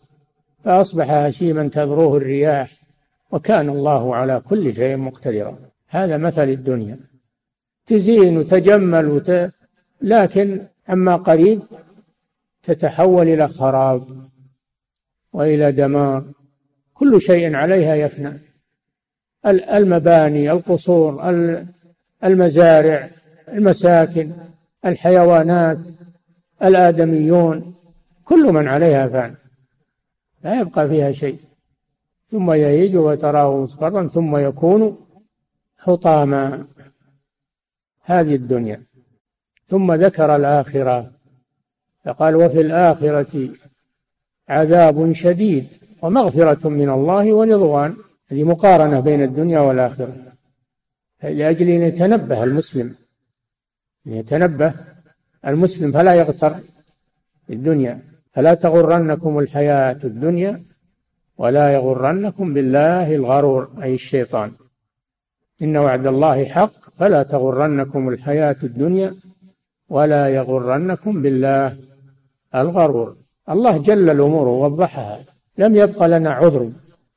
فأصبح 0.63 1.11
هشيما 1.11 1.67
تذروه 1.67 2.17
الرياح. 2.17 2.82
وكان 3.33 3.69
الله 3.69 4.15
على 4.15 4.39
كل 4.39 4.73
شيء 4.73 4.97
مقتدرا. 4.97 5.57
هذا 5.87 6.17
مثل 6.17 6.49
الدنيا. 6.49 6.99
تزين 7.85 8.37
وتجمل 8.37 9.07
وت... 9.07 9.31
لكن 10.01 10.61
أما 10.89 11.15
قريب 11.15 11.61
تتحول 12.63 13.27
إلى 13.27 13.47
خراب 13.47 14.07
وإلى 15.33 15.71
دمار. 15.71 16.23
كل 16.93 17.21
شيء 17.21 17.55
عليها 17.55 17.95
يفنى. 17.95 18.39
المباني 19.45 20.51
القصور 20.51 21.29
المزارع 22.23 23.09
المساكن 23.47 24.31
الحيوانات 24.85 25.79
الآدميون. 26.63 27.75
كل 28.23 28.53
من 28.53 28.67
عليها 28.67 29.07
فان. 29.07 29.35
لا 30.43 30.59
يبقى 30.59 30.87
فيها 30.87 31.11
شيء. 31.11 31.39
ثم 32.33 32.51
يهيج 32.51 32.95
وتراه 32.95 33.61
مصفرا 33.61 34.07
ثم 34.07 34.37
يكون 34.37 34.97
حطاما. 35.77 36.67
هذه 38.01 38.35
الدنيا. 38.35 38.83
ثم 39.65 39.93
ذكر 39.93 40.35
الآخرة. 40.35 41.11
فقال 42.05 42.35
وفي 42.35 42.61
الآخرة 42.61 43.49
عذاب 44.49 45.11
شديد 45.11 45.67
ومغفرة 46.01 46.69
من 46.69 46.89
الله 46.89 47.33
ورضوان. 47.33 47.95
هذه 48.27 48.43
مقارنة 48.43 48.99
بين 48.99 49.23
الدنيا 49.23 49.59
والآخرة. 49.59 50.15
لأجل 51.23 51.69
أن 51.69 51.81
يتنبه 51.81 52.43
المسلم. 52.43 52.95
أن 54.07 54.13
يتنبه 54.13 54.73
المسلم 55.47 55.91
فلا 55.91 56.13
يغتر 56.13 56.55
الدنيا. 57.49 58.01
فلا 58.31 58.53
تغرنكم 58.53 59.39
الحياة 59.39 59.99
الدنيا 60.03 60.72
ولا 61.37 61.73
يغرنكم 61.73 62.53
بالله 62.53 63.15
الغرور 63.15 63.69
أي 63.83 63.93
الشيطان. 63.93 64.51
إن 65.61 65.77
وعد 65.77 66.07
الله 66.07 66.45
حق 66.45 66.71
فلا 66.97 67.23
تغرنكم 67.23 68.09
الحياة 68.09 68.55
الدنيا 68.63 69.15
ولا 69.89 70.27
يغرنكم 70.27 71.21
بالله 71.21 71.77
الغرور. 72.55 73.17
الله 73.49 73.77
جل 73.77 74.09
الأمور 74.09 74.47
ووضحها. 74.47 75.19
لم 75.57 75.75
يبق 75.75 76.05
لنا 76.05 76.31
عذر. 76.31 76.71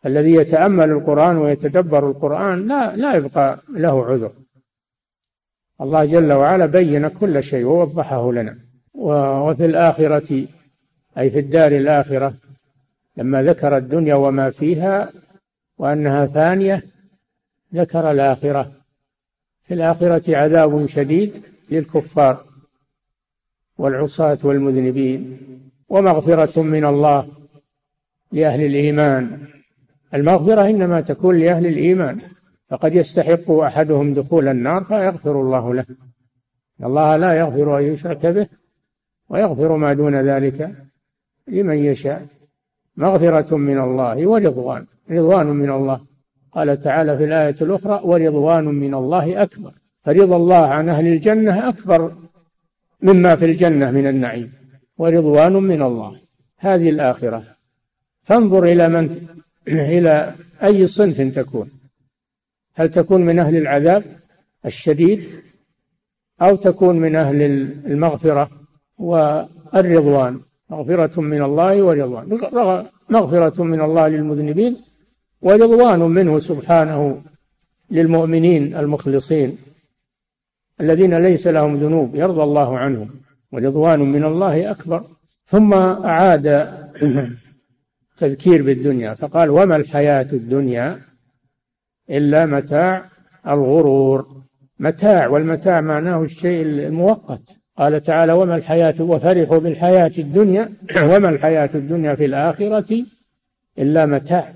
الذي 0.07 0.35
يتأمل 0.35 0.91
القرآن 0.91 1.37
ويتدبر 1.37 2.11
القرآن 2.11 2.69
لا 2.69 2.97
لا 2.97 3.15
يبقى 3.15 3.61
له 3.69 4.05
عذر. 4.07 4.33
الله 5.81 6.05
جل 6.05 6.33
وعلا 6.33 6.67
بين 6.67 7.09
كل 7.09 7.43
شيء 7.43 7.65
ووضحه 7.65 8.33
لنا. 8.33 8.59
وفي 8.95 9.65
الآخرة 9.65 10.47
أي 11.19 11.31
في 11.31 11.39
الدار 11.39 11.73
الآخرة 11.73 12.35
لما 13.17 13.43
ذكر 13.43 13.77
الدنيا 13.77 14.15
وما 14.15 14.51
فيها 14.51 15.13
وأنها 15.79 16.27
فانية 16.27 16.83
ذكر 17.75 18.11
الآخرة. 18.11 18.73
في 19.63 19.75
الآخرة 19.75 20.37
عذاب 20.37 20.87
شديد 20.87 21.43
للكفار 21.71 22.45
والعصاة 23.79 24.39
والمذنبين 24.45 25.39
ومغفرة 25.89 26.63
من 26.63 26.85
الله 26.85 27.29
لأهل 28.33 28.65
الإيمان. 28.65 29.47
المغفرة 30.15 30.71
إنما 30.71 31.01
تكون 31.01 31.39
لأهل 31.39 31.67
الإيمان 31.67 32.21
فقد 32.69 32.95
يستحق 32.95 33.51
أحدهم 33.51 34.15
دخول 34.15 34.49
النار 34.49 34.85
فيغفر 34.85 35.41
الله 35.41 35.75
له. 35.75 35.87
الله 36.85 37.17
لا 37.17 37.33
يغفر 37.33 37.79
أن 37.79 37.85
يشرك 37.85 38.27
به 38.27 38.49
ويغفر 39.29 39.77
ما 39.77 39.93
دون 39.93 40.21
ذلك 40.21 40.77
لمن 41.49 41.77
يشاء. 41.79 42.36
مغفرة 42.97 43.57
من 43.57 43.81
الله 43.81 44.27
ورضوان 44.27 44.87
رضوان 45.11 45.47
من 45.47 45.71
الله. 45.71 46.01
قال 46.53 46.79
تعالى 46.79 47.17
في 47.17 47.25
الآية 47.25 47.55
الأخرى 47.61 48.01
ورضوان 48.05 48.65
من 48.65 48.95
الله 48.95 49.43
أكبر 49.43 49.73
فرضا 50.05 50.37
الله 50.37 50.67
عن 50.67 50.89
أهل 50.89 51.07
الجنة 51.07 51.69
أكبر 51.69 52.13
مما 53.03 53.37
في 53.37 53.45
الجنة 53.45 53.91
من 53.91 54.07
النعيم. 54.07 54.53
ورضوان 54.99 55.53
من 55.53 55.83
الله. 55.83 56.21
هذه 56.59 56.89
الآخرة. 56.91 57.43
فانظر 58.23 58.65
إلى 58.65 58.89
من 58.89 59.27
إلى 59.69 60.35
أي 60.63 60.87
صنف 60.87 61.21
تكون. 61.21 61.71
هل 62.75 62.91
تكون 62.91 63.21
من 63.25 63.39
أهل 63.39 63.57
العذاب 63.57 64.05
الشديد 64.67 65.25
أو 66.43 66.57
تكون 66.57 66.99
من 66.99 67.17
أهل 67.17 67.43
المغفرة 67.87 68.51
والرضوان؟ 68.99 70.41
مغفرة 70.71 71.21
من 71.21 71.43
الله 71.43 71.83
ورضوان. 71.83 72.39
مغفرة 73.11 73.63
من 73.65 73.81
الله 73.81 74.09
للمذنبين 74.09 74.77
ورضوان 75.43 76.01
منه 76.01 76.39
سبحانه 76.39 77.23
للمؤمنين 77.91 78.77
المخلصين 78.77 79.59
الذين 80.81 81.15
ليس 81.19 81.47
لهم 81.47 81.77
ذنوب 81.77 82.15
يرضى 82.15 82.43
الله 82.43 82.79
عنهم 82.79 83.11
ورضوان 83.53 84.01
من 84.01 84.25
الله 84.25 84.71
أكبر. 84.71 85.05
ثم 85.45 85.75
أعاد 85.75 86.47
تذكير 88.19 88.63
بالدنيا 88.63 89.15
فقال 89.15 89.51
وما 89.51 89.77
الحياة 89.77 90.29
الدنيا 90.33 91.01
إلا 92.11 92.47
متاع 92.47 93.11
الغرور. 93.47 94.43
متاع 94.79 95.29
والمتاع 95.29 95.81
معناه 95.81 96.23
الشيء 96.23 96.63
المؤقت. 96.63 97.66
قال 97.79 98.03
تعالى 98.03 98.33
وما 98.33 98.57
الحياة 98.57 98.95
وفرحوا 99.01 99.59
بالحياة 99.59 100.13
الدنيا 100.19 100.73
وما 101.11 101.29
الحياة 101.29 101.71
الدنيا 101.75 102.15
في 102.15 102.25
الآخرة 102.25 103.05
إلا 103.79 104.07
متاع. 104.07 104.53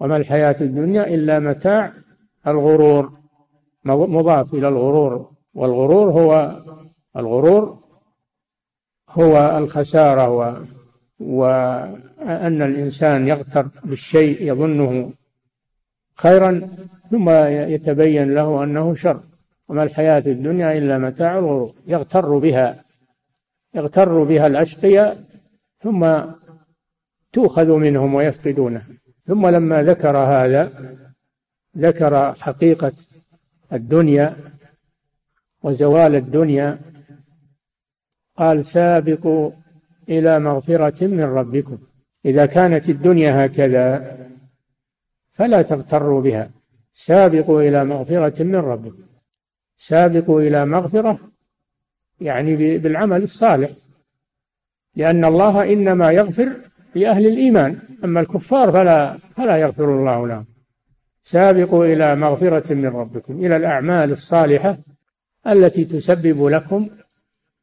وما 0.00 0.16
الحياة 0.16 0.56
الدنيا 0.60 1.06
إلا 1.06 1.38
متاع 1.38 1.92
الغرور. 2.46 3.12
مضاف 3.84 4.54
إلى 4.54 4.68
الغرور. 4.68 5.30
والغرور 5.54 6.10
هو 6.10 6.60
الغرور 7.16 7.78
هو 9.10 9.58
الخسارة 9.58 10.30
و 10.30 10.64
وأن 11.20 12.62
الإنسان 12.62 13.28
يغتر 13.28 13.68
بالشيء 13.84 14.42
يظنه 14.42 15.12
خيرا 16.14 16.70
ثم 17.10 17.30
يتبين 17.46 18.34
له 18.34 18.64
أنه 18.64 18.94
شر. 18.94 19.20
وما 19.70 19.82
الحياة 19.82 20.22
الدنيا 20.26 20.78
إلا 20.78 20.98
متاع 20.98 21.38
الغرور 21.38 21.74
يغتر 21.86 22.38
بها 22.38 22.84
يغتر 23.74 24.24
بها 24.24 24.46
الأشقياء 24.46 25.24
ثم 25.78 26.20
تؤخذ 27.32 27.72
منهم 27.72 28.14
ويفقدونها 28.14 28.86
ثم 29.26 29.46
لما 29.46 29.82
ذكر 29.82 30.16
هذا 30.16 30.72
ذكر 31.76 32.34
حقيقة 32.34 32.92
الدنيا 33.72 34.36
وزوال 35.62 36.14
الدنيا 36.14 36.78
قال 38.36 38.64
سابقوا 38.64 39.50
إلى 40.08 40.38
مغفرة 40.38 41.06
من 41.06 41.22
ربكم. 41.22 41.78
إذا 42.24 42.46
كانت 42.46 42.88
الدنيا 42.88 43.46
هكذا 43.46 44.16
فلا 45.32 45.62
تغتروا 45.62 46.22
بها. 46.22 46.50
سابقوا 46.92 47.62
إلى 47.62 47.84
مغفرة 47.84 48.42
من 48.42 48.56
ربكم. 48.56 49.09
سابقوا 49.80 50.40
إلى 50.40 50.66
مغفرة 50.66 51.18
يعني 52.20 52.78
بالعمل 52.78 53.22
الصالح. 53.22 53.70
لأن 54.96 55.24
الله 55.24 55.72
إنما 55.72 56.10
يغفر 56.10 56.52
لأهل 56.94 57.26
الإيمان 57.26 57.78
أما 58.04 58.20
الكفار 58.20 58.72
فلا 58.72 59.18
فلا 59.36 59.56
يغفر 59.56 59.84
الله 59.84 60.28
لهم. 60.28 60.44
سابقوا 61.22 61.84
إلى 61.84 62.16
مغفرة 62.16 62.74
من 62.74 62.86
ربكم 62.86 63.44
إلى 63.46 63.56
الأعمال 63.56 64.10
الصالحة 64.10 64.78
التي 65.46 65.84
تسبب 65.84 66.46
لكم 66.46 66.88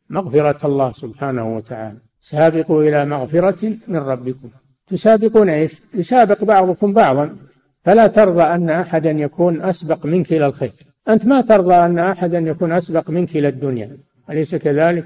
مغفرة 0.09 0.67
الله 0.67 0.91
سبحانه 0.91 1.55
وتعالى. 1.55 1.97
سابقوا 2.21 2.83
إلى 2.83 3.05
مغفرة 3.05 3.77
من 3.87 3.97
ربكم. 3.97 4.49
تسابقون 4.87 5.49
إيش؟ 5.49 5.81
يسابق 5.93 6.43
بعضكم 6.43 6.93
بعضا. 6.93 7.37
فلا 7.83 8.07
ترضى 8.07 8.43
أن 8.43 8.69
أحدا 8.69 9.11
يكون 9.11 9.61
أسبق 9.61 10.05
منك 10.05 10.33
إلى 10.33 10.45
الخير. 10.45 10.86
أنت 11.09 11.25
ما 11.25 11.41
ترضى 11.41 11.75
أن 11.75 11.99
أحدا 11.99 12.39
يكون 12.39 12.71
أسبق 12.71 13.09
منك 13.09 13.35
إلى 13.35 13.47
الدنيا 13.47 13.97
أليس 14.29 14.55
كذلك؟ 14.55 15.05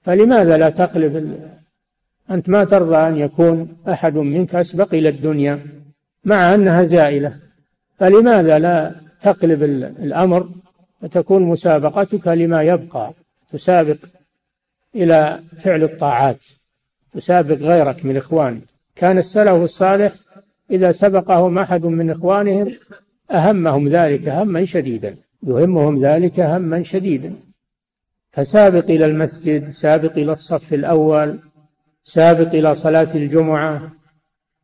فلماذا 0.00 0.56
لا 0.56 0.70
تقلب. 0.70 1.40
أنت 2.30 2.48
ما 2.48 2.64
ترضى 2.64 2.96
أن 2.96 3.16
يكون 3.16 3.76
أحد 3.88 4.14
منك 4.14 4.54
أسبق 4.54 4.94
إلى 4.94 5.08
الدنيا 5.08 5.66
مع 6.24 6.54
أنها 6.54 6.84
زائلة 6.84 7.36
فلماذا 7.96 8.58
لا 8.58 8.94
تقلب 9.20 9.62
الأمر 10.02 10.48
وتكون 11.02 11.42
مسابقتك 11.42 12.28
لما 12.28 12.62
يبقى 12.62 13.12
تسابق 13.52 13.96
إلى 14.94 15.40
فعل 15.58 15.82
الطاعات 15.82 16.46
تسابق 17.12 17.56
غيرك 17.56 18.04
من 18.04 18.16
إخوانك 18.16 18.62
كان 18.96 19.18
السلف 19.18 19.62
الصالح 19.62 20.12
إذا 20.70 20.92
سبقهم 20.92 21.58
أحد 21.58 21.84
من 21.86 22.10
إخوانهم 22.10 22.72
أهمهم 23.30 23.88
ذلك 23.88 24.28
هما 24.28 24.64
شديدا. 24.64 25.16
يهمهم 25.42 26.06
ذلك 26.06 26.40
هما 26.40 26.82
شديدا. 26.82 27.34
فسابق 28.32 28.90
إلى 28.90 29.04
المسجد 29.04 29.70
سابق 29.70 30.12
إلى 30.12 30.32
الصف 30.32 30.74
الأول 30.74 31.38
سابق 32.02 32.54
إلى 32.54 32.74
صلاة 32.74 33.08
الجمعة 33.14 33.92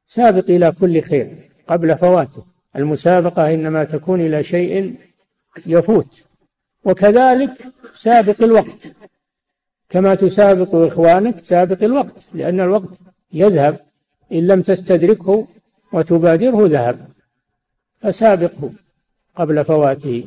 سابق 0.07 0.45
إلى 0.51 0.73
كل 0.73 1.01
خير 1.01 1.51
قبل 1.69 1.99
فواته. 1.99 2.45
المسابقة 2.77 3.55
إنما 3.55 3.85
تكون 3.85 4.21
إلى 4.21 4.43
شيء 4.43 4.95
يفوت. 5.67 6.25
وكذلك 6.85 7.53
سابق 7.93 8.43
الوقت. 8.43 8.93
كما 9.89 10.15
تسابق 10.15 10.75
إخوانك 10.75 11.39
سابق 11.39 11.83
الوقت 11.85 12.29
لأن 12.35 12.61
الوقت 12.61 12.99
يذهب 13.33 13.81
إن 14.33 14.47
لم 14.47 14.63
تستدركه 14.63 15.47
وتبادره 15.93 16.67
ذهب. 16.69 17.12
فسابقه 18.03 18.71
قبل 19.37 19.65
فواته. 19.65 20.25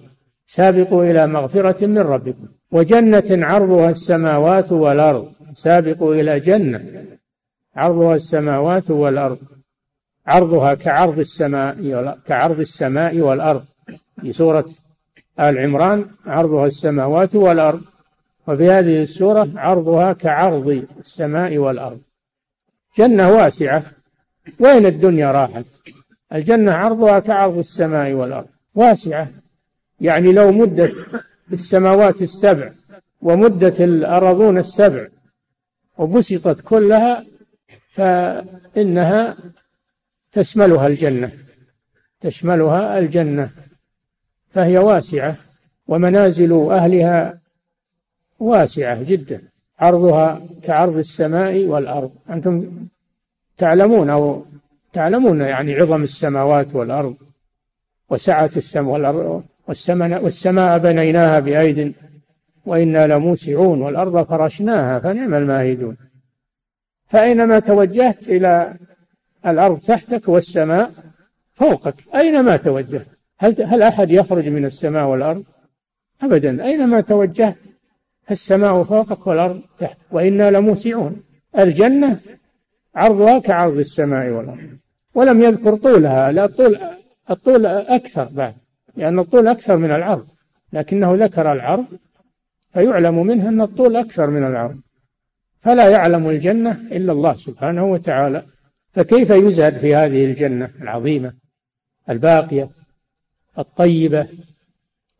سابقوا 0.47 1.03
إلى 1.03 1.28
مغفرة 1.28 1.86
من 1.86 1.97
ربكم. 1.97 2.47
وجنة 2.71 3.23
عرضها 3.30 3.89
السماوات 3.89 4.71
والأرض. 4.71 5.32
سابقوا 5.55 6.15
إلى 6.15 6.39
جنة 6.39 7.05
عرضها 7.76 8.15
السماوات 8.15 8.91
والأرض. 8.91 9.38
عرضها 10.28 10.73
كعرض 10.73 11.19
السماء 11.19 12.17
كعرض 12.28 12.59
السماء 12.59 13.17
والأرض. 13.17 13.65
في 14.21 14.32
سورة 14.32 14.65
آل 15.39 15.57
عمران 15.57 16.05
عرضها 16.26 16.65
السماوات 16.65 17.36
والأرض. 17.36 17.82
وفي 18.47 18.71
هذه 18.71 19.01
السورة 19.01 19.49
عرضها 19.55 20.13
كعرض 20.13 20.86
السماء 20.99 21.57
والأرض. 21.57 21.99
جنة 22.97 23.32
واسعة. 23.32 23.84
وين 24.59 24.86
الدنيا 24.86 25.32
راحت؟ 25.32 25.65
الجنة 26.36 26.71
عرضها 26.71 27.19
كعرض 27.19 27.57
السماء 27.57 28.13
والأرض. 28.13 28.47
واسعة. 28.75 29.27
يعني 30.01 30.31
لو 30.31 30.51
مدت 30.51 31.05
السماوات 31.53 32.21
السبع 32.21 32.71
ومدت 33.21 33.81
الأراضون 33.81 34.57
السبع 34.57 35.07
وبسطت 35.97 36.61
كلها 36.61 37.25
فإنها 37.93 39.38
تشملها 40.31 40.88
الجنة. 40.88 41.31
تشملها 42.19 42.99
الجنة. 42.99 43.49
فهي 44.49 44.77
واسعة. 44.77 45.36
ومنازل 45.88 46.53
أهلها 46.71 47.39
واسعة 48.39 49.03
جدا. 49.03 49.41
عرضها 49.79 50.41
كعرض 50.63 50.97
السماء 50.97 51.65
والأرض. 51.65 52.11
أنتم 52.29 52.88
تعلمون 53.57 54.09
أو 54.09 54.45
تعلمون 54.95 55.41
يعني 55.41 55.73
عظم 55.73 56.03
السماوات 56.03 56.75
والأرض 56.75 57.15
وسعة 58.09 58.51
السماء 58.57 58.93
والأرض 58.93 59.43
والسماء, 59.67 60.77
بنيناها 60.77 61.39
بأيد 61.39 61.93
وإنا 62.65 63.07
لموسعون 63.07 63.81
والأرض 63.81 64.23
فرشناها 64.23 64.99
فنعم 64.99 65.33
الماهدون. 65.33 65.97
فأينما 67.07 67.59
توجهت 67.59 68.29
إلى 68.29 68.73
الأرض 69.45 69.79
تحتك 69.79 70.29
والسماء 70.29 70.91
فوقك 71.53 71.95
أينما 72.15 72.57
توجهت؟ 72.57 73.07
هل, 73.37 73.63
هل 73.63 73.81
أحد 73.83 74.11
يخرج 74.11 74.47
من 74.47 74.65
السماء 74.65 75.05
والأرض؟ 75.07 75.43
أبدا. 76.21 76.63
أينما 76.63 77.01
توجهت 77.01 77.59
السماء 78.31 78.83
فوقك 78.83 79.27
والأرض 79.27 79.61
تحت 79.77 79.97
وإنا 80.11 80.51
لموسعون. 80.51 81.23
الجنة 81.59 82.19
عرضها 82.95 83.39
كعرض 83.39 83.77
السماء 83.77 84.29
والأرض. 84.29 84.77
ولم 85.16 85.41
يذكر 85.41 85.78
طولها 85.78 86.32
لا 86.32 86.45
طول 86.45 86.80
الطول 87.30 87.66
أكثر 87.66 88.30
بعد 88.32 88.55
لأن 88.95 89.20
الطول 89.20 89.47
أكثر 89.47 89.78
من 89.78 89.91
العرض 89.91 90.28
لكنه 90.74 91.16
ذكر 91.16 91.51
العرض 91.51 91.86
فيعلم 92.76 93.28
منه 93.28 93.49
أن 93.49 93.61
الطول 93.61 93.95
أكثر 93.95 94.30
من 94.30 94.47
العرض. 94.47 94.80
فلا 95.59 95.89
يعلم 95.89 96.30
الجنة 96.30 96.72
إلا 96.72 97.11
الله 97.11 97.36
سبحانه 97.36 97.86
وتعالى. 97.86 98.45
فكيف 98.91 99.30
يزهد 99.30 99.78
في 99.78 99.95
هذه 99.95 100.26
الجنة 100.26 100.72
العظيمة 100.82 101.34
الباقية 102.09 102.70
الطيبة 103.57 104.28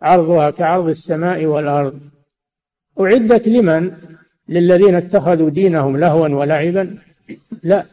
عرضها 0.02 0.50
كعرض 0.50 0.88
السماء 0.88 1.46
والأرض؟ 1.46 2.00
أعدت 3.00 3.48
لمن؟ 3.48 3.92
للذين 4.50 4.96
اتخذوا 4.96 5.50
دينهم 5.50 5.98
لهوا 5.98 6.28
ولعبا؟ 6.28 6.98
لا 7.64 7.86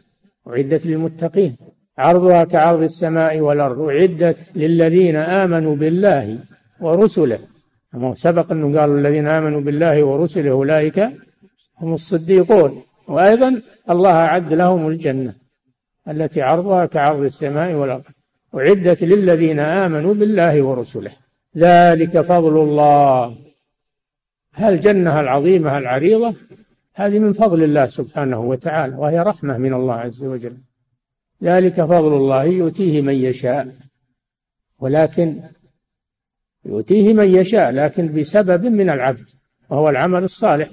أعدت 0.47 0.85
للمتقين. 0.85 1.57
عرضها 1.97 2.43
كعرض 2.43 2.81
السماء 2.81 3.39
والأرض 3.39 3.79
أعدت 3.79 4.49
للذين 4.55 5.15
آمنوا 5.15 5.75
بالله 5.75 6.37
ورسله. 6.81 7.39
سبق 8.13 8.51
أنه 8.51 8.79
قالوا 8.79 8.97
الذين 8.97 9.27
آمنوا 9.27 9.61
بالله 9.61 10.03
ورسله 10.03 10.51
أولئك 10.51 10.99
هم 11.81 11.93
الصديقون. 11.93 12.81
وأيضا 13.07 13.61
الله 13.89 14.11
أعد 14.11 14.53
لهم 14.53 14.87
الجنة 14.87 15.33
التي 16.07 16.41
عرضها 16.41 16.85
كعرض 16.85 17.23
السماء 17.23 17.73
والأرض. 17.73 18.03
أعدت 18.55 19.03
للذين 19.03 19.59
آمنوا 19.59 20.13
بالله 20.13 20.61
ورسله. 20.61 21.11
ذلك 21.57 22.21
فضل 22.21 22.57
الله. 22.57 23.35
الجنة 24.59 25.19
العظيمة 25.19 25.77
العريضة؟ 25.77 26.33
هذه 26.95 27.19
من 27.19 27.33
فضل 27.33 27.63
الله 27.63 27.87
سبحانه 27.87 28.39
وتعالى 28.39 28.95
وهي 28.95 29.19
رحمة 29.19 29.57
من 29.57 29.73
الله 29.73 29.93
عز 29.93 30.23
وجل. 30.23 30.57
ذلك 31.43 31.81
فضل 31.81 32.13
الله 32.13 32.43
يؤتيه 32.43 33.01
من 33.01 33.13
يشاء. 33.13 33.67
ولكن 34.79 35.41
يؤتيه 36.65 37.13
من 37.13 37.35
يشاء 37.35 37.71
لكن 37.71 38.13
بسبب 38.13 38.65
من 38.65 38.89
العبد 38.89 39.29
وهو 39.69 39.89
العمل 39.89 40.23
الصالح. 40.23 40.69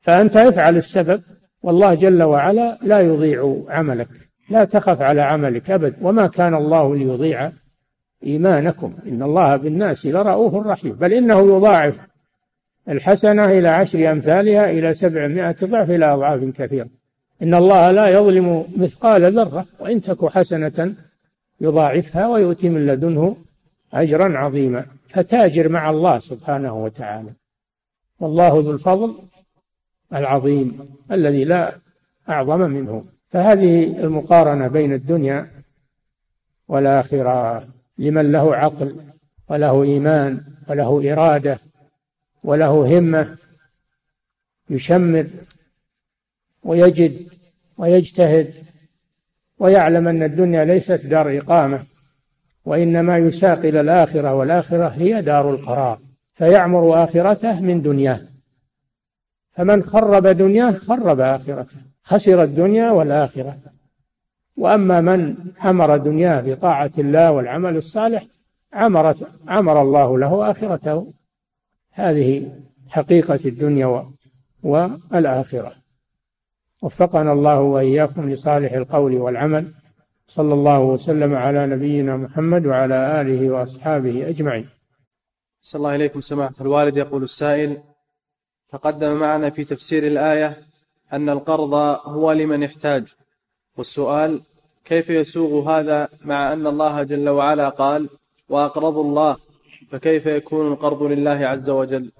فأنت 0.00 0.36
افعل 0.36 0.76
السبب 0.76 1.22
والله 1.62 1.94
جل 1.94 2.22
وعلا 2.22 2.78
لا 2.82 3.00
يضيع 3.00 3.64
عملك 3.68 4.08
لا 4.50 4.64
تخف 4.64 5.02
على 5.02 5.20
عملك 5.20 5.70
أبد. 5.70 5.94
وما 6.02 6.26
كان 6.26 6.54
الله 6.54 6.96
ليضيع 6.96 7.52
إيمانكم. 8.26 8.96
إن 9.06 9.22
الله 9.22 9.56
بالناس 9.56 10.06
لرؤوف 10.06 10.54
رحيم. 10.54 10.92
بل 10.92 11.14
إنه 11.14 11.56
يضاعف 11.56 11.98
الحسنة 12.88 13.44
إلى 13.44 13.68
عشر 13.68 14.12
أمثالها 14.12 14.70
إلى 14.70 14.94
سبعمائة 14.94 15.56
ضعف 15.64 15.90
إلى 15.90 16.12
أضعاف 16.12 16.44
كثيرة. 16.44 16.88
إن 17.42 17.54
الله 17.54 17.90
لا 17.90 18.08
يظلم 18.08 18.66
مثقال 18.76 19.34
ذرة 19.34 19.66
وإن 19.80 20.00
تك 20.00 20.26
حسنة 20.26 20.94
يضاعفها 21.60 22.26
ويؤتي 22.26 22.68
من 22.68 22.86
لدنه 22.86 23.36
أجرا 23.92 24.38
عظيما 24.38 24.86
فتاجر 25.08 25.68
مع 25.68 25.90
الله 25.90 26.18
سبحانه 26.18 26.84
وتعالى. 26.84 27.30
والله 28.20 28.48
ذو 28.48 28.70
الفضل 28.70 29.14
العظيم 30.14 30.88
الذي 31.12 31.44
لا 31.44 31.74
أعظم 32.28 32.60
منه. 32.60 33.04
فهذه 33.30 33.84
المقارنة 34.00 34.68
بين 34.68 34.92
الدنيا 34.92 35.50
والآخرة 36.68 37.64
لمن 37.98 38.32
له 38.32 38.56
عقل 38.56 38.96
وله 39.48 39.82
إيمان 39.82 40.44
وله 40.68 41.12
إرادة 41.12 41.58
وله 42.44 42.98
همة 42.98 43.36
يشمر 44.70 45.26
ويجد 46.68 47.26
ويجتهد 47.78 48.54
ويعلم 49.58 50.08
أن 50.08 50.22
الدنيا 50.22 50.64
ليست 50.64 51.06
دار 51.06 51.38
إقامة 51.38 51.84
وإنما 52.64 53.18
يساق 53.18 53.58
إلى 53.58 53.80
الآخرة 53.80 54.34
والآخرة 54.34 54.88
هي 54.88 55.22
دار 55.22 55.50
القرار 55.50 55.98
فيعمر 56.34 57.04
آخرته 57.04 57.60
من 57.60 57.82
دنياه. 57.82 58.20
فمن 59.52 59.82
خرب 59.82 60.26
دنياه 60.26 60.70
خرب 60.70 61.20
آخرته 61.20 61.76
خسر 62.02 62.42
الدنيا 62.42 62.90
والآخرة. 62.90 63.58
وأما 64.56 65.00
من 65.00 65.36
عمر 65.58 65.96
دنياه 65.96 66.40
بطاعة 66.40 66.92
الله 66.98 67.30
والعمل 67.30 67.76
الصالح 67.76 68.26
عمرت 68.72 69.28
عمر 69.48 69.82
الله 69.82 70.18
له 70.18 70.50
آخرته. 70.50 71.12
هذه 71.92 72.52
حقيقة 72.88 73.40
الدنيا 73.44 74.04
والآخرة. 74.62 75.77
وفقنا 76.82 77.32
الله 77.32 77.60
وإياكم 77.60 78.30
لصالح 78.30 78.72
القول 78.72 79.14
والعمل. 79.14 79.72
صلى 80.26 80.54
الله 80.54 80.80
وسلم 80.80 81.34
على 81.34 81.66
نبينا 81.66 82.16
محمد 82.16 82.66
وعلى 82.66 83.20
آله 83.20 83.50
وأصحابه 83.50 84.28
أجمعين. 84.28 84.68
صلى 85.62 85.78
الله 85.78 85.94
إليكم 85.94 86.20
سماحة 86.20 86.54
الوالد. 86.60 86.96
يقول 86.96 87.22
السائل 87.22 87.78
تقدم 88.72 89.16
معنا 89.16 89.50
في 89.50 89.64
تفسير 89.64 90.06
الآية 90.06 90.56
أن 91.12 91.28
القرض 91.28 91.74
هو 92.04 92.32
لمن 92.32 92.62
يحتاج. 92.62 93.14
والسؤال 93.76 94.40
كيف 94.84 95.10
يسوغ 95.10 95.70
هذا 95.70 96.08
مع 96.24 96.52
أن 96.52 96.66
الله 96.66 97.02
جل 97.02 97.28
وعلا 97.28 97.68
قال 97.68 98.08
وأقرضوا 98.48 99.04
الله 99.04 99.36
فكيف 99.90 100.26
يكون 100.26 100.72
القرض 100.72 101.02
لله 101.02 101.46
عز 101.46 101.70
وجل؟ 101.70 102.10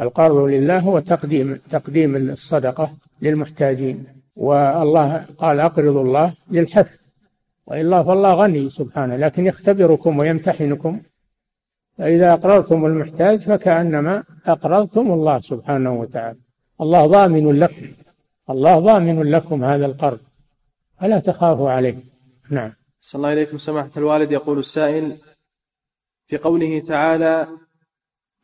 القرض 0.00 0.36
لله 0.36 0.78
هو 0.78 0.98
تقديم 0.98 1.56
تقديم 1.70 2.16
الصدقة 2.16 2.90
للمحتاجين 3.22 4.06
والله 4.36 5.16
قال 5.38 5.60
أقرضوا 5.60 6.02
الله 6.02 6.34
للحث 6.50 7.04
وإلا 7.66 8.02
فالله 8.02 8.34
غني 8.34 8.68
سبحانه 8.68 9.16
لكن 9.16 9.46
يختبركم 9.46 10.18
ويمتحنكم 10.18 11.00
فإذا 11.98 12.32
أقرضتم 12.32 12.86
المحتاج 12.86 13.38
فكأنما 13.40 14.24
أقرضتم 14.46 15.12
الله 15.12 15.40
سبحانه 15.40 15.92
وتعالى 16.00 16.38
الله 16.80 17.06
ضامن 17.06 17.52
لكم 17.52 17.86
الله 18.50 18.78
ضامن 18.78 19.22
لكم 19.22 19.64
هذا 19.64 19.86
القرض 19.86 20.20
فلا 21.00 21.18
تخافوا 21.18 21.70
عليه 21.70 21.96
نعم 22.50 22.72
صلى 23.00 23.18
الله 23.18 23.32
إليكم 23.32 23.58
سماحة 23.58 23.90
الوالد 23.96 24.32
يقول 24.32 24.58
السائل 24.58 25.16
في 26.26 26.36
قوله 26.36 26.80
تعالى 26.80 27.46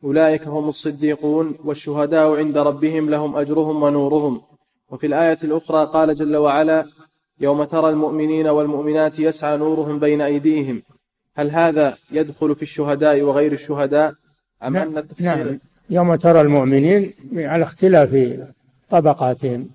أولئك 0.03 0.47
هم 0.47 0.69
الصديقون 0.69 1.55
والشهداء 1.63 2.35
عند 2.35 2.57
ربهم 2.57 3.09
لهم 3.09 3.35
أجرهم 3.35 3.83
ونورهم. 3.83 4.41
وفي 4.89 5.07
الآية 5.07 5.37
الأخرى 5.43 5.85
قال 5.93 6.15
جل 6.15 6.35
وعلا 6.35 6.85
يوم 7.39 7.63
ترى 7.63 7.89
المؤمنين 7.89 8.47
والمؤمنات 8.47 9.19
يسعى 9.19 9.57
نورهم 9.57 9.99
بين 9.99 10.21
أيديهم. 10.21 10.83
هل 11.35 11.51
هذا 11.51 11.97
يدخل 12.11 12.55
في 12.55 12.61
الشهداء 12.61 13.21
وغير 13.21 13.53
الشهداء؟ 13.53 14.13
أم 14.63 14.73
نعم. 14.73 14.87
أن 14.87 14.97
التفسير 14.97 15.43
نعم. 15.43 15.59
يوم 15.89 16.15
ترى 16.15 16.41
المؤمنين 16.41 17.13
على 17.33 17.63
اختلاف 17.63 18.39
طبقاتهم. 18.89 19.69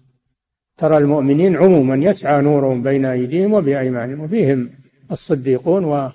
ترى 0.76 0.98
المؤمنين 0.98 1.56
عموما 1.56 1.94
يسعى 2.10 2.42
نورهم 2.42 2.82
بين 2.82 3.04
أيديهم 3.04 3.52
وبأيمانهم 3.52 4.20
وفيهم 4.20 4.70
الصديقون 5.12 6.10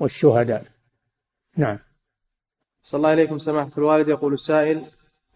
والشهداء. 0.00 0.64
نعم. 1.56 1.78
صلى 2.84 2.98
الله 2.98 3.08
عليكم 3.08 3.38
سماحة 3.38 3.70
الوالد. 3.78 4.08
يقول 4.08 4.32
السائل 4.32 4.82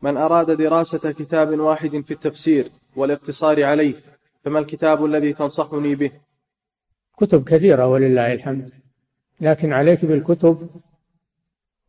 من 0.02 0.16
أراد 0.16 0.50
دراسة 0.50 1.12
كتاب 1.12 1.58
واحد 1.60 2.00
في 2.00 2.10
التفسير 2.10 2.70
والاقتصار 2.96 3.64
عليه 3.64 3.94
فما 4.44 4.58
الكتاب 4.58 5.04
الذي 5.04 5.32
تنصحني 5.32 5.94
به? 5.94 6.10
كتب 7.16 7.44
كثيرة 7.44 7.86
ولله 7.86 8.32
الحمد 8.32 8.70
لكن 9.40 9.72
عليك 9.72 10.04
بالكتب 10.04 10.68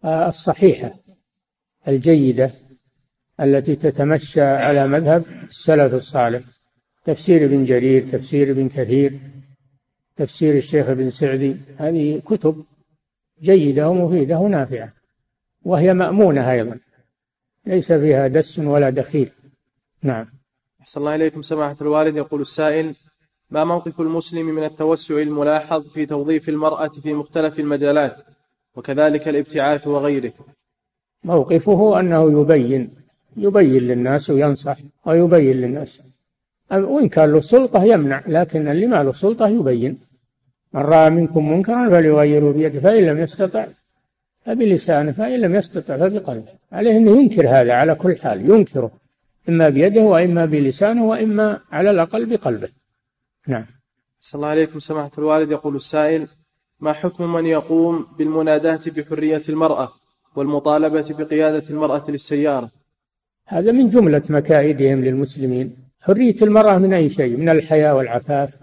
آه، 0.03 0.27
الصحيحة 0.27 0.93
الجيدة 1.87 2.51
التي 3.39 3.75
تتمشى 3.75 4.41
على 4.41 4.87
مذهب 4.87 5.23
السلف 5.49 5.93
الصالح. 5.93 6.41
تفسير 7.05 7.45
ابن 7.45 7.63
جرير 7.63 8.03
تفسير 8.11 8.51
ابن 8.51 8.69
كثير 8.69 9.19
تفسير 10.15 10.57
الشيخ 10.57 10.89
ابن 10.89 11.09
سعدي 11.09 11.55
هذه 11.77 12.21
كتب 12.25 12.65
جيدة 13.41 13.89
ومفيدة 13.89 14.39
ونافعة. 14.39 14.98
وهي 15.63 15.93
مأمونة 15.93 16.51
أيضا. 16.51 16.79
ليس 17.65 17.91
فيها 17.91 18.27
دس 18.27 18.59
ولا 18.59 18.89
دخيل. 18.89 19.31
نعم. 20.03 20.27
أحسن 20.81 20.99
الله 20.99 21.15
إليكم 21.15 21.41
سماحة 21.41 21.75
الوالد. 21.81 22.15
يقول 22.15 22.41
السائل 22.41 22.95
ما 23.49 23.63
موقف 23.63 24.01
المسلم 24.01 24.45
من 24.45 24.63
التوسع 24.63 25.17
الملاحظ 25.17 25.87
في 25.87 26.05
توظيف 26.05 26.49
المرأة 26.49 26.87
في 26.87 27.13
مختلف 27.13 27.59
المجالات 27.59 28.21
وكذلك 28.75 29.27
الابتعاث 29.27 29.87
وغيره؟ 29.87 30.33
موقفه 31.23 31.99
أنه 31.99 32.41
يبين 32.41 32.89
يبين 33.37 33.83
للناس 33.83 34.29
وينصح 34.29 34.77
ويبين 35.05 35.57
للناس. 35.57 36.01
وإن 36.71 37.09
كان 37.09 37.31
له 37.31 37.39
سلطة 37.39 37.83
يمنع 37.83 38.23
لكن 38.27 38.67
اللي 38.67 38.87
ما 38.87 39.03
له 39.03 39.11
سلطة 39.11 39.47
يبين. 39.47 39.99
من 40.73 40.81
رأى 40.81 41.09
منكم 41.09 41.51
منكرا 41.51 41.89
فليغيره 41.89 42.51
بيده 42.51 42.79
فإن 42.79 43.05
لم 43.05 43.17
يستطع 43.17 43.67
فبلسانه 44.45 45.11
فإن 45.11 45.39
لم 45.39 45.55
يستطع 45.55 45.97
فبقلبه. 45.97 46.53
عليه 46.71 46.97
أنه 46.97 47.11
ينكر 47.11 47.47
هذا 47.47 47.73
على 47.73 47.95
كل 47.95 48.17
حال 48.17 48.49
ينكره 48.49 48.91
إما 49.49 49.69
بيده 49.69 50.01
وإما 50.01 50.45
بلسانه 50.45 51.05
وإما 51.05 51.59
على 51.71 51.91
الأقل 51.91 52.25
بقلبه. 52.25 52.69
نعم. 53.47 53.65
أحسن 54.19 54.37
الله 54.37 54.47
عليكم 54.47 54.79
سماحة 54.79 55.11
الوالد. 55.17 55.51
يقول 55.51 55.75
السائل 55.75 56.27
ما 56.79 56.93
حكم 56.93 57.33
من 57.33 57.45
يقوم 57.45 58.07
بالمناداة 58.17 58.79
بحرية 58.87 59.41
المرأة 59.49 59.91
والمطالبة 60.35 61.05
بقيادة 61.09 61.69
المرأة 61.69 62.11
للسيارة؟ 62.11 62.71
هذا 63.45 63.71
من 63.71 63.89
جملة 63.89 64.23
مكائدهم 64.29 65.03
للمسلمين. 65.03 65.75
حرية 66.01 66.35
المرأة 66.41 66.77
من 66.77 66.93
أي 66.93 67.09
شيء؟ 67.09 67.37
من 67.37 67.49
الحياة 67.49 67.95
والعفاف. 67.95 68.55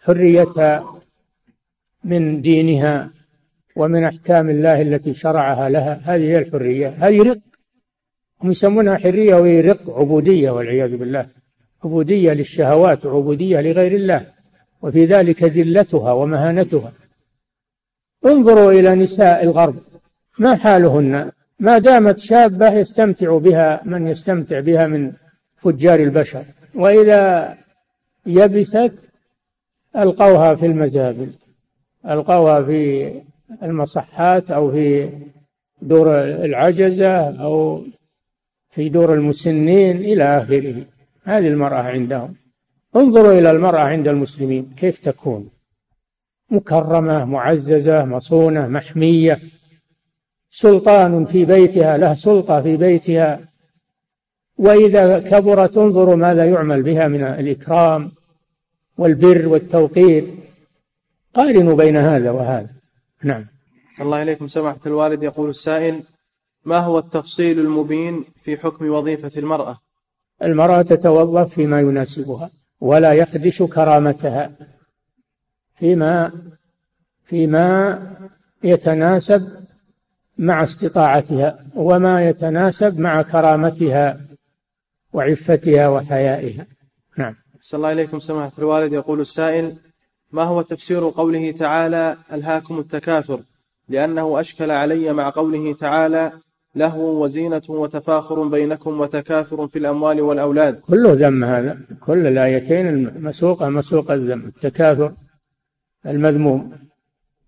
حريتها 0.00 1.00
من 2.04 2.42
دينها 2.42 3.10
ومن 3.76 4.04
أحكام 4.04 4.50
الله 4.50 4.82
التي 4.82 5.14
شرعها 5.14 5.68
لها. 5.68 6.00
هذه 6.04 6.22
هي 6.22 6.38
الحرية. 6.38 6.88
هذه 6.88 7.22
رق. 7.22 7.38
هم 8.42 8.50
يسمونها 8.50 8.96
حرية 8.96 9.34
وهي 9.34 9.60
رق 9.60 9.90
عبودية 9.90 10.50
والعياذ 10.50 10.96
بالله. 10.96 11.26
عبودية 11.84 12.32
للشهوات 12.32 13.06
وعبودية 13.06 13.60
لغير 13.60 13.94
الله. 13.94 14.26
وفي 14.82 15.04
ذلك 15.04 15.42
ذلتها 15.42 16.12
ومهانتها. 16.12 16.92
انظروا 18.26 18.72
إلى 18.72 18.90
نساء 18.94 19.42
الغرب. 19.42 19.76
ما 20.38 20.56
حالهن؟ 20.56 21.30
ما 21.58 21.78
دامت 21.78 22.18
شابة 22.18 22.72
يستمتع 22.72 23.38
بها 23.38 23.80
من 23.84 24.06
يستمتع 24.06 24.60
بها 24.60 24.86
من 24.86 25.12
فجار 25.56 26.00
البشر. 26.00 26.42
وإذا 26.74 27.54
يبست 28.26 29.08
ألقوها 29.96 30.54
في 30.54 30.66
المزابل. 30.66 31.30
ألقوها 32.08 32.62
في 32.62 33.12
المصحات 33.62 34.50
أو 34.50 34.72
في 34.72 35.10
دور 35.82 36.20
العجزة 36.24 37.42
أو 37.42 37.84
في 38.70 38.88
دور 38.88 39.14
المسنين 39.14 39.96
إلى 39.96 40.24
آخره. 40.24 40.84
هذه 41.24 41.48
المرأة 41.48 41.82
عندهم. 41.82 42.34
انظروا 42.96 43.32
إلى 43.32 43.50
المرأة 43.50 43.80
عند 43.80 44.08
المسلمين 44.08 44.74
كيف 44.76 44.98
تكون؟ 44.98 45.50
مكرمة 46.50 47.24
معززة 47.24 48.04
مصونة 48.04 48.68
محمية. 48.68 49.40
سلطان 50.50 51.24
في 51.24 51.44
بيتها 51.44 51.96
له 51.96 52.14
سلطة 52.14 52.62
في 52.62 52.76
بيتها. 52.76 53.40
وإذا 54.58 55.18
كبرت 55.18 55.78
انظروا 55.78 56.16
ماذا 56.16 56.44
يعمل 56.44 56.82
بها 56.82 57.08
من 57.08 57.22
الإكرام 57.22 58.12
والبر 58.98 59.48
والتوقير. 59.48 60.34
قارنوا 61.34 61.76
بين 61.76 61.96
هذا 61.96 62.30
وهذا. 62.30 62.79
نعم. 63.24 63.46
أحسن 63.86 64.02
الله 64.02 64.22
إليكم 64.22 64.48
سماحة 64.48 64.80
الوالد 64.86 65.22
يقول 65.22 65.48
السائل 65.48 66.02
ما 66.64 66.78
هو 66.78 66.98
التفصيل 66.98 67.60
المبين 67.60 68.24
في 68.44 68.56
حكم 68.56 68.90
وظيفة 68.90 69.30
المرأة؟ 69.36 69.78
المرأة 70.42 70.82
تتوظف 70.82 71.54
فيما 71.54 71.80
يناسبها 71.80 72.50
ولا 72.80 73.12
يخدش 73.12 73.62
كرامتها 73.62 74.52
فيما 75.74 76.32
فيما 77.24 77.98
يتناسب 78.64 79.66
مع 80.38 80.62
استطاعتها 80.62 81.66
وما 81.74 82.28
يتناسب 82.28 83.00
مع 83.00 83.22
كرامتها 83.22 84.20
وعفتها 85.12 85.88
وحيائها. 85.88 86.66
نعم. 87.18 87.34
أحسن 87.56 87.76
الله 87.76 87.92
إليكم 87.92 88.18
سماحة 88.18 88.52
الوالد 88.58 88.92
يقول 88.92 89.20
السائل 89.20 89.78
ما 90.32 90.42
هو 90.42 90.62
تفسير 90.62 91.08
قوله 91.08 91.50
تعالى 91.50 92.16
ألهاكم 92.32 92.78
التكاثر؟ 92.78 93.40
لأنه 93.88 94.40
أشكل 94.40 94.70
علي 94.70 95.12
مع 95.12 95.30
قوله 95.30 95.74
تعالى 95.74 96.32
له 96.74 96.96
وزينة 96.96 97.62
وتفاخر 97.68 98.48
بينكم 98.48 99.00
وتكاثر 99.00 99.68
في 99.68 99.78
الأموال 99.78 100.20
والأولاد. 100.20 100.80
كله 100.80 101.12
ذم 101.12 101.44
هذا. 101.44 101.78
كل 102.00 102.26
الآيتين 102.26 102.88
المسوقة 102.88 103.68
مسوق 103.68 104.10
الذم. 104.10 104.46
التكاثر 104.46 105.12
المذموم. 106.06 106.72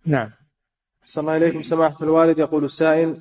نعم. 0.07 0.31
أحسن 1.03 1.21
الله 1.21 1.37
إليكم. 1.37 1.63
سماحة 1.63 2.05
الوالد 2.05 2.39
يقول 2.39 2.65
السائل 2.65 3.17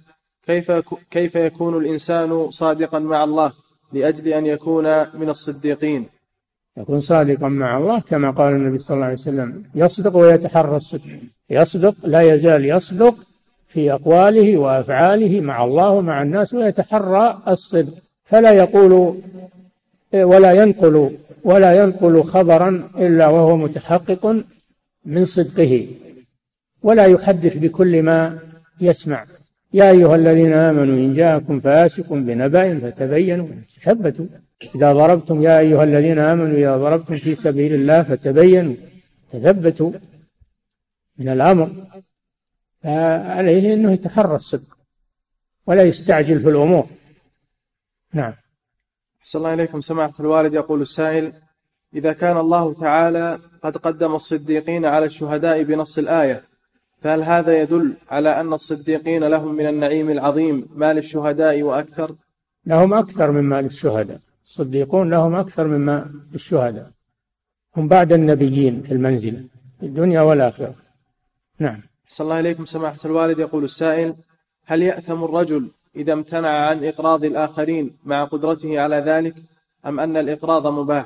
كيف 0.46 0.72
كيف 1.12 1.36
يكون 1.36 1.78
الإنسان 1.78 2.50
صادقا 2.52 3.00
مع 3.00 3.24
الله 3.24 3.54
لأجل 3.94 4.28
أن 4.28 4.46
يكون 4.46 4.84
من 5.20 5.30
الصديقين؟ 5.30 6.06
يكون 6.78 7.00
صادقا 7.00 7.48
مع 7.48 7.78
الله 7.78 8.00
كما 8.00 8.32
قال 8.32 8.54
النبي 8.54 8.78
صلى 8.78 8.96
الله 8.96 9.06
عليه 9.06 9.16
وسلم 9.16 9.64
يصدق 9.76 10.18
ويتحرى 10.18 10.76
الصدق. 10.76 11.10
يصدق 11.50 11.96
لا 12.04 12.22
يزال 12.22 12.66
يصدق 12.66 13.16
في 13.68 13.94
أقواله 13.94 14.58
وأفعاله 14.58 15.42
مع 15.42 15.64
الله 15.64 15.90
ومع 15.90 16.22
الناس 16.22 16.54
ويتحرى 16.54 17.42
الصدق. 17.48 17.94
فلا 18.24 18.52
يقول 18.52 19.16
ولا 20.14 20.52
ينقل 20.52 21.12
ولا 21.44 21.84
ينقل 21.84 22.24
خبرا 22.24 22.90
إلا 22.98 23.28
وهو 23.28 23.58
متحقق 23.58 24.44
من 25.06 25.26
صدقه. 25.26 25.88
ولا 26.84 27.06
يحدث 27.06 27.58
بكل 27.58 28.04
ما 28.04 28.40
يسمع. 28.82 29.26
يا 29.74 29.90
أيها 29.90 30.16
الذين 30.16 30.54
آمنوا 30.54 30.96
إن 30.96 31.14
جاءكم 31.14 31.60
فاسق 31.60 32.14
بنبأ 32.14 32.80
فتبينوا 32.80 33.48
تثبتوا 33.76 34.26
إذا 34.76 34.94
ضربتم 34.94 35.42
يا 35.42 35.60
أيها 35.60 35.84
الذين 35.84 36.20
آمنوا 36.20 36.58
إذا 36.58 36.78
ضربتم 36.78 37.16
في 37.16 37.36
سبيل 37.36 37.74
الله 37.74 38.04
فتبينوا 38.04 38.76
تثبتوا 39.32 39.92
من 41.18 41.30
الأمر 41.30 41.88
فعليه 42.84 43.74
أنه 43.74 43.92
يتحرى 43.92 44.36
الصدق 44.36 44.78
ولا 45.68 45.84
يستعجل 45.84 46.40
في 46.40 46.50
الأمور. 46.50 46.88
نعم. 48.14 48.34
أحسن 49.20 49.40
الله 49.40 49.54
إليكم. 49.54 49.82
سماحة 49.82 50.14
الوالد 50.20 50.54
يقول 50.54 50.82
السائل 50.82 51.34
إذا 51.94 52.14
كان 52.14 52.38
الله 52.38 52.74
تعالى 52.74 53.40
قد 53.64 53.78
قدم 53.78 54.16
الصديقين 54.16 54.86
على 54.86 55.06
الشهداء 55.06 55.64
بنص 55.64 55.98
الآية 55.98 56.44
فهل 57.02 57.24
هذا 57.24 57.62
يدل 57.62 57.94
على 58.10 58.42
أن 58.42 58.54
الصديقين 58.54 59.24
لهم 59.24 59.56
من 59.56 59.68
النعيم 59.68 60.10
العظيم 60.10 60.68
ما 60.74 60.94
للشهداء 60.94 61.62
وأكثر؟ 61.62 62.16
لهم 62.66 62.94
أكثر 62.94 63.32
مما 63.32 63.62
للشهداء 63.62 64.20
الصديقون 64.52 65.10
لهم 65.10 65.36
أكثر 65.36 65.68
مما 65.68 66.12
للشهداء 66.32 66.92
هم 67.78 67.88
بعد 67.88 68.14
النبيين 68.14 68.82
في 68.82 68.92
المنزلة 68.92 69.44
في 69.80 69.86
الدنيا 69.86 70.22
والآخرة. 70.22 70.76
نعم. 71.60 71.82
أحسن 72.06 72.24
الله 72.24 72.40
إليكم 72.40 72.66
سماحة 72.66 72.98
الوالد. 73.06 73.40
يقول 73.40 73.64
السائل 73.64 74.16
هل 74.66 74.82
يأثم 74.82 75.24
الرجل 75.24 75.72
إذا 75.96 76.14
امتنع 76.14 76.50
عن 76.50 76.86
إقراض 76.86 77.24
الآخرين 77.24 77.98
مع 78.04 78.24
قدرته 78.24 78.80
على 78.80 78.96
ذلك 78.96 79.36
أم 79.86 80.00
أن 80.00 80.18
الإقراض 80.18 80.68
مباح؟ 80.68 81.06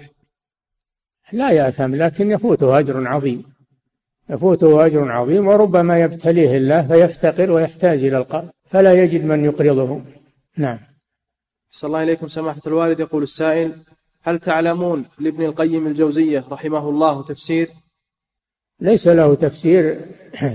لا 1.31 1.51
يأثم 1.51 1.95
لكن 1.95 2.31
يفوته 2.31 2.79
أجر 2.79 3.07
عظيم. 3.07 3.43
يفوته 4.29 4.85
أجر 4.85 5.11
عظيم 5.11 5.47
وربما 5.47 5.99
يبتليه 5.99 6.57
الله 6.57 6.87
فيفتقر 6.87 7.51
ويحتاج 7.51 8.03
إلى 8.03 8.17
القرض 8.17 8.49
فلا 8.65 8.93
يجد 9.03 9.25
من 9.25 9.45
يقرضه. 9.45 10.01
نعم. 10.57 10.94
صلى 11.75 11.87
الله 11.87 12.03
إليكم 12.03 12.27
سماحة 12.27 12.61
الوالد. 12.67 12.99
يقول 12.99 13.23
السائل 13.23 13.73
هل 14.21 14.39
تعلمون 14.39 15.05
لابن 15.19 15.45
القيم 15.45 15.87
الجوزية 15.87 16.43
رحمه 16.51 16.89
الله 16.89 17.23
تفسير؟ 17.23 17.69
ليس 18.79 19.07
له 19.07 19.35
تفسير 19.35 20.05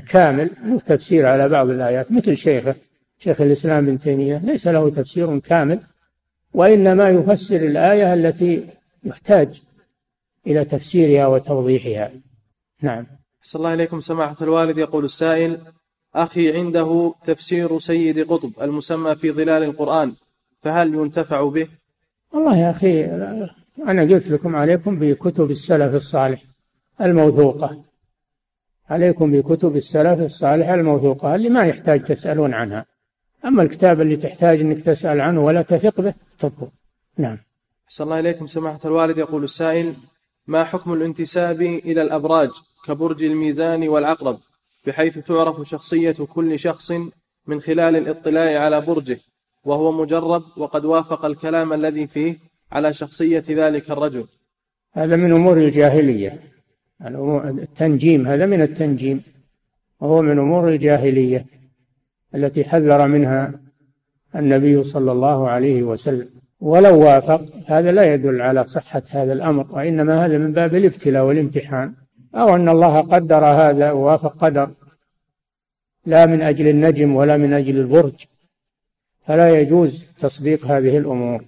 كامل 0.08 0.50
له 0.64 0.78
تفسير 0.78 1.26
على 1.26 1.48
بعض 1.48 1.68
الآيات 1.68 2.12
مثل 2.12 2.36
شيخه 2.36 2.74
شيخ 3.18 3.40
الإسلام 3.40 3.84
ابن 3.84 3.98
تيمية. 3.98 4.38
ليس 4.44 4.66
له 4.66 4.90
تفسير 4.90 5.38
كامل 5.38 5.80
وإنما 6.54 7.08
يفسر 7.08 7.56
الآية 7.56 8.14
التي 8.14 8.66
يحتاج 9.04 9.62
إلى 10.46 10.64
تفسيرها 10.64 11.26
وتوضيحها. 11.26 12.10
نعم. 12.82 13.06
صلى 13.42 13.60
الله 13.60 13.74
إليكم 13.74 14.00
سماحة 14.00 14.36
الوالد. 14.42 14.78
يقول 14.78 15.04
السائل 15.04 15.58
أخي 16.14 16.58
عنده 16.58 17.14
تفسير 17.24 17.78
سيد 17.78 18.18
قطب 18.32 18.52
المسمى 18.62 19.14
في 19.14 19.32
ظلال 19.32 19.62
القرآن. 19.62 20.12
فهل 20.62 20.94
ينتفع 20.94 21.48
به؟ 21.48 21.68
والله 22.32 22.56
يا 22.56 22.70
أخي 22.70 23.04
أنا 23.78 24.02
قلت 24.02 24.30
لكم 24.30 24.56
عليكم 24.56 24.98
بكتب 24.98 25.50
السلف 25.50 25.94
الصالح 25.94 26.42
الموثوقة. 27.00 27.84
عليكم 28.90 29.32
بكتب 29.32 29.76
السلف 29.76 30.20
الصالح 30.20 30.68
الموثوقة 30.68 31.34
اللي 31.34 31.48
ما 31.48 31.62
يحتاج 31.62 32.04
تسألون 32.04 32.54
عنها. 32.54 32.86
أما 33.44 33.62
الكتاب 33.62 34.00
اللي 34.00 34.16
تحتاج 34.16 34.60
أنك 34.60 34.82
تسأل 34.82 35.20
عنه 35.20 35.44
ولا 35.44 35.62
تثق 35.62 36.00
به 36.00 36.14
اتركه 36.36 36.70
نعم. 37.18 37.38
صلى 37.88 38.04
الله 38.04 38.18
إليكم 38.18 38.46
سماحة 38.46 38.80
الوالد. 38.84 39.18
يقول 39.18 39.44
السائل 39.44 39.94
ما 40.46 40.64
حكم 40.64 40.92
الانتساب 40.92 41.62
إلى 41.62 42.02
الأبراج 42.02 42.50
كبرج 42.86 43.24
الميزان 43.24 43.88
والعقرب؟ 43.88 44.38
بحيث 44.86 45.18
تعرف 45.18 45.68
شخصية 45.68 46.16
كل 46.28 46.58
شخص 46.58 46.92
من 47.46 47.60
خلال 47.60 47.96
الاطلاع 47.96 48.60
على 48.64 48.80
برجه. 48.80 49.20
وهو 49.64 49.92
مجرب 49.92 50.42
وقد 50.56 50.84
وافق 50.84 51.24
الكلام 51.24 51.72
الذي 51.72 52.06
فيه 52.06 52.36
على 52.72 52.94
شخصية 52.94 53.44
ذلك 53.48 53.90
الرجل. 53.90 54.24
هذا 54.92 55.16
من 55.16 55.32
أمور 55.32 55.56
الجاهلية. 55.58 56.40
التنجيم 57.02 58.26
هذا 58.26 58.46
من 58.46 58.62
التنجيم. 58.62 59.22
وهو 60.00 60.22
من 60.22 60.38
أمور 60.38 60.68
الجاهلية 60.68 61.46
التي 62.34 62.64
حذر 62.64 63.08
منها 63.08 63.52
النبي 64.36 64.82
صلى 64.82 65.12
الله 65.12 65.48
عليه 65.48 65.82
وسلم. 65.82 66.28
ولو 66.60 67.04
وافق 67.04 67.44
هذا 67.66 67.92
لا 67.92 68.14
يدل 68.14 68.42
على 68.42 68.64
صحة 68.64 69.02
هذا 69.10 69.32
الأمر 69.32 69.66
وإنما 69.70 70.26
هذا 70.26 70.38
من 70.38 70.52
باب 70.52 70.74
الابتلاء 70.74 71.24
والامتحان. 71.24 71.94
أو 72.34 72.56
أن 72.56 72.68
الله 72.68 73.00
قدر 73.00 73.44
هذا 73.44 73.90
ووافق 73.90 74.36
قدر. 74.36 74.70
لا 76.06 76.26
من 76.26 76.42
أجل 76.42 76.68
النجم 76.68 77.16
ولا 77.16 77.36
من 77.36 77.52
أجل 77.52 77.78
البرج. 77.78 78.26
فلا 79.26 79.60
يجوز 79.60 80.04
تصديق 80.18 80.64
هذه 80.64 80.98
الأمور. 80.98 81.44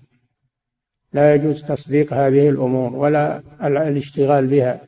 لا 1.13 1.35
يجوز 1.35 1.65
تصديق 1.65 2.13
هذه 2.13 2.49
الأمور 2.49 2.97
ولا 2.97 3.43
الاشتغال 3.61 4.47
بها. 4.47 4.87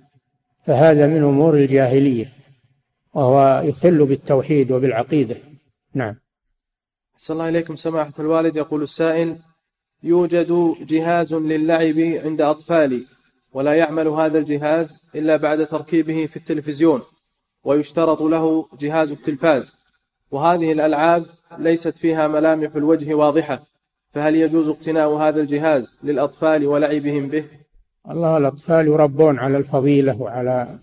فهذا 0.66 1.06
من 1.06 1.22
أمور 1.22 1.56
الجاهلية 1.56 2.32
وهو 3.14 3.62
يخل 3.64 4.06
بالتوحيد 4.06 4.72
وبالعقيدة. 4.72 5.36
نعم. 5.94 6.16
صلى 7.18 7.34
الله 7.34 7.48
إليكم 7.48 7.76
سماحة 7.76 8.12
الوالد. 8.18 8.56
يقول 8.56 8.82
السائل 8.82 9.36
يوجد 10.02 10.74
جهاز 10.80 11.34
للعب 11.34 11.98
عند 11.98 12.40
أطفالي 12.40 13.06
ولا 13.52 13.74
يعمل 13.74 14.08
هذا 14.08 14.38
الجهاز 14.38 15.10
إلا 15.14 15.36
بعد 15.36 15.66
تركيبه 15.66 16.26
في 16.26 16.36
التلفزيون 16.36 17.02
ويشترط 17.64 18.22
له 18.22 18.68
جهاز 18.80 19.10
التلفاز. 19.10 19.83
وهذه 20.34 20.72
الألعاب 20.72 21.24
ليست 21.58 21.96
فيها 21.96 22.28
ملامح 22.28 22.76
الوجه 22.76 23.14
واضحة 23.14 23.62
فهل 24.12 24.36
يجوز 24.36 24.68
اقتناء 24.68 25.10
هذا 25.10 25.40
الجهاز 25.40 26.00
للأطفال 26.02 26.66
ولعبهم 26.66 27.28
به؟ 27.28 27.44
الله 28.10 28.36
الأطفال 28.36 28.86
يربون 28.86 29.38
على 29.38 29.58
الفضيلة 29.58 30.22
وعلى 30.22 30.78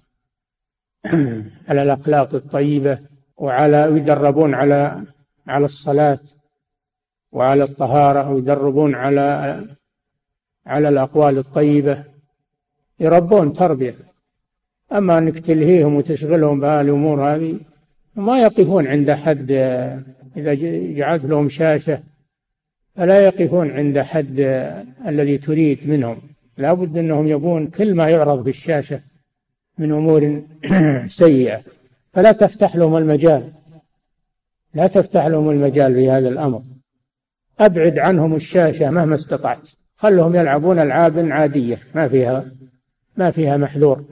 على 1.69 1.83
الأخلاق 1.83 2.35
الطيبة 2.35 2.99
وعلى 3.37 3.91
يدربون 3.91 4.53
على 4.53 5.03
على 5.47 5.65
الصلاة 5.65 6.19
وعلى 7.31 7.63
الطهارة 7.63 8.31
ويدربون 8.31 8.95
على 8.95 9.57
على 10.65 10.89
الأقوال 10.89 11.37
الطيبة. 11.37 12.03
يربون 12.99 13.53
تربية. 13.53 13.95
أما 14.91 15.17
أنك 15.17 15.39
تلهيهم 15.39 15.95
وتشغلهم 15.95 16.59
بهالأمور 16.59 17.35
هذه 17.35 17.59
ما 18.15 18.39
يقفون 18.39 18.87
عند 18.87 19.11
حد 19.11 19.51
إذا 20.37 20.53
جعلت 20.93 21.25
لهم 21.25 21.49
شاشة 21.49 21.99
فلا 22.95 23.21
يقفون 23.21 23.71
عند 23.71 23.99
حد 23.99 24.39
الذي 25.07 25.37
تريد 25.37 25.89
منهم. 25.89 26.21
لا 26.57 26.73
بد 26.73 26.97
أنهم 26.97 27.27
يبون 27.27 27.67
كل 27.67 27.95
ما 27.95 28.09
يعرض 28.09 28.43
في 28.43 28.49
الشاشة 28.49 29.01
من 29.77 29.91
أمور 29.91 30.43
سيئة. 31.07 31.61
فلا 32.13 32.31
تفتح 32.31 32.75
لهم 32.75 32.97
المجال. 32.97 33.51
لا 34.73 34.87
تفتح 34.87 35.25
لهم 35.25 35.49
المجال 35.49 35.93
في 35.93 36.09
هذا 36.09 36.29
الأمر. 36.29 36.63
أبعد 37.59 37.99
عنهم 37.99 38.35
الشاشة 38.35 38.91
مهما 38.91 39.15
استطعت. 39.15 39.69
خلهم 39.95 40.35
يلعبون 40.35 40.79
ألعاب 40.79 41.17
عادية. 41.31 41.77
ما 41.95 42.07
فيها 42.07 42.45
ما 43.17 43.31
فيها 43.31 43.57
محذور. 43.57 44.05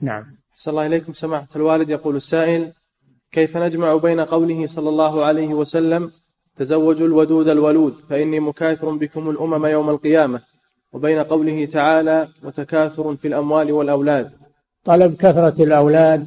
نعم. 0.00 0.24
صلى 0.54 0.72
الله 0.72 0.86
إليكم. 0.86 1.12
سماحة 1.12 1.48
الوالد 1.56 1.90
يقول 1.90 2.16
السائل 2.16 2.72
كيف 3.32 3.56
نجمع 3.56 3.96
بين 3.96 4.20
قوله 4.20 4.66
صلى 4.66 4.88
الله 4.88 5.24
عليه 5.24 5.48
وسلم 5.48 6.10
تزوجوا 6.56 7.06
الودود 7.06 7.48
الولود 7.48 7.94
فإني 8.08 8.40
مكاثر 8.40 8.90
بكم 8.90 9.30
الأمم 9.30 9.66
يوم 9.66 9.90
القيامة 9.90 10.40
وبين 10.92 11.18
قوله 11.18 11.66
تعالى 11.66 12.28
وتكاثر 12.44 13.16
في 13.16 13.28
الأموال 13.28 13.72
والأولاد 13.72 14.30
طلب 14.84 15.14
كثرة 15.14 15.62
الأولاد 15.62 16.26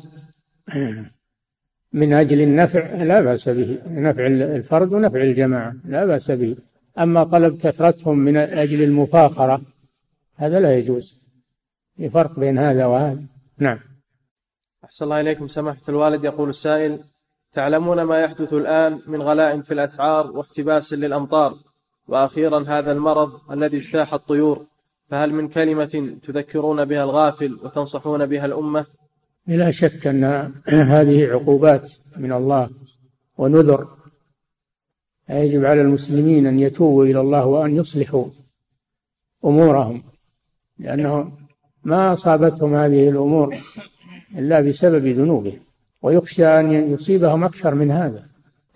من 1.94 2.14
أجل 2.14 2.42
النفع 2.42 3.04
لا 3.04 3.22
بأس 3.22 3.50
به 3.50 3.80
نفع 3.88 4.28
الفرد 4.28 4.94
ونفع 4.94 5.22
الجماعة 5.22 5.76
لا 5.86 6.06
بأس 6.06 6.32
به. 6.32 6.56
أما 7.00 7.24
طلب 7.24 7.58
كثرتهم 7.58 8.18
من 8.18 8.38
أجل 8.38 8.84
المفاخرة 8.84 9.62
هذا 10.36 10.60
لا 10.60 10.78
يجوز. 10.78 11.22
في 11.98 12.10
فرق 12.10 12.40
بين 12.40 12.58
هذا 12.58 12.86
وهذا. 12.86 13.24
نعم. 13.58 13.80
أحسن 14.86 15.06
الله 15.06 15.20
إليكم. 15.20 15.48
سماحة 15.48 15.82
الوالد 15.90 16.24
يقول 16.24 16.50
السائل 16.50 17.00
تعلمون 17.54 18.02
ما 18.02 18.20
يحدث 18.20 18.54
الآن 18.54 19.02
من 19.08 19.22
غلاء 19.22 19.62
في 19.62 19.74
الأسعار 19.74 20.32
واحتباس 20.32 20.94
للأمطار؟ 20.94 21.58
وأخيرا 22.08 22.66
هذا 22.68 22.92
المرض 22.92 23.52
الذي 23.52 23.78
اجتاح 23.78 24.14
الطيور 24.14 24.66
فهل 25.10 25.34
من 25.34 25.48
كلمة 25.48 26.18
تذكرون 26.24 26.86
بها 26.86 27.04
الغافل 27.04 27.60
وتنصحون 27.64 28.26
بها 28.26 28.46
الأمة؟ 28.46 28.86
لا 29.48 29.72
شك 29.72 30.08
أن 30.08 30.24
هذه 30.68 31.28
عقوبات 31.28 31.92
من 32.18 32.32
الله 32.32 32.70
ونذر. 33.38 33.88
يجب 35.30 35.66
على 35.66 35.82
المسلمين 35.82 36.48
أن 36.48 36.60
يتوبوا 36.60 37.06
إلى 37.06 37.20
الله 37.20 37.46
وأن 37.46 37.76
يصلحوا 37.76 38.26
أمورهم 39.46 40.04
لأنه 40.80 41.32
ما 41.84 42.14
أصابتهم 42.14 42.76
هذه 42.76 43.10
الأمور 43.10 43.58
إلا 44.38 44.62
بسبب 44.62 45.08
ذنوبهم 45.08 45.60
ويخشى 46.02 46.46
أن 46.46 46.94
يصيبهم 46.94 47.44
أكثر 47.44 47.76
من 47.76 47.92
هذا. 47.92 48.26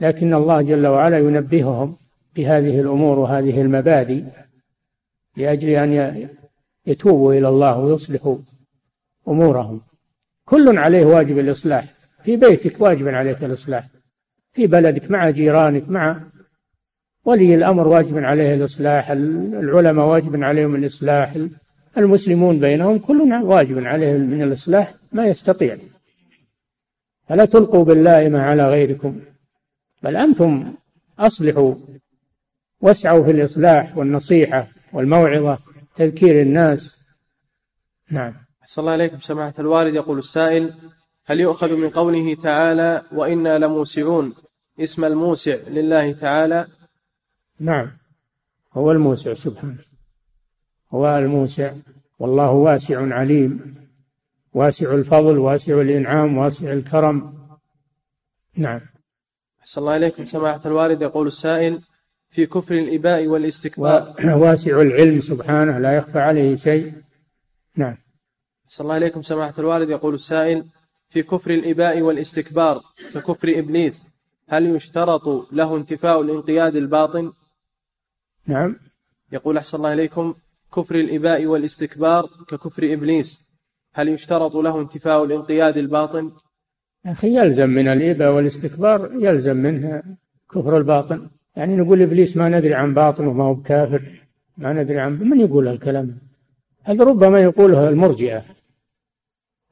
لكن 0.01 0.34
الله 0.34 0.62
جل 0.62 0.88
وعلا 0.88 1.18
ينبههم 1.18 1.95
بهذه 2.36 2.80
الأمور 2.80 3.20
وهذه 3.20 3.62
المبادئ 3.62 4.24
لأجل 5.38 5.70
أن 5.70 6.30
يتوبوا 6.88 7.34
إلى 7.34 7.49
الله 7.49 7.80
ويصلحوا 7.80 8.38
أمورهم. 9.28 9.82
كل 10.45 10.78
عليه 10.78 11.06
واجب 11.06 11.39
الإصلاح. 11.39 11.86
في 12.24 12.38
بيتك 12.38 12.82
واجب 12.82 13.08
عليك 13.08 13.43
الإصلاح. 13.43 13.88
في 14.53 14.68
بلدك 14.68 15.12
مع 15.12 15.30
جيرانك 15.30 15.89
مع 15.89 16.22
ولي 17.26 17.56
الأمر 17.56 17.88
واجب 17.88 18.18
عليه 18.18 18.53
الإصلاح. 18.53 19.12
العلماء 19.12 20.06
واجب 20.06 20.43
عليهم 20.43 20.76
الإصلاح. 20.76 21.38
المسلمون 21.98 22.60
بينهم 22.60 23.00
كل 23.00 23.22
واجب 23.43 23.78
عليه 23.78 24.14
من 24.14 24.41
الإصلاح 24.41 24.93
ما 25.12 25.26
يستطيع. 25.26 25.78
فلا 27.30 27.46
تلقوا 27.46 27.84
باللائمة 27.84 28.41
على 28.41 28.70
غيركم 28.70 29.22
بل 30.04 30.16
أنتم 30.16 30.74
أصلحوا 31.20 31.76
واسعوا 32.82 33.24
في 33.24 33.32
الإصلاح 33.32 33.98
والنصيحة 33.98 34.68
والموعظة 34.93 35.60
تذكير 35.96 36.41
الناس. 36.41 37.00
نعم. 38.12 38.34
أحسن 38.62 38.82
الله 38.82 38.96
إليكم 38.96 39.20
سماحة 39.20 39.54
الوالد. 39.60 39.96
يقول 39.96 40.20
السائل 40.20 40.74
هل 41.26 41.39
يؤخذ 41.39 41.76
من 41.76 41.89
قوله 41.89 42.36
تعالى 42.36 43.02
وإنا 43.12 43.58
لموسعون؟ 43.58 44.34
اسم 44.80 45.06
الموسع 45.06 45.56
لله 45.68 46.12
تعالى. 46.12 46.68
نعم 47.60 47.91
هو 48.74 48.91
الموسع 48.91 49.34
سبحانه. 49.34 49.95
هو 50.92 51.18
الموسع. 51.18 51.74
والله 52.20 52.52
واسع 52.52 53.14
عليم. 53.14 53.76
واسع 54.54 54.94
الفضل 54.94 55.38
واسع 55.38 55.82
الإنعام 55.82 56.38
واسع 56.38 56.74
الكرم. 56.74 57.34
نعم. 58.58 58.82
أحسن 59.60 59.82
الله 59.82 59.96
إليكم. 59.96 60.26
سماحة 60.26 60.62
الوالد 60.66 61.02
يقول 61.02 61.28
السائل 61.28 61.82
في 62.30 62.46
كفر 62.46 62.76
الإباء 62.76 63.28
والاستكبار. 63.28 64.16
واسع 64.26 64.82
العلم 64.82 65.22
سبحانه 65.22 65.78
لا 65.80 65.96
يخفى 65.96 66.20
عليه 66.20 66.56
شيء. 66.56 66.94
نعم. 67.76 67.98
أحسن 68.66 68.84
الله 68.84 68.98
إليكم. 68.98 69.22
سماحة 69.22 69.54
الوالد 69.60 69.90
يقول 69.90 70.14
السائل 70.14 70.66
في 71.10 71.24
كفر 71.24 71.52
الإباء 71.52 72.02
والاستكبار 72.02 72.82
ككفر 73.14 73.60
إبليس 73.60 74.16
هل 74.48 74.76
يشترط 74.76 75.28
له 75.52 75.78
انتفاء 75.78 76.22
الانقياد 76.22 76.76
الباطن؟ 76.76 77.34
نعم. 78.48 78.76
يقول 79.32 79.58
أحسن 79.58 79.78
الله 79.78 79.94
إليكم 79.94 80.36
كفر 80.76 80.95
الإباء 80.95 81.45
والاستكبار 81.45 82.30
ككفر 82.47 82.93
إبليس. 82.93 83.55
هل 83.93 84.09
يشترط 84.09 84.55
له 84.55 84.82
انتفاء 84.82 85.23
الانقياد 85.23 85.78
الباطن؟ 85.78 86.32
أخي 87.05 87.38
يلزم 87.38 87.69
من 87.69 87.88
الإباء 87.88 88.32
والاستكبار 88.34 89.11
يلزم 89.19 89.57
منها 89.57 90.03
كفر 90.51 90.78
الباطن. 90.78 91.30
يعني 91.55 91.76
نقول 91.76 92.01
إبليس 92.01 92.38
ما 92.38 92.49
ندري 92.49 92.73
عن 92.73 92.93
باطن 92.93 93.28
وما 93.28 93.43
هو 93.43 93.53
بكافر 93.53 94.21
ما 94.57 94.73
ندري 94.73 94.99
عن 94.99 95.19
من 95.19 95.39
يقول 95.39 95.67
هالكلام؟ 95.67 96.17
هذا 96.84 97.03
ربما 97.03 97.39
يقوله 97.39 97.89
المرجئة. 97.89 98.43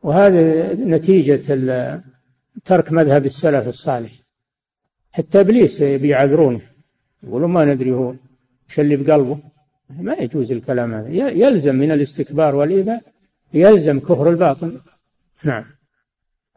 وهذه 0.03 0.73
نتيجة 0.73 1.41
ترك 2.65 2.91
مذهب 2.91 3.25
السلف 3.25 3.67
الصالح. 3.67 4.11
حتى 5.11 5.39
إبليس 5.39 5.83
بيعذرونه 5.83 6.61
يقولون 7.23 7.51
ما 7.51 7.65
ندري 7.65 7.91
هو 7.91 8.13
وش 8.69 8.79
اللي 8.79 8.95
بقلبه؟ 8.95 9.52
ما 9.99 10.13
يجوز 10.13 10.51
الكلام 10.51 10.93
هذا. 10.93 11.09
يلزم 11.09 11.75
من 11.75 11.91
الاستكبار 11.91 12.55
والإيذاء 12.55 13.01
يلزم 13.53 13.99
كفر 13.99 14.29
الباطن 14.29 14.79
نعم. 15.43 15.65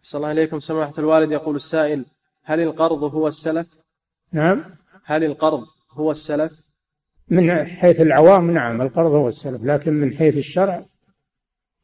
صلى 0.02 0.18
الله 0.18 0.28
عليكم 0.28 0.60
سماحة 0.60 0.92
الوالد. 0.98 1.32
يقول 1.32 1.56
السائل 1.56 2.04
هل 2.44 2.60
القرض 2.60 3.04
هو 3.04 3.28
السلف؟ 3.28 3.78
نعم. 4.32 4.64
هل 5.04 5.24
القرض 5.24 5.64
هو 5.90 6.10
السلف؟ 6.10 6.66
من 7.28 7.64
حيث 7.64 8.00
العوام 8.00 8.50
نعم 8.50 8.82
القرض 8.82 9.12
هو 9.12 9.28
السلف 9.28 9.64
لكن 9.64 9.92
من 9.92 10.14
حيث 10.14 10.36
الشرع 10.36 10.84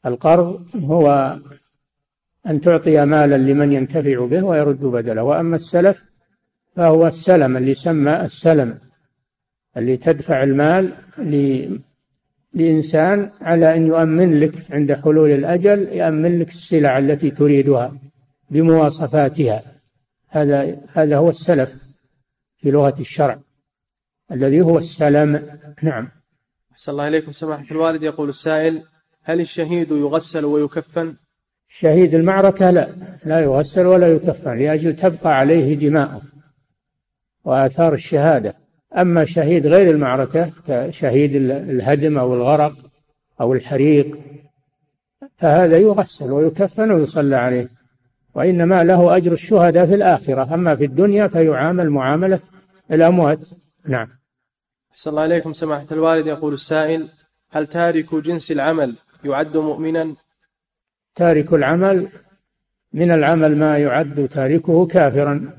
القرض 0.06 0.66
هو 0.76 1.38
أن 2.46 2.60
تعطي 2.60 3.04
مالا 3.04 3.36
لمن 3.36 3.72
ينتفع 3.72 4.26
به 4.26 4.44
ويرد 4.44 4.80
بدله. 4.80 5.22
وأما 5.22 5.56
السلف 5.56 6.04
فهو 6.76 7.06
السلم 7.06 7.56
اللي 7.56 7.70
يسمى 7.70 8.20
السلم. 8.20 8.78
اللي 9.76 9.96
تدفع 9.96 10.42
المال 10.42 10.92
لإنسان 12.54 13.30
على 13.40 13.76
أن 13.76 13.86
يؤمن 13.86 14.40
لك 14.40 14.54
عند 14.70 14.92
حلول 14.92 15.30
الأجل 15.30 15.88
يؤمن 15.92 16.38
لك 16.38 16.48
السلع 16.48 16.98
التي 16.98 17.30
تريدها 17.30 17.92
بمواصفاتها. 18.50 19.62
هذا 20.28 20.80
هذا 20.92 21.16
هو 21.16 21.30
السلف 21.30 21.74
في 22.56 22.70
لغة 22.70 22.94
الشرع 23.00 23.38
الذي 24.32 24.60
هو 24.60 24.78
السلم. 24.78 25.58
نعم. 25.82 26.08
أحسن 26.72 26.92
الله 26.92 27.08
إليكم. 27.08 27.32
سماحة 27.32 27.64
الوالد 27.70 28.02
يقول 28.02 28.28
السائل 28.28 28.82
هل 29.22 29.40
الشهيد 29.40 29.90
يغسل 29.90 30.44
ويكفن؟ 30.44 31.14
شهيد 31.68 32.14
المعركة 32.14 32.70
لا 32.70 32.94
لا 33.24 33.40
يغسل 33.40 33.86
ولا 33.86 34.08
يكفن 34.12 34.58
لأجل 34.58 34.96
تبقى 34.96 35.30
عليه 35.30 35.74
دماؤه 35.74 36.22
وآثار 37.44 37.94
الشهادة. 37.94 38.61
أما 38.98 39.24
شهيد 39.24 39.66
غير 39.66 39.90
المعركة 39.90 40.52
كشهيد 40.68 41.34
الهدم 41.50 42.18
أو 42.18 42.34
الغرق 42.34 42.74
أو 43.40 43.52
الحريق 43.52 44.18
فهذا 45.36 45.78
يغسل 45.78 46.30
ويكفن 46.30 46.90
ويصلى 46.90 47.36
عليه. 47.36 47.68
وإنما 48.34 48.84
له 48.84 49.16
أجر 49.16 49.32
الشهداء 49.32 49.86
في 49.86 49.94
الآخرة 49.94 50.54
أما 50.54 50.74
في 50.74 50.84
الدنيا 50.84 51.28
فيعامل 51.28 51.90
معاملة 51.90 52.40
الأموات. 52.92 53.48
نعم. 53.86 54.08
أحسن 54.92 55.10
الله 55.10 55.24
إليكم 55.24 55.52
سماحة 55.52 55.86
الوالد. 55.92 56.26
يقول 56.26 56.54
السائل 56.54 57.08
هل 57.50 57.66
تارك 57.66 58.14
جنس 58.14 58.52
العمل 58.52 58.96
يعد 59.24 59.56
مؤمنا؟ 59.56 60.14
تارك 61.14 61.52
العمل 61.52 62.08
من 62.92 63.10
العمل 63.10 63.56
ما 63.56 63.78
يعد 63.78 64.28
تاركه 64.28 64.86
كافرا 64.86 65.58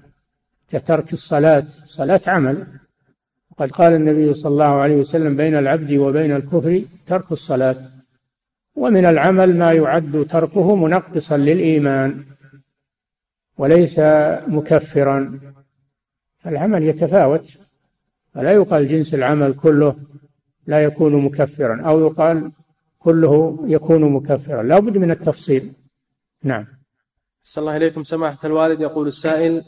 كترك 0.69 1.13
الصلاة. 1.13 1.59
الصلاة 1.59 2.21
عمل. 2.27 2.67
وقد 3.53 3.71
قال 3.71 3.93
النبي 3.93 4.33
صلى 4.33 4.51
الله 4.51 4.65
عليه 4.65 4.95
وسلم 4.95 5.35
بين 5.35 5.55
العبد 5.55 5.93
وبين 5.93 6.35
الكفر 6.35 6.81
ترك 7.07 7.31
الصلاة 7.31 7.75
ومن 8.75 9.05
العمل 9.05 9.57
ما 9.57 9.71
يعد 9.71 10.25
تركه 10.29 10.75
منقصا 10.75 11.37
للإيمان 11.37 12.25
وليس 13.57 13.99
مكفرا. 14.47 15.39
العمل 16.45 16.83
يتفاوت 16.83 17.57
فلا 18.33 18.51
يقال 18.51 18.87
جنس 18.87 19.13
العمل 19.13 19.53
كله 19.53 19.95
لا 20.67 20.83
يكون 20.83 21.15
مكفرا 21.25 21.81
أو 21.81 22.07
يقال 22.07 22.51
كله 22.99 23.59
يكون 23.67 24.11
مكفرا. 24.11 24.63
لا 24.63 24.79
بد 24.79 24.97
من 24.97 25.11
التفصيل. 25.11 25.73
نعم. 26.43 26.65
صلى 27.43 27.61
الله 27.61 27.77
إليكم 27.77 28.03
سماحة 28.03 28.47
الوالد 28.47 28.81
يقول 28.81 29.07
السائل 29.07 29.63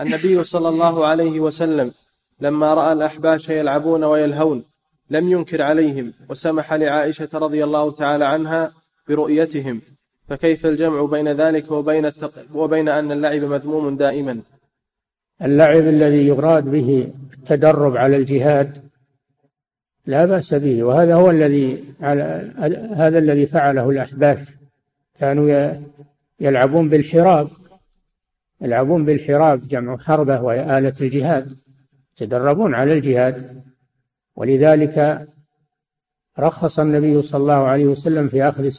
النبي 0.00 0.44
صلى 0.44 0.68
الله 0.68 1.06
عليه 1.06 1.40
وسلم 1.40 1.92
لما 2.40 2.74
رأى 2.74 2.92
الأحباش 2.92 3.48
يلعبون 3.48 4.04
ويلهون 4.04 4.64
لم 5.10 5.30
ينكر 5.30 5.62
عليهم 5.62 6.12
وسمح 6.28 6.72
لعائشة 6.72 7.28
رضي 7.34 7.64
الله 7.64 7.92
تعالى 7.92 8.24
عنها 8.24 8.72
برؤيتهم. 9.08 9.80
فكيف 10.28 10.66
الجمع 10.66 11.04
بين 11.04 11.28
ذلك 11.28 11.70
وبين 11.70 12.06
التق... 12.06 12.32
وبين 12.54 12.88
أن 12.88 13.12
اللعب 13.12 13.42
مذموم 13.42 13.96
دائما؟ 13.96 14.40
اللعب 15.42 15.82
الذي 15.82 16.26
يراد 16.26 16.64
به 16.64 17.12
التدرب 17.38 17.96
على 17.96 18.16
الجهاد 18.16 18.78
لا 20.06 20.24
بأس 20.24 20.54
به 20.54 20.82
وهذا 20.82 21.14
هو 21.14 21.30
الذي 21.30 21.84
على 22.00 22.52
هذا 22.96 23.18
الذي 23.18 23.46
فعله 23.46 23.90
الأحباش. 23.90 24.40
كانوا 25.20 25.72
يلعبون 26.40 26.88
بالحراب 26.88 27.48
يلعبون 28.60 29.04
بالحراب 29.04 29.66
جمع 29.68 29.96
حربة 29.96 30.42
وهي 30.42 30.78
آلة 30.78 30.94
الجهاد. 31.00 31.56
يتدربون 32.14 32.74
على 32.74 32.92
الجهاد. 32.92 33.62
ولذلك 34.36 35.28
رخص 36.38 36.78
النبي 36.78 37.22
صلى 37.22 37.40
الله 37.40 37.54
عليه 37.54 37.86
وسلم 37.86 38.28
في 38.28 38.42
أخذ 38.42 38.70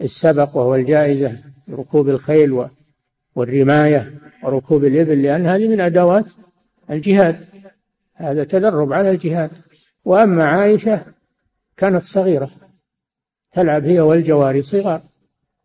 السبق 0.00 0.56
وهو 0.56 0.74
الجائزة 0.74 1.38
ركوب 1.70 2.08
الخيل 2.08 2.66
والرماية 3.34 4.14
وركوب 4.44 4.84
الإبل 4.84 5.22
لأن 5.22 5.46
هذه 5.46 5.68
من 5.68 5.80
أدوات 5.80 6.32
الجهاد. 6.90 7.44
هذا 8.14 8.44
تدرب 8.44 8.92
على 8.92 9.10
الجهاد. 9.10 9.50
وأما 10.04 10.44
عائشة 10.44 11.02
كانت 11.76 12.02
صغيرة 12.02 12.50
تلعب 13.52 13.84
هي 13.84 14.00
والجواري 14.00 14.62
صغار 14.62 15.02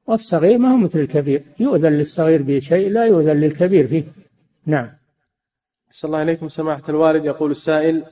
والصغير 0.07 0.57
ما 0.57 0.71
هو 0.71 0.77
مثل 0.77 0.99
الكبير 0.99 1.43
يؤذن 1.59 1.91
للصغير 1.91 2.41
بشيء 2.41 2.89
لا 2.89 3.05
يؤذن 3.05 3.37
للكبير 3.37 3.87
فيه. 3.87 4.03
نعم. 4.65 4.89
صلى 5.95 6.09
الله 6.09 6.19
عليكم 6.19 6.49
سماحة 6.49 6.81
الوالد. 6.89 7.25
يقول 7.25 7.51
السائل 7.51 8.03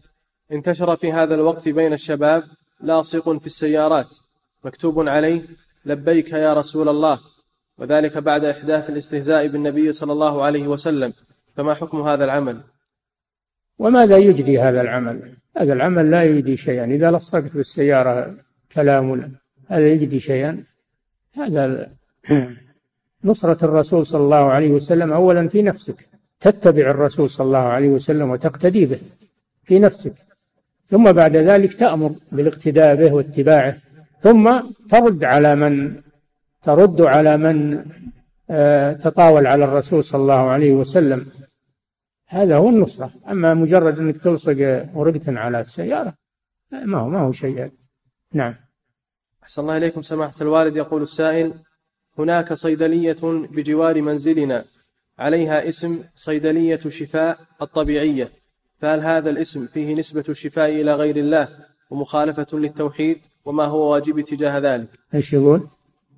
انتشر 0.51 0.95
في 0.95 1.13
هذا 1.13 1.35
الوقت 1.35 1.69
بين 1.69 1.93
الشباب 1.93 2.43
لاصق 2.81 3.37
في 3.37 3.45
السيارات 3.45 4.15
مكتوب 4.63 5.07
عليه 5.07 5.41
لبيك 5.85 6.31
يا 6.31 6.53
رسول 6.53 6.89
الله. 6.89 7.19
وذلك 7.77 8.17
بعد 8.17 8.45
إحداث 8.45 8.89
الاستهزاء 8.89 9.47
بالنبي 9.47 9.91
صلى 9.91 10.13
الله 10.13 10.43
عليه 10.43 10.67
وسلم. 10.67 11.13
فما 11.55 11.73
حكم 11.73 12.01
هذا 12.01 12.23
العمل؟ 12.23 12.61
وماذا 13.79 14.17
يجدي 14.17 14.59
هذا 14.59 14.81
العمل؟ 14.81 15.37
هذا 15.57 15.73
العمل 15.73 16.11
لا 16.11 16.23
يجدي 16.23 16.57
شيئا. 16.57 16.85
إذا 16.85 17.11
لصقت 17.11 17.47
في 17.47 17.59
السيارة 17.59 18.35
كلام 18.71 19.35
هذا 19.67 19.87
يجدي 19.87 20.19
شيئا؟ 20.19 20.63
هذا 21.33 21.91
نصرة 23.23 23.65
الرسول 23.65 24.05
صلى 24.05 24.23
الله 24.23 24.51
عليه 24.51 24.71
وسلم 24.71 25.13
أولا 25.13 25.47
في 25.47 25.61
نفسك. 25.61 26.10
تتبع 26.41 26.89
الرسول 26.89 27.29
صلى 27.29 27.45
الله 27.45 27.65
عليه 27.75 27.89
وسلم 27.89 28.29
وتقتدي 28.29 28.85
به 28.85 28.99
في 29.63 29.79
نفسك. 29.79 30.13
ثم 30.87 31.11
بعد 31.11 31.35
ذلك 31.35 31.73
تأمر 31.73 32.15
بالاقتداء 32.31 32.95
به 32.95 33.13
واتباعه. 33.13 33.77
ثم 34.19 34.61
ترد 34.89 35.23
على 35.23 35.55
من؟ 35.55 36.01
ترد 36.63 37.01
على 37.01 37.37
من 37.37 37.85
آه، 38.49 38.93
تطاول 38.93 39.47
على 39.47 39.63
الرسول 39.65 40.03
صلى 40.03 40.21
الله 40.21 40.49
عليه 40.49 40.73
وسلم. 40.73 41.25
هذا 42.27 42.57
هو 42.57 42.69
النصرة. 42.69 43.11
أما 43.27 43.53
مجرد 43.53 43.99
أنك 43.99 44.17
تلصق 44.17 44.89
ورقة 44.93 45.39
على 45.39 45.59
السيارة 45.59 46.13
ما 46.71 46.97
هو 46.97 47.09
ما 47.09 47.19
هو 47.19 47.31
شيء. 47.31 47.71
نعم. 48.33 48.55
أحسن 49.43 49.61
الله 49.61 49.77
إليكم. 49.77 50.01
سماحة 50.01 50.41
الوالد 50.41 50.75
يقول 50.75 51.01
السائل 51.01 51.53
هناك 52.17 52.53
صيدلية 52.53 53.21
بجوار 53.23 54.01
منزلنا. 54.01 54.65
عليها 55.21 55.67
اسم 55.67 56.03
صيدلية 56.15 56.79
شفاء 56.87 57.39
الطبيعية 57.61 58.31
فهل 58.79 58.99
هذا 58.99 59.29
الاسم 59.29 59.67
فيه 59.67 59.95
نسبة 59.95 60.23
الشفاء 60.29 60.69
إلى 60.69 60.95
غير 60.95 61.17
الله 61.17 61.47
ومخالفة 61.89 62.47
للتوحيد 62.53 63.17
وما 63.45 63.65
هو 63.65 63.91
واجب 63.93 64.21
تجاه 64.21 64.59
ذلك 64.59 64.87
إيش 65.13 65.33
يقول؟ 65.33 65.67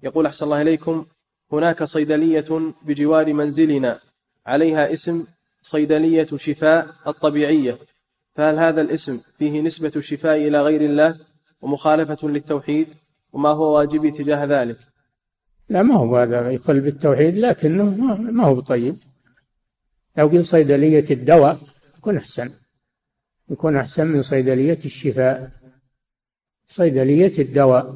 يقول 0.04 0.26
أحسن 0.26 0.46
الله 0.46 0.62
إليكم 0.62 1.06
هناك 1.52 1.84
صيدلية 1.84 2.74
بجوار 2.86 3.34
منزلنا 3.34 4.00
عليها 4.46 4.94
اسم 4.94 5.26
صيدلية 5.62 6.28
شفاء 6.36 6.88
الطبيعية 7.08 7.78
فهل 8.36 8.60
هذا 8.60 8.82
الاسم 8.82 9.20
فيه 9.38 9.62
نسبة 9.62 9.92
الشفاء 9.96 10.48
إلى 10.48 10.62
غير 10.62 10.82
الله 10.82 11.18
ومخالفة 11.62 12.28
للتوحيد 12.28 12.88
وما 13.34 13.50
هو 13.50 13.78
واجبي 13.78 14.12
تجاه 14.12 14.46
ذلك 14.46 14.78
لا 15.70 15.82
ما 15.82 15.96
هو 15.96 16.18
هذا 16.18 16.50
يخل 16.52 16.80
بالتوحيد 16.80 17.36
لكنه 17.36 17.84
ما 18.18 18.46
هو 18.46 18.60
طيب. 18.60 18.98
لو 20.18 20.28
قلت 20.28 20.46
صيدلية 20.46 21.06
الدواء 21.12 21.60
يكون 21.98 22.18
أحسن. 22.18 22.52
يكون 23.50 23.76
أحسن 23.76 24.08
من 24.08 24.22
صيدلية 24.22 24.80
الشفاء. 24.86 25.52
صيدلية 26.68 27.40
الدواء. 27.40 27.96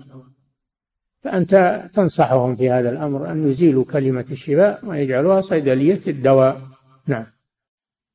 فأنت 1.23 1.83
تنصحهم 1.93 2.55
في 2.55 2.69
هذا 2.69 2.89
الأمر 2.89 3.31
أن 3.31 3.49
يزيلوا 3.49 3.85
كلمة 3.85 4.25
الشفاء 4.31 4.85
ويجعلوها 4.85 5.41
صيدلية 5.41 6.01
الدواء. 6.07 6.61
نعم. 7.07 7.25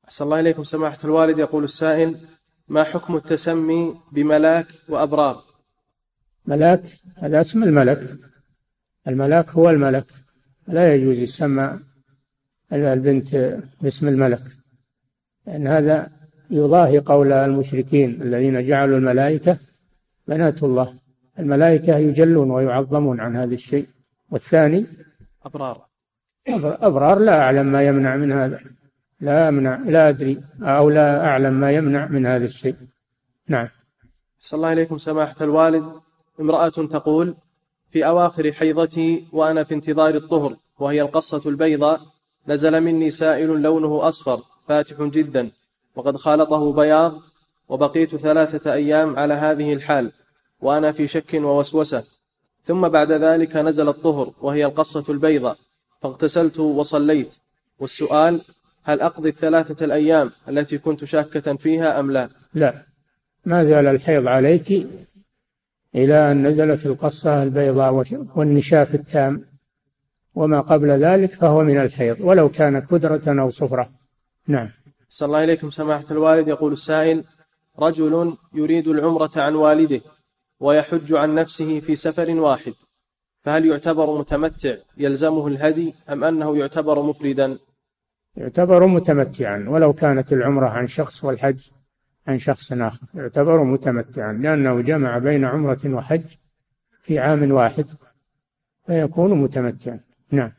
أحسن 0.05 0.25
الله 0.25 0.39
إليكم. 0.39 0.63
سماحة 0.63 0.97
الوالد 1.03 1.39
يقول 1.39 1.63
السائل 1.63 2.17
ما 2.67 2.83
حكم 2.83 3.15
التسمي 3.15 3.95
بملاك 4.11 4.67
وأبرار؟ 4.89 5.43
ملاك 6.45 6.81
هذا 7.17 7.41
اسم 7.41 7.63
الملك. 7.63 8.17
الملاك 9.07 9.49
هو 9.49 9.69
الملك. 9.69 10.05
لا 10.67 10.95
يجوز 10.95 11.17
يسمى 11.17 11.79
البنت 12.73 13.59
باسم 13.81 14.07
الملك. 14.07 14.41
لأن 15.47 15.67
هذا 15.67 16.09
يضاهي 16.49 16.99
قول 16.99 17.31
المشركين 17.31 18.21
الذين 18.21 18.65
جعلوا 18.65 18.97
الملائكة 18.97 19.57
بنات 20.27 20.63
الله. 20.63 20.93
الملائكة 21.39 21.97
يجلون 21.97 22.51
ويعظمون 22.51 23.19
عن 23.19 23.35
هذا 23.35 23.53
الشيء. 23.53 23.87
والثاني 24.31 24.85
أبرار. 25.45 25.85
أبرار 26.47 27.19
لا 27.19 27.39
أعلم 27.39 27.65
ما 27.65 27.83
يمنع 27.83 28.15
من 28.15 28.31
هذا. 28.31 28.59
لا 29.19 29.49
أمنع 29.49 29.75
لا 29.75 30.09
أدري 30.09 30.43
أو 30.61 30.89
لا 30.89 31.25
أعلم 31.25 31.53
ما 31.53 31.71
يمنع 31.71 32.07
من 32.07 32.25
هذا 32.25 32.45
الشيء. 32.45 32.75
نعم. 33.47 33.67
صلى 34.39 34.57
الله 34.57 34.69
عليكم 34.69 34.97
سماحة 34.97 35.35
الوالد. 35.41 35.83
امرأة 36.39 36.69
تقول 36.69 37.35
في 37.93 38.05
أواخر 38.05 38.51
حيضتي 38.51 39.25
وأنا 39.31 39.63
في 39.63 39.73
انتظار 39.73 40.15
الطهر 40.15 40.55
وهي 40.79 41.01
القصة 41.01 41.49
البيضاء 41.49 42.01
نزل 42.47 42.81
مني 42.81 43.11
سائل 43.11 43.61
لونه 43.61 44.07
أصفر 44.07 44.39
فاتح 44.67 45.01
جدا 45.01 45.49
وقد 45.95 46.17
خالطه 46.17 46.73
بياض 46.73 47.21
وبقيت 47.69 48.15
ثلاثة 48.15 48.73
أيام 48.73 49.19
على 49.19 49.33
هذه 49.33 49.73
الحال 49.73 50.11
وأنا 50.61 50.91
في 50.91 51.07
شك 51.07 51.33
ووسوسة. 51.33 52.03
ثم 52.63 52.87
بعد 52.87 53.11
ذلك 53.11 53.55
نزل 53.55 53.89
الطهر 53.89 54.33
وهي 54.41 54.65
القصة 54.65 55.13
البيضاء 55.13 55.57
فاغتسلت 56.01 56.59
وصليت. 56.59 57.35
والسؤال 57.79 58.41
هل 58.83 59.01
أقضي 59.01 59.29
الثلاثة 59.29 59.85
الأيام 59.85 60.31
التي 60.49 60.77
كنت 60.77 61.05
شاكة 61.05 61.55
فيها 61.55 61.99
أم 61.99 62.11
لا؟ 62.11 62.29
لا. 62.53 62.85
ما 63.45 63.63
زال 63.63 63.87
الحيض 63.87 64.27
عليك 64.27 64.87
إلى 65.95 66.31
أن 66.31 66.47
نزلت 66.47 66.85
القصة 66.85 67.43
البيضاء 67.43 68.03
والنشاف 68.35 68.95
التام. 68.95 69.45
وما 70.35 70.61
قبل 70.61 70.89
ذلك 70.91 71.31
فهو 71.33 71.63
من 71.63 71.81
الحيض 71.81 72.21
ولو 72.21 72.49
كان 72.49 72.79
كدرة 72.79 73.41
أو 73.41 73.49
صفرة. 73.49 73.89
نعم. 74.47 74.69
صلى 75.09 75.25
الله 75.25 75.43
إليكم 75.43 75.69
سماحة 75.69 76.05
الوالد. 76.11 76.47
يقول 76.47 76.73
السائل 76.73 77.23
رجل 77.79 78.37
يريد 78.53 78.87
العمرة 78.87 79.31
عن 79.35 79.55
والده 79.55 80.01
ويحج 80.59 81.13
عن 81.13 81.35
نفسه 81.35 81.79
في 81.79 81.95
سفر 81.95 82.39
واحد 82.39 82.73
فهل 83.41 83.65
يعتبر 83.65 84.19
متمتع 84.19 84.75
يلزمه 84.97 85.47
الهدي 85.47 85.93
أم 86.09 86.23
أنه 86.23 86.57
يعتبر 86.57 87.01
مفردا؟ 87.01 87.57
يعتبر 88.35 88.87
متمتعا 88.87 89.65
ولو 89.69 89.93
كانت 89.93 90.33
العمرة 90.33 90.69
عن 90.69 90.87
شخص 90.87 91.23
والحج 91.23 91.69
عن 92.27 92.39
شخص 92.39 92.71
آخر 92.71 93.07
يعتبر 93.13 93.63
متمتعا 93.63 94.33
لأنه 94.33 94.81
جمع 94.81 95.17
بين 95.17 95.45
عمرة 95.45 95.79
وحج 95.85 96.25
في 97.01 97.19
عام 97.19 97.51
واحد 97.51 97.85
فيكون 98.85 99.33
متمتعا. 99.33 99.99
نعم. 100.31 100.51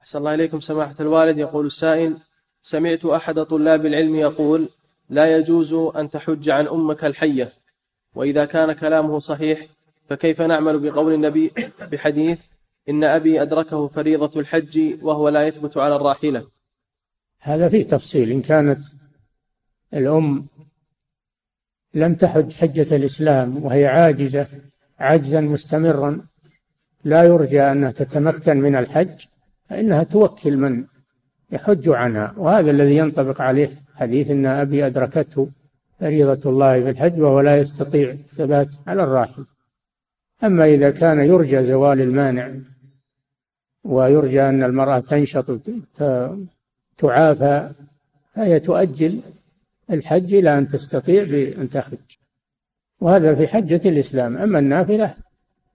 أحسن 0.00 0.18
الله 0.18 0.34
إليكم 0.34 0.60
سماحة 0.60 0.94
الوالد. 1.00 1.38
يقول 1.38 1.66
السائل 1.66 2.16
سمعت 2.62 3.04
أحد 3.04 3.42
طلاب 3.42 3.86
العلم 3.86 4.14
يقول 4.14 4.68
لا 5.10 5.36
يجوز 5.36 5.72
أن 5.72 6.10
تحج 6.10 6.50
عن 6.50 6.66
أمك 6.66 7.04
الحية 7.04 7.52
وإذا 8.14 8.44
كان 8.44 8.72
كلامه 8.72 9.18
صحيح 9.18 9.66
فكيف 10.08 10.42
نعمل 10.42 10.78
بقول 10.78 11.14
النبي 11.14 11.52
بحديث 11.92 12.40
إن 12.88 13.04
أبي 13.04 13.42
أدركه 13.42 13.86
فريضة 13.86 14.40
الحج 14.40 14.98
وهو 15.02 15.28
لا 15.28 15.46
يثبت 15.46 15.76
على 15.76 15.96
الراحلة؟ 15.96 16.46
هذا 17.40 17.68
فيه 17.68 17.82
تفصيل. 17.82 18.30
إن 18.30 18.42
كانت 18.42 18.80
الأم 19.94 20.46
لم 21.96 22.14
تحج 22.14 22.52
حجة 22.52 22.96
الإسلام 22.96 23.64
وهي 23.64 23.86
عاجزة 23.86 24.46
عجزا 24.98 25.40
مستمرا 25.40 26.20
لا 27.04 27.22
يرجى 27.22 27.62
أنها 27.62 27.90
تتمكن 27.90 28.56
من 28.56 28.76
الحج 28.76 29.24
فإنها 29.68 30.02
توكل 30.02 30.56
من 30.56 30.84
يحج 31.52 31.88
عنها. 31.88 32.34
وهذا 32.36 32.70
الذي 32.70 32.96
ينطبق 32.96 33.40
عليه 33.40 33.70
حديث 33.94 34.30
أن 34.30 34.46
أبي 34.46 34.86
أدركته 34.86 35.48
فريضة 36.00 36.50
الله 36.50 36.82
في 36.82 36.90
الحج 36.90 37.20
وهو 37.20 37.40
لا 37.40 37.60
يستطيع 37.60 38.10
الثبات 38.10 38.68
على 38.86 39.02
الراحل. 39.02 39.46
أما 40.44 40.64
إذا 40.64 40.90
كان 40.90 41.20
يرجى 41.20 41.64
زوال 41.64 42.00
المانع 42.00 42.50
ويرجى 43.84 44.42
أن 44.42 44.62
المرأة 44.62 44.98
تنشط 44.98 45.60
تعافى 46.98 47.70
فهي 48.34 48.60
تؤجل 48.60 49.20
الحج 49.90 50.34
إلى 50.34 50.58
أن 50.58 50.68
تستطيع 50.68 51.24
بأن 51.24 51.70
تحج 51.70 51.98
وهذا 53.00 53.34
في 53.34 53.46
حجة 53.46 53.80
الإسلام. 53.88 54.36
أما 54.36 54.58
النافلة 54.58 55.14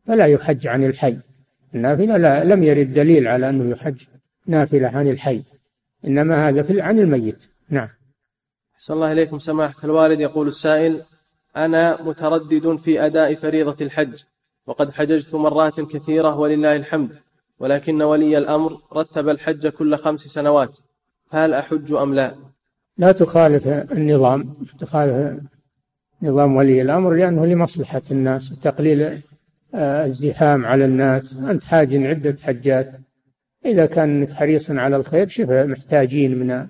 فلا 0.07 0.26
يحج 0.26 0.68
عن 0.68 0.84
الحي. 0.84 1.18
النافلة 1.76 2.18
لا 2.18 2.43
لم 2.43 2.64
يرد 2.64 2.93
دليل 2.93 3.28
على 3.28 3.49
أنه 3.49 3.72
يحج 3.72 4.03
نافلة 4.47 4.88
عن 4.88 5.07
الحي. 5.07 5.43
إنما 6.05 6.49
هذا 6.49 6.62
في 6.62 6.82
عن 6.82 6.99
الميت. 6.99 7.47
نعم. 7.70 7.89
صلى 8.78 8.95
الله 8.95 9.12
إليكم. 9.12 9.39
سماحة 9.39 9.84
الوالد 9.84 10.20
يقول 10.20 10.47
السائل 10.47 11.01
أنا 11.55 12.01
متردد 12.01 12.76
في 12.76 13.05
أداء 13.05 13.36
فريضة 13.36 13.86
الحج 13.86 14.24
وقد 14.68 14.93
حججت 14.93 15.36
مرات 15.36 15.82
كثيرة 15.82 16.39
ولله 16.39 16.76
الحمد 16.76 17.20
ولكن 17.59 18.01
ولي 18.01 18.38
الأمر 18.38 18.82
رتب 18.93 19.30
الحج 19.30 19.68
كل 19.68 19.97
خمس 19.97 20.20
سنوات 20.20 20.78
فهل 21.32 21.53
أحج 21.53 21.93
أم 21.93 22.14
لا؟ 22.14 22.51
لا 22.97 23.11
تخالف 23.11 23.67
النظام 23.67 24.53
تخالف 24.79 25.39
نظام 26.21 26.55
ولي 26.55 26.81
الأمر 26.81 27.13
لأنه 27.13 27.45
لمصلحة 27.45 28.01
الناس 28.11 28.59
تقليل 28.59 29.21
آه، 29.73 30.05
الزحام 30.05 30.65
على 30.65 30.85
الناس. 30.85 31.37
أنت 31.37 31.63
حاج 31.63 31.95
عدة 31.95 32.35
حجات. 32.41 32.91
إذا 33.65 33.85
كان 33.85 34.33
حريصا 34.33 34.73
على 34.73 34.95
الخير 34.95 35.27
شوف 35.27 35.49
محتاجين 35.49 36.39
من 36.39 36.67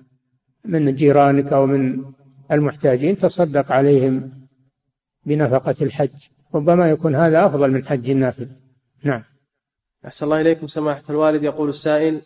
من 0.66 0.96
جيرانك 0.96 1.54
أو 1.54 1.66
من 1.66 2.04
المحتاجين 2.52 3.18
تصدق 3.18 3.72
عليهم 3.72 4.32
بنفقة 5.26 5.76
الحج. 5.82 6.28
ربما 6.56 6.90
يكون 6.90 7.16
هذا 7.16 7.46
أفضل 7.46 7.72
من 7.72 7.86
حج 7.86 8.10
النافل 8.10 8.48
نعم. 9.04 9.24
أحسن 10.06 10.26
الله 10.26 10.42
إليكم 10.42 10.68
سماحة 10.68 11.04
الوالد. 11.10 11.44
يقول 11.44 11.70
السائل 11.70 12.22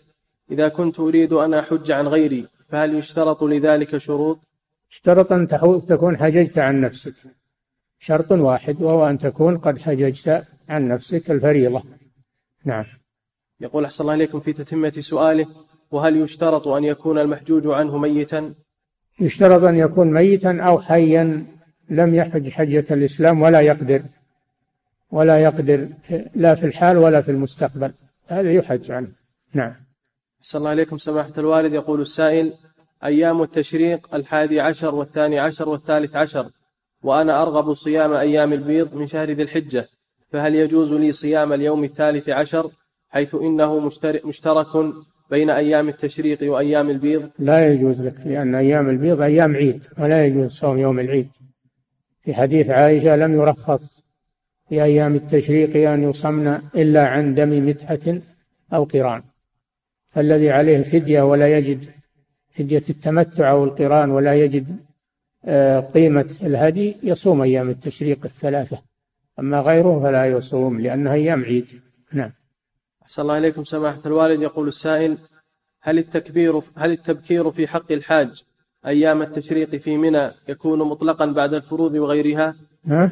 إذا 0.51 0.67
كنت 0.67 0.99
أريد 0.99 1.33
أن 1.33 1.53
أحج 1.53 1.91
عن 1.91 2.07
غيري 2.07 2.47
فهل 2.69 2.95
يشترط 2.95 3.43
لذلك 3.43 3.97
شروط؟ 3.97 4.39
اشترط 4.91 5.31
أن 5.31 5.47
تكون 5.87 6.17
حججت 6.17 6.57
عن 6.57 6.81
نفسك. 6.81 7.13
شرط 7.99 8.31
واحد 8.31 8.81
وهو 8.81 9.09
أن 9.09 9.17
تكون 9.17 9.57
قد 9.57 9.81
حججت 9.81 10.45
عن 10.69 10.87
نفسك 10.87 11.31
الفريضة. 11.31 11.83
نعم. 12.65 12.85
يقول 13.61 13.85
أحسن 13.85 14.03
الله 14.03 14.13
إليكم 14.13 14.39
في 14.39 14.53
تتمة 14.53 14.89
سؤاله 14.89 15.47
وهل 15.91 16.17
يشترط 16.17 16.67
أن 16.67 16.83
يكون 16.83 17.19
المحجوج 17.19 17.67
عنه 17.67 17.97
ميتا؟ 17.97 18.53
يشترط 19.19 19.63
أن 19.63 19.75
يكون 19.75 20.13
ميتا 20.13 20.61
أو 20.61 20.81
حيا 20.81 21.45
لم 21.89 22.15
يحج 22.15 22.49
حجة 22.49 22.85
الإسلام 22.91 23.41
ولا 23.41 23.61
يقدر. 23.61 24.03
ولا 25.11 25.39
يقدر 25.39 25.89
لا 26.35 26.55
في 26.55 26.65
الحال 26.65 26.97
ولا 26.97 27.21
في 27.21 27.31
المستقبل. 27.31 27.93
هذا 28.27 28.51
يحج 28.51 28.91
عنه. 28.91 29.11
نعم. 29.53 29.84
أحسن 30.45 30.57
الله 30.57 30.73
إليكم 30.73 30.97
سماحة 30.97 31.31
الوالد. 31.37 31.73
يقول 31.73 32.01
السائل 32.01 32.53
أيام 33.03 33.41
التشريق 33.41 34.15
الحادي 34.15 34.59
عشر 34.59 34.95
والثاني 34.95 35.39
عشر 35.39 35.69
والثالث 35.69 36.15
عشر 36.15 36.49
وأنا 37.03 37.41
أرغب 37.41 37.73
صيام 37.73 38.13
أيام 38.13 38.53
البيض 38.53 38.95
من 38.95 39.07
شهر 39.07 39.31
ذي 39.31 39.43
الحجة 39.43 39.87
فهل 40.29 40.55
يجوز 40.55 40.93
لي 40.93 41.11
صيام 41.11 41.53
اليوم 41.53 41.83
الثالث 41.83 42.29
عشر؟ 42.29 42.71
حيث 43.09 43.35
إنه 43.35 43.79
مشترك 44.25 44.93
بين 45.29 45.49
أيام 45.49 45.89
التشريق 45.89 46.51
وأيام 46.51 46.89
البيض. 46.89 47.29
لا 47.39 47.73
يجوز 47.73 48.05
لك 48.05 48.15
لأن 48.25 48.55
أيام 48.55 48.89
البيض 48.89 49.21
أيام 49.21 49.55
عيد 49.55 49.85
ولا 49.99 50.25
يجوز 50.25 50.51
صوم 50.51 50.79
يوم 50.79 50.99
العيد. 50.99 51.29
في 52.21 52.33
حديث 52.33 52.69
عائشة 52.69 53.15
لم 53.15 53.33
يرخص 53.33 54.05
في 54.69 54.83
أيام 54.83 55.15
التشريق 55.15 55.89
أن 55.91 56.09
يصمن 56.09 56.47
إلا 56.75 57.07
عن 57.07 57.33
دم 57.35 57.67
متحة 57.67 58.19
أو 58.73 58.83
قران. 58.83 59.23
فالذي 60.15 60.51
عليه 60.51 60.81
فدية 60.81 61.21
ولا 61.21 61.57
يجد 61.57 61.85
فدية 62.57 62.83
التمتع 62.89 63.51
أو 63.51 63.63
القران 63.63 64.11
ولا 64.11 64.35
يجد 64.35 64.77
آه، 65.45 65.79
قيمة 65.79 66.35
الهدي 66.43 66.97
يصوم 67.03 67.41
أيام 67.41 67.69
التشريق 67.69 68.19
الثلاثة 68.25 68.81
أما 69.39 69.61
غيره 69.61 69.99
فلا 70.03 70.25
يصوم 70.25 70.81
لأنها 70.81 71.13
أيام 71.13 71.43
عيد 71.43 71.81
نعم 72.13 72.31
أحسن 73.03 73.21
الله 73.21 73.37
إليكم 73.37 73.63
سماحة 73.63 73.99
الوالد 74.05 74.41
يقول 74.41 74.67
السائل 74.67 75.17
هل 75.81 75.97
التكبير 75.97 76.61
هل 76.75 76.91
التبكير 76.91 77.51
في 77.51 77.67
حق 77.67 77.91
الحاج 77.91 78.43
أيام 78.85 79.21
التشريق 79.21 79.75
في 79.75 79.97
منى 79.97 80.31
يكون 80.49 80.79
مطلقا 80.79 81.25
بعد 81.25 81.53
الفروض 81.53 81.93
وغيرها؟ 81.93 82.55
ها؟ 82.85 83.11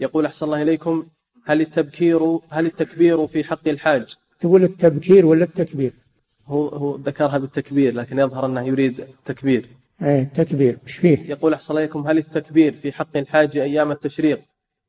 يقول 0.00 0.26
أحسن 0.26 0.46
الله 0.46 0.62
إليكم 0.62 1.06
هل 1.44 1.60
التبكير 1.60 2.38
هل 2.50 2.66
التكبير 2.66 3.26
في 3.26 3.44
حق 3.44 3.68
الحاج 3.68 4.14
تقول 4.40 4.64
التبكير 4.64 5.26
ولا 5.26 5.44
التكبير؟ 5.44 5.92
هو 6.46 6.68
هو 6.68 6.96
ذكرها 6.96 7.38
بالتكبير 7.38 7.94
لكن 7.94 8.18
يظهر 8.18 8.46
أنه 8.46 8.66
يريد 8.66 9.00
التكبير. 9.00 9.68
إيه 10.02 10.22
التكبير. 10.22 10.78
إيش 10.86 10.96
فيه؟ 10.96 11.30
يقول 11.30 11.52
أحسن 11.54 11.76
إليكم 11.78 12.06
هل 12.06 12.18
التكبير 12.18 12.72
في 12.72 12.92
حق 12.92 13.16
الحاج 13.16 13.56
أيام 13.56 13.92
التشريق؟ 13.92 14.40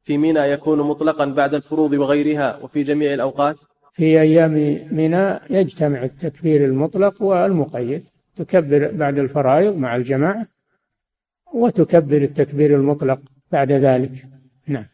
في 0.03 0.17
منى 0.17 0.39
يكون 0.39 0.79
مطلقا 0.79 1.25
بعد 1.25 1.53
الفروض 1.53 1.93
وغيرها 1.93 2.57
وفي 2.57 2.83
جميع 2.83 3.13
الأوقات؟ 3.13 3.61
في 3.91 4.21
أيام 4.21 4.51
منى 4.91 5.39
يجتمع 5.49 6.03
التكبير 6.03 6.65
المطلق 6.65 7.21
والمقيد. 7.21 8.07
تكبر 8.35 8.91
بعد 8.91 9.17
الفرائض 9.17 9.75
مع 9.75 9.95
الجماعة 9.95 10.47
وتكبر 11.53 12.17
التكبير 12.17 12.75
المطلق 12.75 13.19
بعد 13.51 13.71
ذلك. 13.71 14.11
نعم. 14.67 14.85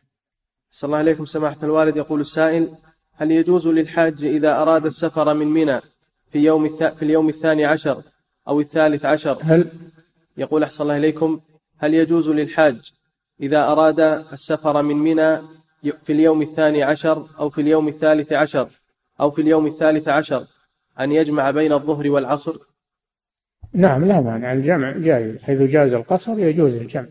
صلى 0.72 0.88
الله 0.88 0.98
عليكم 0.98 1.26
سماحة 1.26 1.58
الوالد. 1.64 1.98
يقول 1.98 2.20
السائل 2.20 2.70
هل 3.16 3.32
يجوز 3.32 3.68
للحاج 3.68 4.26
إذا 4.26 4.62
أراد 4.62 4.86
السفر 4.86 5.34
من 5.34 5.48
منى 5.48 5.82
في 6.32 6.40
يوم 6.40 6.66
الث... 6.66 6.84
في 6.84 7.04
اليوم 7.04 7.30
الثاني 7.30 7.66
عشر 7.66 8.04
أو 8.48 8.60
الثالث 8.60 9.06
عشر. 9.06 9.38
هل 9.42 9.72
يقول 10.38 10.64
أحسن 10.64 10.84
الله 10.84 10.98
إليكم 10.98 11.40
هل 11.78 11.94
يجوز 11.94 12.30
للحاج 12.30 12.92
إذا 13.42 13.64
أراد 13.64 14.00
السفر 14.34 14.82
من 14.82 14.96
منى 14.96 15.38
في 16.04 16.14
اليوم 16.14 16.42
الثاني 16.42 16.84
عشر 16.84 17.28
أو 17.40 17.50
في 17.50 17.62
اليوم 17.62 17.88
الثالث 17.88 18.34
عشر 18.34 18.68
أو 19.20 19.32
في 19.32 19.42
اليوم 19.42 19.68
الثالث 19.68 20.08
عشر 20.08 20.46
أن 21.00 21.12
يجمع 21.12 21.52
بين 21.52 21.74
الظهر 21.74 22.10
والعصر؟ 22.10 22.56
نعم 23.74 24.06
لا 24.06 24.22
مانع. 24.22 24.54
الجمع 24.54 24.98
جائز. 24.98 25.38
حيث 25.44 25.62
جاز 25.62 25.94
القصر 25.94 26.40
يجوز 26.40 26.76
الجمع. 26.76 27.08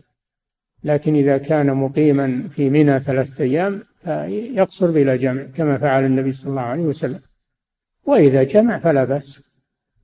لكن 0.83 1.15
إذا 1.15 1.37
كان 1.37 1.73
مقيما 1.73 2.47
في 2.49 2.69
منى 2.69 2.99
ثلاثة 2.99 3.43
أيام 3.43 3.83
فيقصر 4.03 4.91
بلا 4.91 5.15
جمع 5.15 5.43
كما 5.43 5.77
فعل 5.77 6.05
النبي 6.05 6.31
صلى 6.31 6.49
الله 6.49 6.61
عليه 6.61 6.83
وسلم. 6.83 7.19
وإذا 8.05 8.43
جمع 8.43 8.79
فلا 8.79 9.03
بأس 9.03 9.43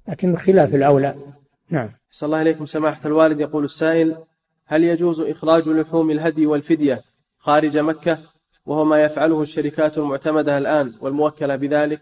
لكن 0.08 0.36
خلاف 0.36 0.76
الأولى. 0.76 1.16
نعم. 1.70 1.90
صلى 2.12 2.28
الله 2.28 2.38
عليكم 2.38 2.66
سماحة 2.66 3.02
الوالد 3.06 3.40
يقول 3.40 3.64
السائل 3.64 4.18
هل 4.66 4.84
يجوز 4.84 5.20
إخراج 5.20 5.70
لحوم 5.70 6.12
الهدي 6.12 6.46
والفدية 6.46 7.02
خارج 7.38 7.78
مكة؟ 7.78 8.18
وهو 8.66 8.86
ما 8.86 9.04
يفعله 9.04 9.42
الشركات 9.42 9.98
المعتمدة 9.98 10.58
الآن 10.58 10.94
والموكلة 11.02 11.56
بذلك؟ 11.56 12.02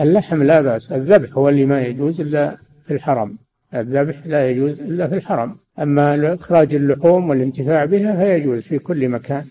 اللحم 0.00 0.42
لا 0.42 0.60
بأس 0.60 0.92
الذبح 0.92 1.32
هو 1.32 1.48
اللي 1.48 1.66
ما 1.66 1.82
يجوز 1.82 2.20
إلا 2.20 2.56
في 2.84 2.94
الحرم. 2.94 3.38
الذبح 3.74 4.26
لا 4.26 4.50
يجوز 4.50 4.80
إلا 4.80 5.08
في 5.08 5.14
الحرم. 5.14 5.56
أما 5.78 6.34
إخراج 6.34 6.74
اللحوم 6.74 7.30
والانتفاع 7.30 7.84
بها 7.84 8.16
فيجوز 8.16 8.62
في 8.62 8.78
كل 8.78 9.08
مكان. 9.08 9.46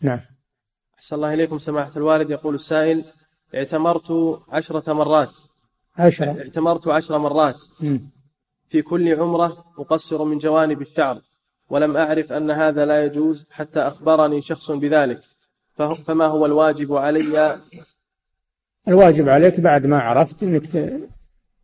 نعم. 0.00 0.20
أحسن 0.94 1.16
الله 1.16 1.34
إليكم. 1.34 1.58
سماحة 1.58 1.92
الوالد 1.96 2.30
يقول 2.30 2.54
السائل 2.54 3.04
اعتمرت 3.54 4.38
عشرة 4.48 4.92
مرات. 4.92 5.38
عشرة. 5.96 6.40
اعتمرت 6.40 6.88
عشر 6.88 7.18
مرات. 7.18 7.64
في 8.68 8.82
كل 8.82 9.20
عمرة 9.20 9.64
أقصر 9.78 10.24
من 10.24 10.38
جوانب 10.38 10.82
الشعر 10.82 11.20
ولم 11.70 11.96
أعرف 11.96 12.32
أن 12.32 12.50
هذا 12.50 12.86
لا 12.86 13.04
يجوز 13.04 13.46
حتى 13.50 13.80
أخبرني 13.80 14.40
شخص 14.40 14.70
بذلك. 14.70 15.20
فما 16.04 16.26
هو 16.26 16.46
الواجب 16.46 16.92
علي؟ 16.92 17.60
الواجب 18.88 19.28
عليك 19.28 19.60
بعد 19.60 19.86
ما 19.86 19.98
عرفت 19.98 20.42
أنك 20.42 20.76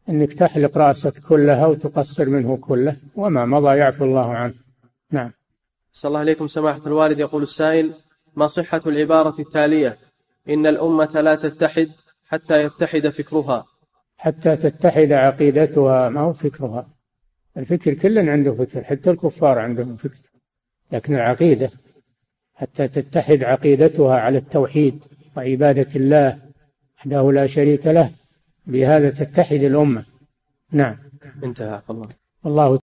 أنك 0.08 0.32
تحلق 0.32 0.78
رأسك 0.78 1.28
كلها 1.28 1.66
وتقصر 1.66 2.28
منه 2.28 2.56
كله 2.56 2.96
وما 3.16 3.44
مضى 3.44 3.76
يعفو 3.76 4.04
الله 4.04 4.34
عنه. 4.34 4.54
نعم. 5.10 5.32
صلى 5.92 6.08
الله 6.08 6.20
عليكم 6.20 6.46
سماحة 6.46 6.80
الوالد. 6.86 7.20
يقول 7.20 7.42
السائل 7.42 7.94
ما 8.36 8.46
صحة 8.46 8.80
العبارة 8.86 9.40
التالية؟ 9.40 9.98
إن 10.48 10.66
الأمة 10.66 11.20
لا 11.20 11.34
تتحد 11.34 11.90
حتى 12.26 12.64
يتحد 12.64 13.08
فكرها. 13.08 13.64
حتى 14.16 14.56
تتحد 14.56 15.12
عقيدتها 15.12 16.08
ما 16.08 16.20
هو 16.20 16.32
فكرها. 16.32 16.88
الفكر 17.56 17.94
كل 17.94 18.28
عنده 18.28 18.54
فكر 18.54 18.84
حتى 18.84 19.10
الكفار 19.10 19.58
عندهم 19.58 19.96
فكر. 19.96 20.30
لكن 20.92 21.14
العقيدة 21.14 21.70
حتى 22.54 22.88
تتحد 22.88 23.42
عقيدتها 23.42 24.14
على 24.14 24.38
التوحيد 24.38 25.04
وعبادة 25.36 25.88
الله 25.96 26.38
وحده 26.98 27.32
لا 27.32 27.46
شريك 27.46 27.86
له 27.86 28.10
بهذا 28.66 29.10
تتحد 29.10 29.60
الأمة. 29.60 30.04
نعم. 30.72 30.96
انتهى. 31.44 31.82
الله. 31.90 32.08
والله 32.44 32.80